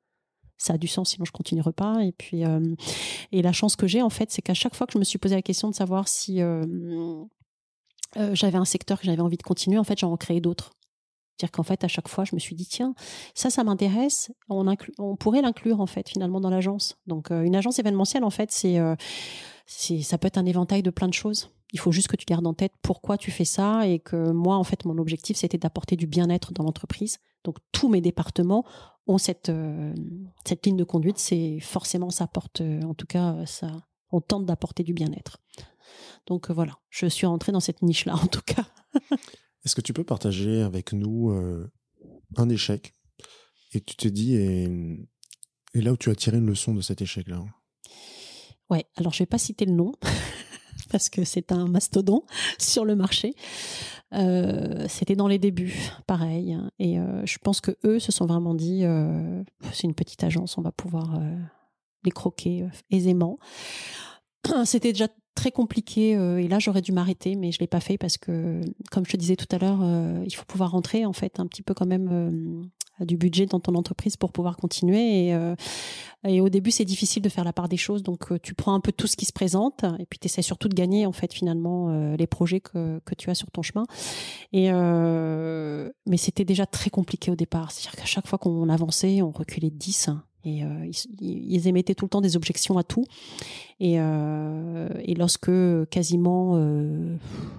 ça 0.61 0.75
a 0.75 0.79
du 0.79 0.87
sens, 0.87 1.11
sinon 1.11 1.25
je 1.25 1.33
continuerai 1.33 1.73
pas. 1.73 2.05
Et 2.05 2.13
puis, 2.13 2.45
euh, 2.45 2.61
et 3.33 3.43
la 3.43 3.53
chance 3.53 3.77
que 3.77 3.87
j'ai 3.87 4.03
en 4.03 4.11
fait, 4.11 4.31
c'est 4.31 4.43
qu'à 4.43 4.55
chaque 4.55 4.75
fois 4.75 4.87
que 4.87 4.93
je 4.93 4.99
me 4.99 5.05
suis 5.05 5.19
posé 5.19 5.35
la 5.35 5.43
question 5.43 5.71
de 5.71 5.75
savoir 5.75 6.07
si 6.07 6.43
euh, 6.43 6.63
euh, 8.19 8.35
j'avais 8.35 8.59
un 8.59 8.67
secteur 8.67 9.01
que 9.01 9.07
j'avais 9.07 9.23
envie 9.23 9.39
de 9.39 9.43
continuer, 9.43 9.79
en 9.79 9.85
fait, 9.85 9.99
j'en 9.99 10.15
créé 10.17 10.41
d'autres. 10.41 10.73
C'est-à-dire 11.39 11.53
qu'en 11.53 11.63
fait, 11.63 11.83
à 11.83 11.89
chaque 11.89 12.09
fois, 12.09 12.25
je 12.25 12.35
me 12.35 12.39
suis 12.39 12.55
dit, 12.55 12.67
tiens, 12.67 12.95
ça, 13.35 13.49
ça 13.49 13.65
m'intéresse, 13.65 14.31
on, 14.51 14.67
on 14.99 15.17
pourrait 15.17 15.41
l'inclure, 15.41 15.81
en 15.81 15.87
fait, 15.87 16.11
finalement, 16.11 16.39
dans 16.39 16.51
l'agence. 16.51 16.99
Donc, 17.07 17.31
une 17.31 17.57
agence 17.57 17.79
événementielle, 17.79 18.25
en 18.25 18.31
fait, 18.31 18.53
c'est, 18.53 18.79
ça 20.03 20.19
peut 20.19 20.27
être 20.27 20.37
un 20.37 20.45
éventail 20.45 20.83
de 20.83 20.91
plein 20.91 21.09
de 21.09 21.15
choses. 21.15 21.49
Il 21.73 21.79
faut 21.79 21.93
juste 21.93 22.09
que 22.09 22.17
tu 22.17 22.25
gardes 22.25 22.47
en 22.47 22.55
tête 22.55 22.73
pourquoi 22.83 23.17
tu 23.17 23.31
fais 23.31 23.45
ça 23.45 23.87
et 23.87 23.99
que 24.01 24.33
moi, 24.33 24.57
en 24.57 24.65
fait, 24.65 24.85
mon 24.85 24.99
objectif, 24.99 25.37
c'était 25.37 25.59
d'apporter 25.59 25.97
du 25.97 26.07
bien-être 26.07 26.53
dans 26.53 26.65
l'entreprise. 26.65 27.19
Donc, 27.45 27.57
tous 27.73 27.89
mes 27.89 28.01
départements 28.01 28.65
ont 29.07 29.19
cette, 29.19 29.49
euh, 29.49 29.95
cette 30.47 30.67
ligne 30.67 30.77
de 30.77 30.85
conduite. 30.85 31.19
C'est 31.19 31.61
forcément, 31.61 32.11
ça 32.11 32.25
apporte, 32.25 32.61
euh, 32.61 32.83
en 32.83 32.95
tout 32.95 33.07
cas, 33.07 33.45
ça, 33.47 33.71
on 34.11 34.21
tente 34.21 34.47
d'apporter 34.47 34.83
du 34.83 34.93
bien-être. 34.93 35.39
Donc, 36.27 36.51
euh, 36.51 36.53
voilà, 36.53 36.79
je 36.91 37.07
suis 37.07 37.27
rentrée 37.27 37.53
dans 37.53 37.61
cette 37.61 37.83
niche-là, 37.83 38.17
en 38.17 38.27
tout 38.27 38.43
cas. 38.45 38.67
Est-ce 39.65 39.75
que 39.75 39.81
tu 39.81 39.93
peux 39.93 40.05
partager 40.05 40.63
avec 40.63 40.93
nous 40.93 41.31
un 42.37 42.49
échec 42.49 42.95
et 43.73 43.81
tu 43.83 43.95
te 43.95 44.09
dis, 44.09 44.35
et, 44.35 44.65
et 45.75 45.83
là 45.83 45.93
où 45.93 45.99
tu 45.99 46.09
as 46.09 46.15
tiré 46.15 46.39
une 46.39 46.47
leçon 46.47 46.75
de 46.75 46.81
cet 46.81 47.03
échec-là? 47.03 47.45
Ouais, 48.71 48.87
alors 48.97 49.13
je 49.13 49.19
vais 49.19 49.27
pas 49.27 49.37
citer 49.37 49.67
le 49.67 49.73
nom 49.73 49.93
parce 50.91 51.09
que 51.09 51.25
c'est 51.25 51.53
un 51.53 51.67
mastodon 51.67 52.25
sur 52.59 52.85
le 52.85 52.97
marché. 52.97 53.35
Euh, 54.13 54.87
c'était 54.89 55.17
dans 55.17 55.29
les 55.29 55.39
débuts, 55.39 55.79
pareil. 56.07 56.59
Et 56.79 56.99
euh, 56.99 57.25
je 57.25 57.39
pense 57.39 57.61
que 57.61 57.73
eux 57.85 57.99
se 57.99 58.13
sont 58.13 58.27
vraiment 58.27 58.55
dit, 58.55 58.85
euh, 58.85 59.43
c'est 59.73 59.85
une 59.85 59.95
petite 59.95 60.25
agence, 60.25 60.59
on 60.59 60.63
va 60.63 60.73
pouvoir 60.73 61.21
les 62.05 62.11
croquer 62.11 62.67
aisément. 62.91 63.39
C'était 64.65 64.93
déjà 64.93 65.09
très 65.37 65.53
compliqué 65.53 66.11
et 66.11 66.49
là 66.49 66.59
j'aurais 66.59 66.83
dû 66.83 66.93
m'arrêter 66.93 67.37
mais 67.37 67.53
je 67.53 67.61
l'ai 67.61 67.69
pas 67.69 67.79
fait 67.81 67.97
parce 67.97 68.19
que 68.19 68.61
comme 68.91 69.07
je 69.07 69.13
te 69.13 69.17
disais 69.17 69.37
tout 69.37 69.47
à 69.53 69.59
l'heure 69.59 69.81
il 70.25 70.35
faut 70.35 70.45
pouvoir 70.45 70.73
rentrer 70.73 71.07
en 71.07 71.13
fait 71.13 71.39
un 71.39 71.47
petit 71.47 71.63
peu 71.63 71.73
quand 71.73 71.87
même 71.87 72.69
du 73.05 73.17
budget 73.17 73.47
dans 73.47 73.61
ton 73.61 73.75
entreprise 73.75 74.17
pour 74.17 74.33
pouvoir 74.33 74.57
continuer. 74.57 75.27
Et, 75.27 75.35
euh, 75.35 75.55
et 76.27 76.41
au 76.41 76.49
début, 76.49 76.71
c'est 76.71 76.85
difficile 76.85 77.23
de 77.23 77.29
faire 77.29 77.45
la 77.45 77.53
part 77.53 77.69
des 77.69 77.77
choses. 77.77 78.03
Donc, 78.03 78.33
euh, 78.33 78.39
tu 78.43 78.55
prends 78.55 78.75
un 78.75 78.81
peu 78.81 78.93
tout 78.93 79.07
ce 79.07 79.17
qui 79.17 79.25
se 79.25 79.33
présente 79.33 79.85
et 79.99 80.07
puis 80.07 80.19
tu 80.19 80.27
essaies 80.27 80.43
surtout 80.43 80.69
de 80.69 80.75
gagner, 80.75 81.07
en 81.07 81.13
fait, 81.13 81.33
finalement, 81.33 81.91
euh, 81.91 82.17
les 82.17 82.27
projets 82.27 82.61
que, 82.61 83.01
que 83.05 83.15
tu 83.15 83.31
as 83.31 83.35
sur 83.35 83.51
ton 83.51 83.63
chemin. 83.63 83.85
Et, 84.53 84.71
mais 84.71 86.17
c'était 86.17 86.45
déjà 86.45 86.67
très 86.67 86.91
compliqué 86.91 87.31
au 87.31 87.37
départ. 87.37 87.71
C'est-à-dire 87.73 87.99
qu'à 88.01 88.07
chaque 88.07 88.27
fois 88.27 88.39
qu'on 88.39 88.69
avançait, 88.69 89.23
on 89.23 89.31
reculait 89.31 89.71
de 89.71 89.77
10. 89.77 90.11
Et 90.45 90.65
euh, 90.65 90.91
ils, 91.21 91.69
émettaient 91.69 91.95
tout 91.95 92.07
le 92.07 92.09
temps 92.09 92.23
des 92.23 92.37
objections 92.37 92.79
à 92.79 92.83
tout. 92.83 93.05
Et, 93.79 94.01
euh, 94.01 94.89
lorsque 95.17 95.51
quasiment 95.91 96.53
euh, 96.55 97.17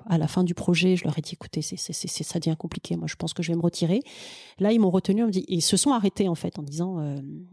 à 0.07 0.17
la 0.17 0.27
fin 0.27 0.43
du 0.43 0.55
projet, 0.55 0.95
je 0.95 1.03
leur 1.03 1.17
ai 1.17 1.21
dit 1.21 1.33
écoutez, 1.33 1.61
c'est, 1.61 1.77
c'est, 1.77 1.93
c'est, 1.93 2.23
ça 2.23 2.39
devient 2.39 2.55
compliqué. 2.57 2.95
Moi, 2.95 3.07
je 3.07 3.15
pense 3.15 3.33
que 3.33 3.43
je 3.43 3.51
vais 3.51 3.57
me 3.57 3.61
retirer. 3.61 4.01
Là, 4.59 4.71
ils 4.71 4.79
m'ont 4.79 4.89
retenu. 4.89 5.23
Ils 5.47 5.61
se 5.61 5.77
sont 5.77 5.91
arrêtés 5.91 6.27
en 6.27 6.35
fait 6.35 6.57
en 6.57 6.63
disant 6.63 6.95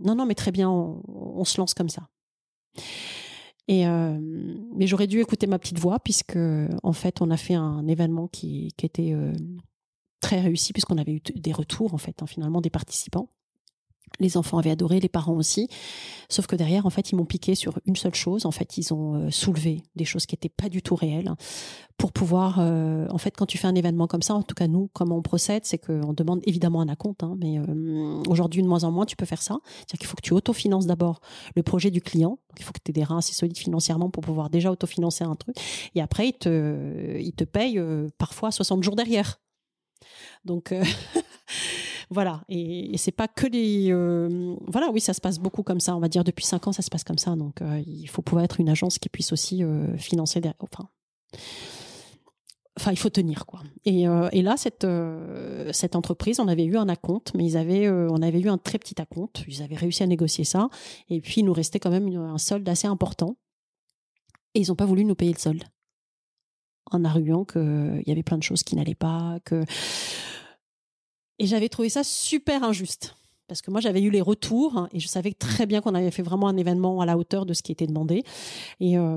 non, 0.01 0.15
non, 0.15 0.25
mais 0.25 0.35
très 0.35 0.53
bien, 0.53 0.71
on, 0.71 1.45
se 1.45 1.61
lance 1.61 1.75
comme 1.75 1.91
ça. 1.91 2.09
Mais 3.69 4.87
j'aurais 4.87 5.07
dû 5.07 5.21
écouter 5.21 5.47
ma 5.47 5.59
petite 5.59 5.79
voix 5.79 5.99
puisque 6.01 6.39
en 6.83 6.93
fait, 6.95 7.21
on 7.21 7.31
a 7.31 7.37
fait 7.37 7.55
un 7.55 7.87
événement 7.87 8.29
qui, 8.29 8.73
qui 8.79 8.87
était 8.87 9.15
très 10.21 10.41
réussi 10.41 10.73
puisqu'on 10.73 10.97
avait 10.97 11.13
eu 11.13 11.21
des 11.21 11.53
retours 11.53 11.93
en 11.93 11.99
fait, 11.99 12.23
hein, 12.23 12.27
finalement, 12.27 12.63
des 12.63 12.71
participants. 12.71 13.29
Les 14.21 14.37
enfants 14.37 14.59
avaient 14.59 14.71
adoré, 14.71 15.01
les 15.01 15.09
parents 15.09 15.35
aussi. 15.35 15.69
Sauf 16.29 16.47
que 16.47 16.57
derrière, 16.57 16.85
en 16.85 16.91
fait, 16.91 17.11
ils 17.11 17.17
m'ont 17.17 17.25
piqué 17.25 17.55
sur 17.55 17.79
une 17.87 17.97
seule 17.97 18.15
chose. 18.15 18.45
En 18.45 18.51
fait, 18.51 18.77
ils 18.77 18.93
ont 18.93 19.15
euh, 19.15 19.31
soulevé 19.31 19.83
des 19.97 20.05
choses 20.05 20.27
qui 20.27 20.35
n'étaient 20.35 20.49
pas 20.51 20.69
du 20.69 20.83
tout 20.83 20.95
réelles 20.95 21.33
pour 21.97 22.13
pouvoir. 22.13 22.59
Euh, 22.59 23.07
en 23.11 23.19
fait, 23.19 23.35
quand 23.37 23.47
tu 23.47 23.57
fais 23.57 23.67
un 23.67 23.75
événement 23.75 24.07
comme 24.07 24.21
ça, 24.21 24.35
en 24.35 24.43
tout 24.43 24.55
cas 24.55 24.67
nous, 24.67 24.91
comment 24.93 25.17
on 25.17 25.23
procède, 25.23 25.65
c'est 25.65 25.79
qu'on 25.79 26.13
demande 26.13 26.41
évidemment 26.45 26.83
un 26.83 26.89
acompte, 26.89 27.23
hein, 27.23 27.35
mais 27.39 27.59
euh, 27.59 28.23
aujourd'hui 28.29 28.63
de 28.63 28.69
moins 28.69 28.85
en 28.85 28.91
moins, 28.91 29.07
tu 29.07 29.17
peux 29.17 29.25
faire 29.25 29.43
ça. 29.43 29.59
C'est-à-dire 29.65 29.99
qu'il 30.01 30.07
faut 30.07 30.17
que 30.17 30.23
tu 30.23 30.35
autofinances 30.35 30.87
d'abord 30.87 31.21
le 31.57 31.63
projet 31.63 31.91
du 31.91 32.03
client. 32.03 32.39
il 32.59 32.65
faut 32.65 32.73
que 32.73 32.81
tu 32.85 32.91
aies 32.91 32.93
des 32.93 33.05
reins 33.05 33.19
assez 33.19 33.33
solides 33.33 33.59
financièrement 33.59 34.11
pour 34.11 34.23
pouvoir 34.23 34.51
déjà 34.51 34.71
autofinancer 34.71 35.25
un 35.25 35.35
truc. 35.35 35.57
Et 35.95 36.03
après, 36.03 36.29
ils 36.29 36.35
te, 36.35 37.19
ils 37.19 37.33
te 37.33 37.45
payent 37.45 37.81
parfois 38.19 38.51
60 38.51 38.83
jours 38.83 38.97
derrière. 38.97 39.41
Donc 40.45 40.75
Voilà. 42.11 42.43
Et, 42.49 42.95
et 42.95 42.99
c'est 42.99 43.13
pas 43.13 43.29
que 43.29 43.47
les. 43.47 43.89
Euh, 43.91 44.57
voilà, 44.67 44.91
oui, 44.91 45.01
ça 45.01 45.13
se 45.13 45.21
passe 45.21 45.39
beaucoup 45.39 45.63
comme 45.63 45.81
ça. 45.81 45.95
On 45.95 46.01
va 46.01 46.09
dire 46.09 46.25
depuis 46.25 46.45
cinq 46.45 46.67
ans, 46.67 46.73
ça 46.73 46.83
se 46.83 46.91
passe 46.91 47.05
comme 47.05 47.19
ça. 47.19 47.37
Donc, 47.37 47.61
euh, 47.61 47.83
il 47.87 48.09
faut 48.09 48.23
pouvoir 48.23 48.45
être 48.45 48.61
une 48.61 48.69
agence 48.69 48.99
qui 48.99 49.09
puisse 49.09 49.33
aussi 49.33 49.63
euh, 49.63 49.97
financer. 49.99 50.41
Des, 50.41 50.51
enfin, 50.61 50.89
enfin, 52.79 52.93
il 52.93 52.99
faut 52.99 53.11
tenir 53.11 53.45
quoi. 53.45 53.63
Et, 53.85 54.07
là, 54.43 54.57
cette 54.57 54.87
cette 55.73 55.97
entreprise, 55.97 56.41
on 56.41 56.49
avait 56.49 56.65
eu 56.65 56.77
un 56.77 56.89
acompte, 56.89 57.33
mais 57.35 57.45
ils 57.45 57.57
avaient, 57.57 57.89
on 57.91 58.23
avait 58.23 58.41
eu 58.41 58.49
un 58.49 58.59
très 58.59 58.79
petit 58.79 59.01
acompte. 59.01 59.45
Ils 59.47 59.63
avaient 59.63 59.77
réussi 59.77 60.03
à 60.03 60.07
négocier 60.07 60.45
ça. 60.45 60.69
Et 61.11 61.21
puis, 61.21 61.41
il 61.43 61.45
nous 61.45 61.53
restait 61.53 61.79
quand 61.79 61.91
même 61.91 62.09
un 62.17 62.39
solde 62.39 62.69
assez 62.69 62.87
important. 62.87 63.37
Et 64.55 64.61
ils 64.61 64.69
n'ont 64.69 64.77
pas 64.77 64.87
voulu 64.87 65.05
nous 65.05 65.15
payer 65.15 65.33
le 65.33 65.39
solde 65.39 65.65
en 66.91 67.05
arguant 67.05 67.45
qu'il 67.45 68.03
y 68.07 68.11
avait 68.11 68.23
plein 68.23 68.39
de 68.39 68.43
choses 68.43 68.63
qui 68.63 68.75
n'allaient 68.75 68.95
pas, 68.95 69.39
que 69.45 69.63
et 71.39 71.47
j'avais 71.47 71.69
trouvé 71.69 71.89
ça 71.89 72.05
super 72.05 72.65
injuste. 72.65 73.15
Parce 73.49 73.63
que 73.63 73.71
moi, 73.71 73.81
j'avais 73.81 74.03
eu 74.03 74.11
les 74.11 74.21
retours 74.21 74.89
et 74.93 75.01
je 75.01 75.09
savais 75.09 75.33
très 75.33 75.65
bien 75.65 75.81
qu'on 75.81 75.95
avait 75.95 76.11
fait 76.11 76.23
vraiment 76.23 76.49
un 76.49 76.57
événement 76.59 77.01
à 77.01 77.07
la 77.07 77.17
hauteur 77.17 77.47
de 77.47 77.55
ce 77.55 77.63
qui 77.63 77.73
était 77.73 77.87
demandé. 77.87 78.23
Et 78.79 78.99
euh, 78.99 79.17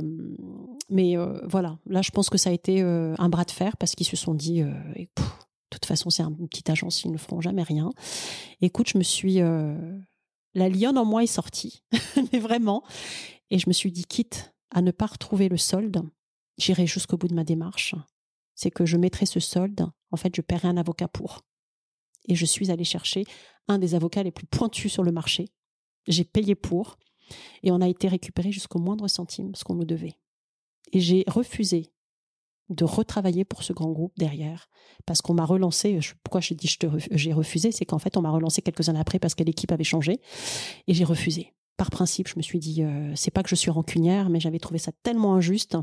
mais 0.90 1.18
euh, 1.18 1.46
voilà, 1.48 1.78
là, 1.86 2.02
je 2.02 2.12
pense 2.12 2.30
que 2.30 2.38
ça 2.38 2.50
a 2.50 2.54
été 2.54 2.82
euh, 2.82 3.14
un 3.20 3.28
bras 3.28 3.44
de 3.44 3.52
fer 3.52 3.76
parce 3.76 3.94
qu'ils 3.94 4.08
se 4.08 4.16
sont 4.16 4.34
dit, 4.34 4.62
de 4.62 5.08
toute 5.70 5.86
façon, 5.86 6.10
c'est 6.10 6.24
une 6.24 6.48
petite 6.48 6.70
agence, 6.70 7.04
ils 7.04 7.12
ne 7.12 7.18
feront 7.18 7.42
jamais 7.42 7.64
rien. 7.64 7.90
Écoute, 8.62 8.88
je 8.88 8.98
me 8.98 9.04
suis, 9.04 9.40
la 9.40 10.70
lionne 10.70 10.98
en 10.98 11.06
moi 11.06 11.24
est 11.24 11.28
sortie, 11.28 11.84
mais 12.32 12.40
vraiment. 12.40 12.84
Et 13.50 13.60
je 13.60 13.68
me 13.68 13.74
suis 13.74 13.92
dit, 13.92 14.06
quitte 14.06 14.54
à 14.74 14.82
ne 14.82 14.92
pas 14.92 15.08
retrouver 15.08 15.50
le 15.50 15.58
solde, 15.58 16.04
j'irai 16.58 16.88
jusqu'au 16.88 17.18
bout 17.18 17.28
de 17.28 17.36
ma 17.36 17.44
démarche. 17.44 17.96
C'est 18.56 18.72
que 18.72 18.86
je 18.86 18.96
mettrai 18.96 19.26
ce 19.26 19.42
solde. 19.42 19.88
En 20.12 20.18
fait, 20.18 20.34
je 20.36 20.42
paierai 20.42 20.70
un 20.70 20.78
avocat 20.78 21.10
pour 21.10 21.42
et 22.28 22.36
je 22.36 22.46
suis 22.46 22.72
allée 22.72 22.84
chercher 22.84 23.26
un 23.68 23.78
des 23.78 23.96
avocats 23.96 24.24
les 24.24 24.32
plus 24.32 24.46
pointus 24.46 24.92
sur 24.92 25.04
le 25.04 25.12
marché. 25.12 25.50
J'ai 26.08 26.24
payé 26.24 26.56
pour 26.56 26.98
et 27.64 27.72
on 27.72 27.82
a 27.82 27.88
été 27.88 28.08
récupéré 28.08 28.52
jusqu'au 28.52 28.80
moindre 28.80 29.08
centime 29.08 29.56
ce 29.56 29.64
qu'on 29.64 29.76
nous 29.76 29.86
devait. 29.86 30.18
Et 30.92 31.00
j'ai 31.00 31.24
refusé 31.28 31.92
de 32.70 32.86
retravailler 32.86 33.44
pour 33.44 33.64
ce 33.64 33.74
grand 33.74 33.92
groupe 33.92 34.14
derrière 34.18 34.70
parce 35.06 35.22
qu'on 35.22 35.34
m'a 35.34 35.46
relancé. 35.46 36.00
Pourquoi 36.24 36.42
je 36.42 36.54
dis 36.54 36.78
j'ai 37.12 37.34
refusé 37.34 37.72
C'est 37.72 37.86
qu'en 37.86 38.00
fait, 38.00 38.18
on 38.18 38.22
m'a 38.22 38.32
relancé 38.32 38.62
quelques 38.62 38.90
années 38.90 39.00
après 39.00 39.20
parce 39.20 39.36
que 39.36 39.44
l'équipe 39.44 39.72
avait 39.72 39.84
changé 39.84 40.22
et 40.88 40.94
j'ai 40.94 41.04
refusé. 41.04 41.54
Par 41.78 41.90
principe, 41.90 42.28
je 42.28 42.36
me 42.38 42.42
suis 42.42 42.60
dit, 42.60 42.84
euh, 42.84 43.12
c'est 43.16 43.32
pas 43.32 43.44
que 43.44 43.50
je 43.50 43.56
suis 43.56 43.72
rancunière, 43.72 44.30
mais 44.30 44.40
j'avais 44.40 44.60
trouvé 44.60 44.78
ça 44.78 44.92
tellement 45.04 45.34
injuste 45.34 45.78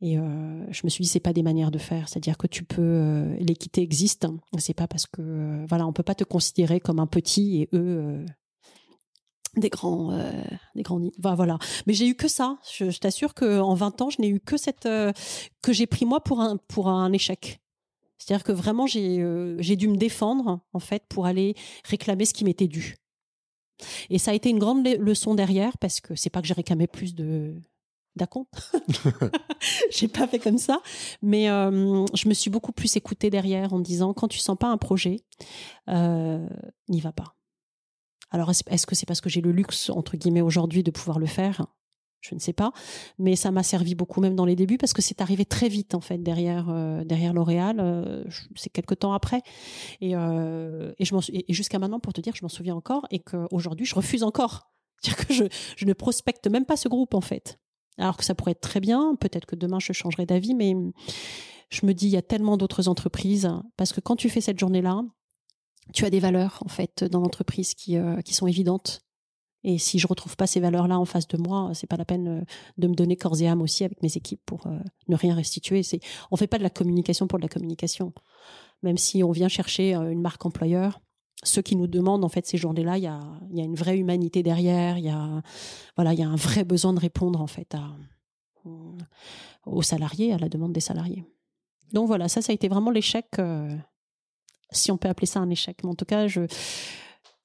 et 0.00 0.16
euh, 0.16 0.64
je 0.70 0.82
me 0.84 0.88
suis 0.88 1.02
dit 1.02 1.08
c'est 1.08 1.18
pas 1.18 1.32
des 1.32 1.42
manières 1.42 1.72
de 1.72 1.78
faire, 1.78 2.08
c'est-à-dire 2.08 2.38
que 2.38 2.46
tu 2.46 2.62
peux 2.62 2.82
euh, 2.82 3.36
l'équité 3.40 3.82
existe, 3.82 4.26
c'est 4.58 4.74
pas 4.74 4.86
parce 4.86 5.06
que 5.06 5.20
euh, 5.20 5.66
voilà 5.68 5.86
on 5.86 5.92
peut 5.92 6.04
pas 6.04 6.14
te 6.14 6.24
considérer 6.24 6.78
comme 6.78 7.00
un 7.00 7.06
petit 7.06 7.62
et 7.62 7.68
eux 7.72 8.24
des 9.56 9.70
grands 9.70 10.16
des 10.76 10.82
grands 10.82 11.00
voilà. 11.18 11.58
Mais 11.86 11.94
j'ai 11.94 12.06
eu 12.06 12.14
que 12.14 12.28
ça. 12.28 12.58
Je, 12.70 12.96
t'assure 12.96 13.34
que 13.34 13.58
en 13.58 13.74
20 13.74 14.02
ans 14.02 14.10
je 14.10 14.20
n'ai 14.20 14.28
eu 14.28 14.38
que 14.38 14.56
cette 14.56 14.88
que 15.62 15.72
j'ai 15.72 15.86
pris 15.88 16.06
moi 16.06 16.22
pour 16.22 16.40
un 16.40 16.58
pour 16.68 16.88
un 16.88 17.12
échec. 17.12 17.60
C'est-à-dire 18.18 18.44
que 18.44 18.52
vraiment 18.52 18.86
j'ai 18.86 19.24
j'ai 19.58 19.74
dû 19.74 19.88
me 19.88 19.96
défendre 19.96 20.60
en 20.72 20.78
fait 20.78 21.02
pour 21.08 21.26
aller 21.26 21.56
réclamer 21.84 22.24
ce 22.24 22.34
qui 22.34 22.44
m'était 22.44 22.68
dû. 22.68 22.94
Et 24.10 24.18
ça 24.18 24.30
a 24.30 24.34
été 24.34 24.48
une 24.48 24.58
grande 24.60 24.86
leçon 24.86 25.34
derrière 25.34 25.76
parce 25.78 26.00
que 26.00 26.14
c'est 26.14 26.30
pas 26.30 26.40
que 26.40 26.46
j'ai 26.46 26.54
réclamé 26.54 26.86
plus 26.86 27.16
de 27.16 27.60
d'accord 28.18 28.46
j'ai 29.90 30.08
pas 30.08 30.26
fait 30.26 30.38
comme 30.38 30.58
ça. 30.58 30.80
Mais 31.22 31.50
euh, 31.50 32.04
je 32.14 32.28
me 32.28 32.34
suis 32.34 32.50
beaucoup 32.50 32.72
plus 32.72 32.96
écoutée 32.96 33.30
derrière 33.30 33.72
en 33.72 33.80
disant 33.80 34.14
quand 34.14 34.28
tu 34.28 34.38
sens 34.38 34.56
pas 34.58 34.68
un 34.68 34.78
projet 34.78 35.24
euh, 35.88 36.46
n'y 36.88 37.00
va 37.00 37.12
pas. 37.12 37.34
Alors 38.30 38.50
est-ce 38.50 38.86
que 38.86 38.94
c'est 38.94 39.06
parce 39.06 39.22
que 39.22 39.30
j'ai 39.30 39.40
le 39.40 39.52
luxe 39.52 39.88
entre 39.90 40.16
guillemets 40.16 40.42
aujourd'hui 40.42 40.82
de 40.82 40.90
pouvoir 40.90 41.18
le 41.18 41.26
faire? 41.26 41.66
Je 42.20 42.34
ne 42.34 42.40
sais 42.40 42.52
pas, 42.52 42.72
mais 43.18 43.36
ça 43.36 43.52
m'a 43.52 43.62
servi 43.62 43.94
beaucoup 43.94 44.20
même 44.20 44.34
dans 44.34 44.44
les 44.44 44.56
débuts 44.56 44.76
parce 44.76 44.92
que 44.92 45.00
c'est 45.00 45.20
arrivé 45.20 45.44
très 45.44 45.68
vite 45.68 45.94
en 45.94 46.00
fait 46.00 46.18
derrière 46.18 46.66
euh, 46.68 47.04
derrière 47.04 47.32
L'Oréal, 47.32 48.26
c'est 48.56 48.70
quelques 48.70 48.98
temps 48.98 49.12
après. 49.12 49.40
Et, 50.00 50.10
et 50.10 51.04
je 51.04 51.32
et 51.32 51.52
jusqu'à 51.54 51.78
maintenant 51.78 52.00
pour 52.00 52.12
te 52.12 52.20
dire 52.20 52.34
je 52.34 52.44
m'en 52.44 52.48
souviens 52.48 52.74
encore 52.74 53.06
et 53.12 53.20
qu'aujourd'hui 53.20 53.86
je 53.86 53.94
refuse 53.94 54.24
encore, 54.24 54.72
c'est-à-dire 55.00 55.26
que 55.26 55.32
je, 55.32 55.44
je 55.76 55.84
ne 55.86 55.92
prospecte 55.92 56.48
même 56.48 56.66
pas 56.66 56.76
ce 56.76 56.88
groupe 56.88 57.14
en 57.14 57.20
fait 57.20 57.58
alors 57.98 58.16
que 58.16 58.24
ça 58.24 58.34
pourrait 58.34 58.52
être 58.52 58.60
très 58.60 58.80
bien. 58.80 59.14
Peut-être 59.16 59.46
que 59.46 59.56
demain 59.56 59.78
je 59.80 59.92
changerai 59.92 60.26
d'avis, 60.26 60.54
mais 60.54 60.74
je 61.70 61.86
me 61.86 61.92
dis 61.92 62.06
il 62.06 62.12
y 62.12 62.16
a 62.16 62.22
tellement 62.22 62.56
d'autres 62.56 62.88
entreprises 62.88 63.50
parce 63.76 63.92
que 63.92 64.00
quand 64.00 64.16
tu 64.16 64.28
fais 64.28 64.40
cette 64.40 64.58
journée-là, 64.58 65.02
tu 65.92 66.04
as 66.04 66.10
des 66.10 66.20
valeurs 66.20 66.62
en 66.64 66.68
fait 66.68 67.04
dans 67.04 67.20
l'entreprise 67.20 67.74
qui, 67.74 67.96
euh, 67.96 68.20
qui 68.22 68.34
sont 68.34 68.46
évidentes. 68.46 69.02
Et 69.64 69.78
si 69.78 69.98
je 69.98 70.06
retrouve 70.06 70.36
pas 70.36 70.46
ces 70.46 70.60
valeurs-là 70.60 70.98
en 70.98 71.04
face 71.04 71.26
de 71.26 71.36
moi, 71.36 71.72
c'est 71.74 71.88
pas 71.88 71.96
la 71.96 72.04
peine 72.04 72.28
euh, 72.28 72.44
de 72.76 72.88
me 72.88 72.94
donner 72.94 73.16
corps 73.16 73.40
et 73.40 73.48
âme 73.48 73.60
aussi 73.60 73.84
avec 73.84 74.02
mes 74.02 74.16
équipes 74.16 74.40
pour 74.46 74.66
euh, 74.66 74.78
ne 75.08 75.16
rien 75.16 75.34
restituer. 75.34 75.82
C'est, 75.82 76.00
on 76.30 76.36
fait 76.36 76.46
pas 76.46 76.58
de 76.58 76.62
la 76.62 76.70
communication 76.70 77.26
pour 77.26 77.38
de 77.38 77.44
la 77.44 77.48
communication. 77.48 78.12
Même 78.82 78.98
si 78.98 79.24
on 79.24 79.32
vient 79.32 79.48
chercher 79.48 79.94
une 79.94 80.20
marque 80.20 80.46
employeur, 80.46 81.00
ceux 81.42 81.62
qui 81.62 81.76
nous 81.76 81.86
demandent 81.86 82.24
en 82.24 82.28
fait 82.28 82.46
ces 82.46 82.58
journées-là, 82.58 82.98
il 82.98 83.04
y 83.04 83.06
a, 83.06 83.20
y 83.50 83.60
a, 83.60 83.64
une 83.64 83.76
vraie 83.76 83.96
humanité 83.96 84.42
derrière, 84.42 84.98
il 84.98 85.04
y 85.04 85.10
a 85.10 85.42
voilà, 85.96 86.12
il 86.12 86.18
y 86.18 86.22
a 86.22 86.28
un 86.28 86.36
vrai 86.36 86.64
besoin 86.64 86.92
de 86.92 87.00
répondre 87.00 87.40
en 87.40 87.46
fait 87.46 87.74
à, 87.74 87.96
aux 89.66 89.82
salariés, 89.82 90.32
à 90.32 90.38
la 90.38 90.48
demande 90.48 90.72
des 90.72 90.80
salariés. 90.80 91.24
Donc 91.92 92.06
voilà, 92.06 92.28
ça, 92.28 92.42
ça 92.42 92.52
a 92.52 92.54
été 92.54 92.68
vraiment 92.68 92.90
l'échec, 92.90 93.26
euh, 93.38 93.74
si 94.70 94.90
on 94.90 94.98
peut 94.98 95.08
appeler 95.08 95.26
ça 95.26 95.40
un 95.40 95.50
échec. 95.50 95.78
Mais 95.82 95.90
en 95.90 95.94
tout 95.94 96.04
cas, 96.04 96.26
je, 96.26 96.42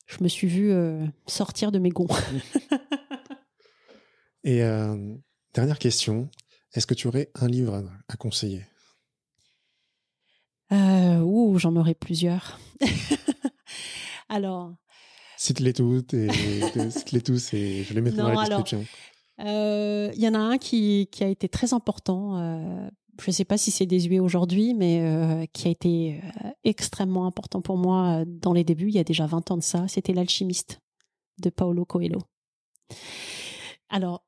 je 0.08 0.24
me 0.24 0.28
suis 0.28 0.48
vue 0.48 0.72
euh, 0.72 1.06
sortir 1.28 1.72
de 1.72 1.80
mes 1.80 1.90
gonds. 1.90 2.08
Et 4.44 4.62
euh, 4.62 5.16
dernière 5.54 5.80
question, 5.80 6.30
est-ce 6.74 6.86
que 6.86 6.94
tu 6.94 7.08
aurais 7.08 7.32
un 7.36 7.48
livre 7.48 7.90
à 8.10 8.18
conseiller? 8.18 8.66
Euh, 10.72 11.20
Ouh, 11.20 11.58
j'en 11.60 11.76
aurais 11.76 11.94
plusieurs. 11.94 12.60
alors. 14.34 14.74
Cite-les 15.38 15.74
toutes 15.74 16.14
et 16.14 16.30
cite-les 16.90 17.22
tous 17.22 17.54
et 17.54 17.84
je 17.84 17.94
les 17.94 18.02
mettrai 18.02 18.22
dans 18.22 18.30
la 18.30 18.46
description. 18.46 18.86
Il 19.40 19.46
euh, 19.48 20.12
y 20.16 20.28
en 20.28 20.34
a 20.36 20.40
un 20.40 20.58
qui, 20.58 21.10
qui, 21.12 21.24
a 21.24 21.28
été 21.28 21.50
très 21.50 21.74
important. 21.74 22.38
Euh, 22.38 22.90
je 23.22 23.30
ne 23.30 23.34
sais 23.34 23.46
pas 23.46 23.58
si 23.58 23.72
c'est 23.72 23.86
désuet 23.86 24.20
aujourd'hui, 24.20 24.74
mais 24.74 25.02
euh, 25.02 25.46
qui 25.54 25.68
a 25.68 25.72
été 25.72 26.22
extrêmement 26.64 27.26
important 27.26 27.62
pour 27.62 27.78
moi 27.78 28.24
dans 28.26 28.54
les 28.54 28.64
débuts, 28.64 28.90
il 28.90 28.96
y 28.96 29.00
a 29.00 29.04
déjà 29.04 29.26
20 29.26 29.52
ans 29.52 29.58
de 29.58 29.64
ça. 29.64 29.88
C'était 29.88 30.14
L'Alchimiste 30.14 30.80
de 31.42 31.50
Paolo 31.50 31.86
Coelho. 31.86 32.20
Alors, 33.90 34.24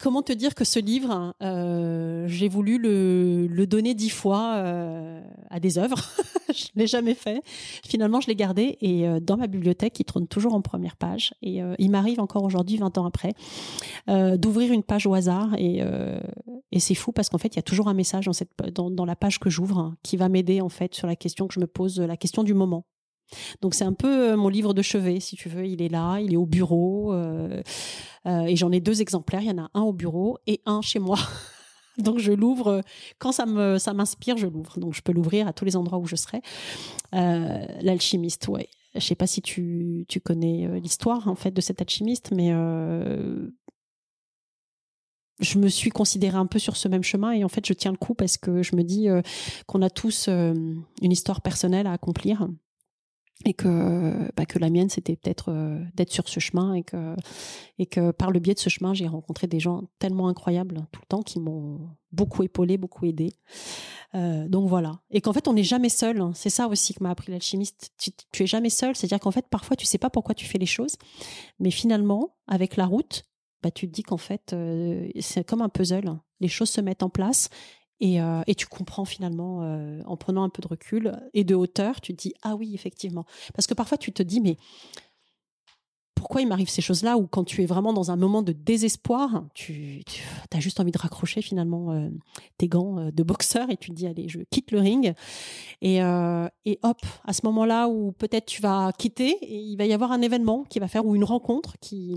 comment 0.00 0.22
te 0.22 0.32
dire 0.32 0.54
que 0.54 0.64
ce 0.64 0.80
livre, 0.80 1.34
euh, 1.42 2.26
j'ai 2.26 2.48
voulu 2.48 2.78
le, 2.78 3.66
donner 3.66 3.94
dix 3.94 4.08
fois 4.08 4.54
euh, 4.56 5.20
à 5.50 5.60
des 5.60 5.78
œuvres. 5.78 6.10
je 6.54 6.66
l'ai 6.74 6.86
jamais 6.86 7.14
fait. 7.14 7.42
Finalement, 7.86 8.20
je 8.20 8.26
l'ai 8.26 8.34
gardé 8.34 8.78
et 8.80 9.06
euh, 9.06 9.20
dans 9.20 9.36
ma 9.36 9.46
bibliothèque, 9.46 10.00
il 10.00 10.04
trône 10.04 10.26
toujours 10.26 10.54
en 10.54 10.62
première 10.62 10.96
page. 10.96 11.34
Et 11.42 11.60
il 11.78 11.90
m'arrive 11.90 12.20
encore 12.20 12.44
aujourd'hui, 12.44 12.78
20 12.78 12.98
ans 12.98 13.06
après, 13.06 13.34
d'ouvrir 14.38 14.72
une 14.72 14.82
page 14.82 15.06
au 15.06 15.14
hasard 15.14 15.54
et, 15.56 15.82
c'est 16.78 16.94
fou 16.94 17.12
parce 17.12 17.28
qu'en 17.28 17.38
fait, 17.38 17.48
il 17.48 17.56
y 17.56 17.58
a 17.58 17.62
toujours 17.62 17.88
un 17.88 17.94
message 17.94 18.28
dans, 18.72 19.04
la 19.04 19.16
page 19.16 19.38
que 19.38 19.50
j'ouvre 19.50 19.78
hein, 19.78 19.96
qui 20.02 20.16
va 20.16 20.28
m'aider 20.30 20.62
en 20.62 20.70
fait 20.70 20.94
sur 20.94 21.06
la 21.06 21.14
question 21.14 21.46
que 21.46 21.54
je 21.54 21.60
me 21.60 21.66
pose, 21.66 22.00
la 22.00 22.16
question 22.16 22.42
du 22.42 22.54
moment. 22.54 22.86
Donc 23.60 23.74
c'est 23.74 23.84
un 23.84 23.92
peu 23.92 24.32
euh, 24.32 24.36
mon 24.36 24.48
livre 24.48 24.74
de 24.74 24.82
chevet, 24.82 25.20
si 25.20 25.36
tu 25.36 25.48
veux. 25.48 25.66
Il 25.66 25.82
est 25.82 25.88
là, 25.88 26.18
il 26.18 26.32
est 26.32 26.36
au 26.36 26.46
bureau. 26.46 27.12
Euh, 27.12 27.62
euh, 28.26 28.42
et 28.42 28.56
j'en 28.56 28.72
ai 28.72 28.80
deux 28.80 29.00
exemplaires. 29.00 29.42
Il 29.42 29.48
y 29.48 29.50
en 29.50 29.58
a 29.58 29.70
un 29.74 29.82
au 29.82 29.92
bureau 29.92 30.38
et 30.46 30.60
un 30.66 30.80
chez 30.80 30.98
moi. 30.98 31.18
Donc 31.98 32.18
je 32.18 32.32
l'ouvre 32.32 32.82
quand 33.18 33.32
ça 33.32 33.44
m'inspire, 33.46 34.36
je 34.36 34.46
l'ouvre. 34.46 34.78
Donc 34.78 34.94
je 34.94 35.02
peux 35.02 35.12
l'ouvrir 35.12 35.48
à 35.48 35.52
tous 35.52 35.64
les 35.64 35.76
endroits 35.76 35.98
où 35.98 36.06
je 36.06 36.16
serai. 36.16 36.40
L'alchimiste, 37.12 38.48
ouais. 38.48 38.68
Je 38.94 39.00
sais 39.00 39.14
pas 39.14 39.26
si 39.26 39.42
tu, 39.42 40.04
tu 40.08 40.20
connais 40.20 40.80
l'histoire 40.80 41.28
en 41.28 41.34
fait 41.34 41.50
de 41.52 41.60
cet 41.60 41.80
alchimiste, 41.80 42.32
mais 42.34 42.50
je 45.40 45.58
me 45.58 45.68
suis 45.68 45.90
considérée 45.90 46.38
un 46.38 46.46
peu 46.46 46.58
sur 46.58 46.76
ce 46.76 46.88
même 46.88 47.02
chemin 47.02 47.32
et 47.32 47.44
en 47.44 47.48
fait 47.48 47.66
je 47.66 47.72
tiens 47.72 47.92
le 47.92 47.98
coup 47.98 48.14
parce 48.14 48.38
que 48.38 48.62
je 48.62 48.76
me 48.76 48.82
dis 48.82 49.08
qu'on 49.66 49.82
a 49.82 49.90
tous 49.90 50.28
une 50.28 50.84
histoire 51.02 51.42
personnelle 51.42 51.86
à 51.86 51.92
accomplir 51.92 52.48
et 53.44 53.54
que 53.54 54.30
bah, 54.36 54.44
que 54.44 54.58
la 54.58 54.68
mienne 54.68 54.90
c'était 54.90 55.16
peut-être 55.16 55.50
euh, 55.50 55.82
d'être 55.94 56.12
sur 56.12 56.28
ce 56.28 56.40
chemin 56.40 56.74
et 56.74 56.82
que 56.82 57.16
et 57.78 57.86
que 57.86 58.10
par 58.10 58.30
le 58.30 58.38
biais 58.38 58.54
de 58.54 58.58
ce 58.58 58.68
chemin 58.68 58.92
j'ai 58.92 59.06
rencontré 59.06 59.46
des 59.46 59.60
gens 59.60 59.84
tellement 59.98 60.28
incroyables 60.28 60.86
tout 60.92 61.00
le 61.00 61.06
temps 61.06 61.22
qui 61.22 61.40
m'ont 61.40 61.80
beaucoup 62.12 62.42
épaulé 62.42 62.76
beaucoup 62.76 63.06
aidé 63.06 63.32
euh, 64.14 64.46
donc 64.48 64.68
voilà 64.68 65.00
et 65.10 65.20
qu'en 65.20 65.32
fait 65.32 65.48
on 65.48 65.54
n'est 65.54 65.64
jamais 65.64 65.88
seul 65.88 66.20
hein. 66.20 66.32
c'est 66.34 66.50
ça 66.50 66.68
aussi 66.68 66.92
que 66.92 67.02
m'a 67.02 67.10
appris 67.10 67.32
l'alchimiste 67.32 67.92
tu, 67.96 68.10
tu 68.30 68.42
es 68.42 68.46
jamais 68.46 68.70
seul 68.70 68.94
c'est 68.94 69.06
à 69.06 69.08
dire 69.08 69.20
qu'en 69.20 69.30
fait 69.30 69.46
parfois 69.48 69.76
tu 69.76 69.86
sais 69.86 69.98
pas 69.98 70.10
pourquoi 70.10 70.34
tu 70.34 70.44
fais 70.44 70.58
les 70.58 70.66
choses 70.66 70.96
mais 71.60 71.70
finalement 71.70 72.36
avec 72.46 72.76
la 72.76 72.84
route 72.84 73.24
bah, 73.62 73.70
tu 73.70 73.86
te 73.88 73.92
dis 73.92 74.02
qu'en 74.02 74.16
fait, 74.16 74.52
euh, 74.52 75.08
c'est 75.20 75.44
comme 75.44 75.60
un 75.60 75.68
puzzle. 75.68 76.18
Les 76.40 76.48
choses 76.48 76.70
se 76.70 76.80
mettent 76.80 77.02
en 77.02 77.10
place 77.10 77.50
euh, 78.02 78.42
et, 78.46 78.54
tu 78.54 78.66
comprends 78.66 79.04
finalement, 79.04 79.62
euh, 79.62 80.00
en 80.06 80.16
prenant 80.16 80.42
un 80.42 80.48
peu 80.48 80.62
de 80.62 80.68
recul 80.68 81.12
et 81.34 81.44
de 81.44 81.54
hauteur, 81.54 82.00
tu 82.00 82.14
te 82.14 82.22
dis, 82.22 82.34
ah 82.42 82.56
oui, 82.56 82.74
effectivement. 82.74 83.26
Parce 83.54 83.66
que 83.66 83.74
parfois, 83.74 83.98
tu 83.98 84.12
te 84.12 84.22
dis, 84.22 84.40
mais 84.40 84.56
pourquoi 86.20 86.42
il 86.42 86.48
m'arrive 86.48 86.68
ces 86.68 86.82
choses-là 86.82 87.16
ou 87.16 87.26
quand 87.26 87.44
tu 87.44 87.62
es 87.62 87.66
vraiment 87.66 87.94
dans 87.94 88.10
un 88.10 88.16
moment 88.16 88.42
de 88.42 88.52
désespoir, 88.52 89.42
tu, 89.54 90.02
as 90.52 90.60
juste 90.60 90.78
envie 90.78 90.92
de 90.92 90.98
raccrocher 90.98 91.40
finalement 91.40 91.92
euh, 91.92 92.10
tes 92.58 92.68
gants 92.68 92.98
euh, 92.98 93.10
de 93.10 93.22
boxeur 93.22 93.70
et 93.70 93.78
tu 93.78 93.88
te 93.88 93.94
dis 93.94 94.06
allez, 94.06 94.28
je 94.28 94.40
quitte 94.50 94.70
le 94.70 94.80
ring. 94.80 95.14
Et, 95.80 96.02
euh, 96.02 96.46
hop, 96.82 96.98
à 97.24 97.32
ce 97.32 97.40
moment-là 97.46 97.88
où 97.88 98.12
peut-être 98.12 98.44
tu 98.44 98.60
vas 98.60 98.92
quitter, 98.98 99.38
il 99.48 99.76
va 99.76 99.86
y 99.86 99.94
avoir 99.94 100.12
un 100.12 100.20
événement 100.20 100.64
qui 100.64 100.78
va 100.78 100.88
faire 100.88 101.06
ou 101.06 101.16
une 101.16 101.24
rencontre 101.24 101.78
qui, 101.80 102.14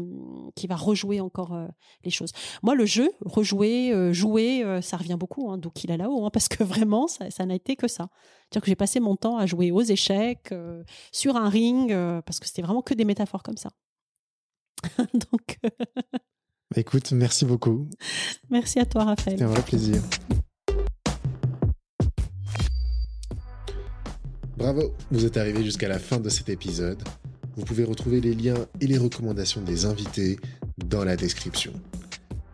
va 0.67 0.75
rejouer 0.75 1.21
encore 1.21 1.57
les 2.03 2.11
choses. 2.11 2.31
Moi, 2.61 2.75
le 2.75 2.85
jeu, 2.85 3.09
rejouer, 3.25 4.13
jouer, 4.13 4.79
ça 4.81 4.97
revient 4.97 5.17
beaucoup, 5.17 5.55
donc 5.55 5.83
il 5.83 5.91
est 5.91 5.97
là-haut, 5.97 6.29
parce 6.29 6.49
que 6.49 6.63
vraiment, 6.63 7.07
ça 7.07 7.45
n'a 7.45 7.55
été 7.55 7.77
que 7.77 7.87
ça. 7.87 8.09
C'est-à-dire 8.49 8.61
que 8.61 8.67
j'ai 8.67 8.75
passé 8.75 8.99
mon 8.99 9.15
temps 9.15 9.37
à 9.37 9.45
jouer 9.45 9.71
aux 9.71 9.81
échecs, 9.81 10.53
sur 11.11 11.37
un 11.37 11.47
ring, 11.47 11.93
parce 12.25 12.39
que 12.39 12.47
c'était 12.47 12.61
vraiment 12.61 12.81
que 12.81 12.93
des 12.93 13.05
métaphores 13.05 13.43
comme 13.43 13.57
ça. 13.57 13.69
Donc. 15.13 15.57
Euh, 15.65 15.69
bah, 16.19 16.77
écoute, 16.77 17.11
merci 17.11 17.45
beaucoup. 17.45 17.89
Merci 18.49 18.79
à 18.79 18.85
toi, 18.85 19.05
Raphaël. 19.05 19.37
C'était 19.37 19.43
un 19.43 19.53
vrai 19.53 19.61
plaisir. 19.61 20.01
Bravo, 24.57 24.93
vous 25.11 25.25
êtes 25.25 25.37
arrivé 25.37 25.63
jusqu'à 25.63 25.87
la 25.87 25.99
fin 25.99 26.19
de 26.19 26.29
cet 26.29 26.49
épisode. 26.49 27.03
Vous 27.55 27.65
pouvez 27.65 27.83
retrouver 27.83 28.21
les 28.21 28.33
liens 28.33 28.65
et 28.81 28.87
les 28.87 28.97
recommandations 28.97 29.61
des 29.61 29.85
invités 29.85 30.39
dans 30.77 31.03
la 31.03 31.15
description. 31.15 31.73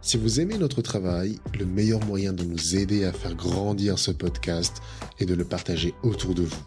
Si 0.02 0.18
vous 0.18 0.40
aimez 0.40 0.58
notre 0.58 0.82
travail, 0.82 1.40
le 1.58 1.66
meilleur 1.66 2.04
moyen 2.06 2.34
de 2.34 2.44
nous 2.44 2.76
aider 2.76 3.06
à 3.06 3.14
faire 3.14 3.36
grandir 3.36 4.00
ce 4.00 4.12
podcast 4.12 4.82
est 5.20 5.26
de 5.26 5.36
le 5.36 5.46
partager 5.46 5.94
autour 6.04 6.34
de 6.34 6.44
vous. 6.44 6.64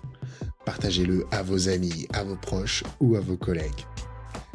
Partagez-le 0.65 1.27
à 1.31 1.43
vos 1.43 1.69
amis, 1.69 2.07
à 2.13 2.23
vos 2.23 2.37
proches 2.37 2.85
ou 3.01 3.17
à 3.17 3.21
vos 3.21 3.37
collègues. 3.37 3.85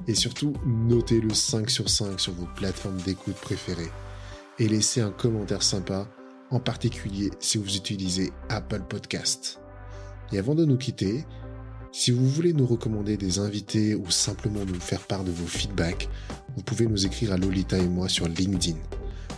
Et 0.08 0.16
surtout, 0.16 0.54
notez 0.66 1.20
le 1.20 1.34
5 1.34 1.70
sur 1.70 1.90
5 1.90 2.20
sur 2.20 2.34
vos 2.34 2.48
plateformes 2.56 3.02
d'écoute 3.02 3.36
préférées. 3.36 3.92
Et 4.60 4.68
laissez 4.68 5.02
un 5.02 5.12
commentaire 5.12 5.64
sympa, 5.64 6.08
en 6.50 6.60
particulier 6.60 7.32
si 7.40 7.58
vous 7.58 7.76
utilisez 7.76 8.32
Apple 8.50 8.84
Podcast. 8.88 9.60
Et 10.32 10.40
avant 10.40 10.56
de 10.56 10.66
nous 10.66 10.78
quitter, 10.78 11.26
si 11.92 12.12
vous 12.12 12.28
voulez 12.28 12.54
nous 12.54 12.66
recommander 12.66 13.18
des 13.18 13.40
invités 13.40 13.96
ou 13.96 14.10
simplement 14.12 14.66
nous 14.66 14.80
faire 14.80 15.02
part 15.02 15.24
de 15.24 15.32
vos 15.32 15.48
feedbacks, 15.48 16.10
vous 16.56 16.64
pouvez 16.64 16.86
nous 16.86 17.06
écrire 17.06 17.34
à 17.34 17.38
Lolita 17.38 17.78
et 17.78 17.88
moi 17.88 18.08
sur 18.10 18.28
LinkedIn. 18.28 18.78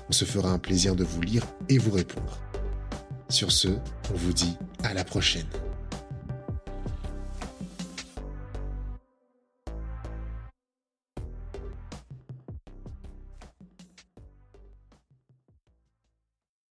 On 0.10 0.14
se 0.14 0.26
fera 0.26 0.52
un 0.52 0.60
plaisir 0.60 0.96
de 0.96 1.04
vous 1.04 1.22
lire 1.22 1.46
et 1.68 1.78
vous 1.78 1.92
répondre. 1.92 2.40
Sur 3.30 3.52
ce, 3.52 3.68
on 4.12 4.18
vous 4.18 4.34
dit 4.34 4.58
à 4.84 4.94
la 4.94 5.04
prochaine. 5.04 5.48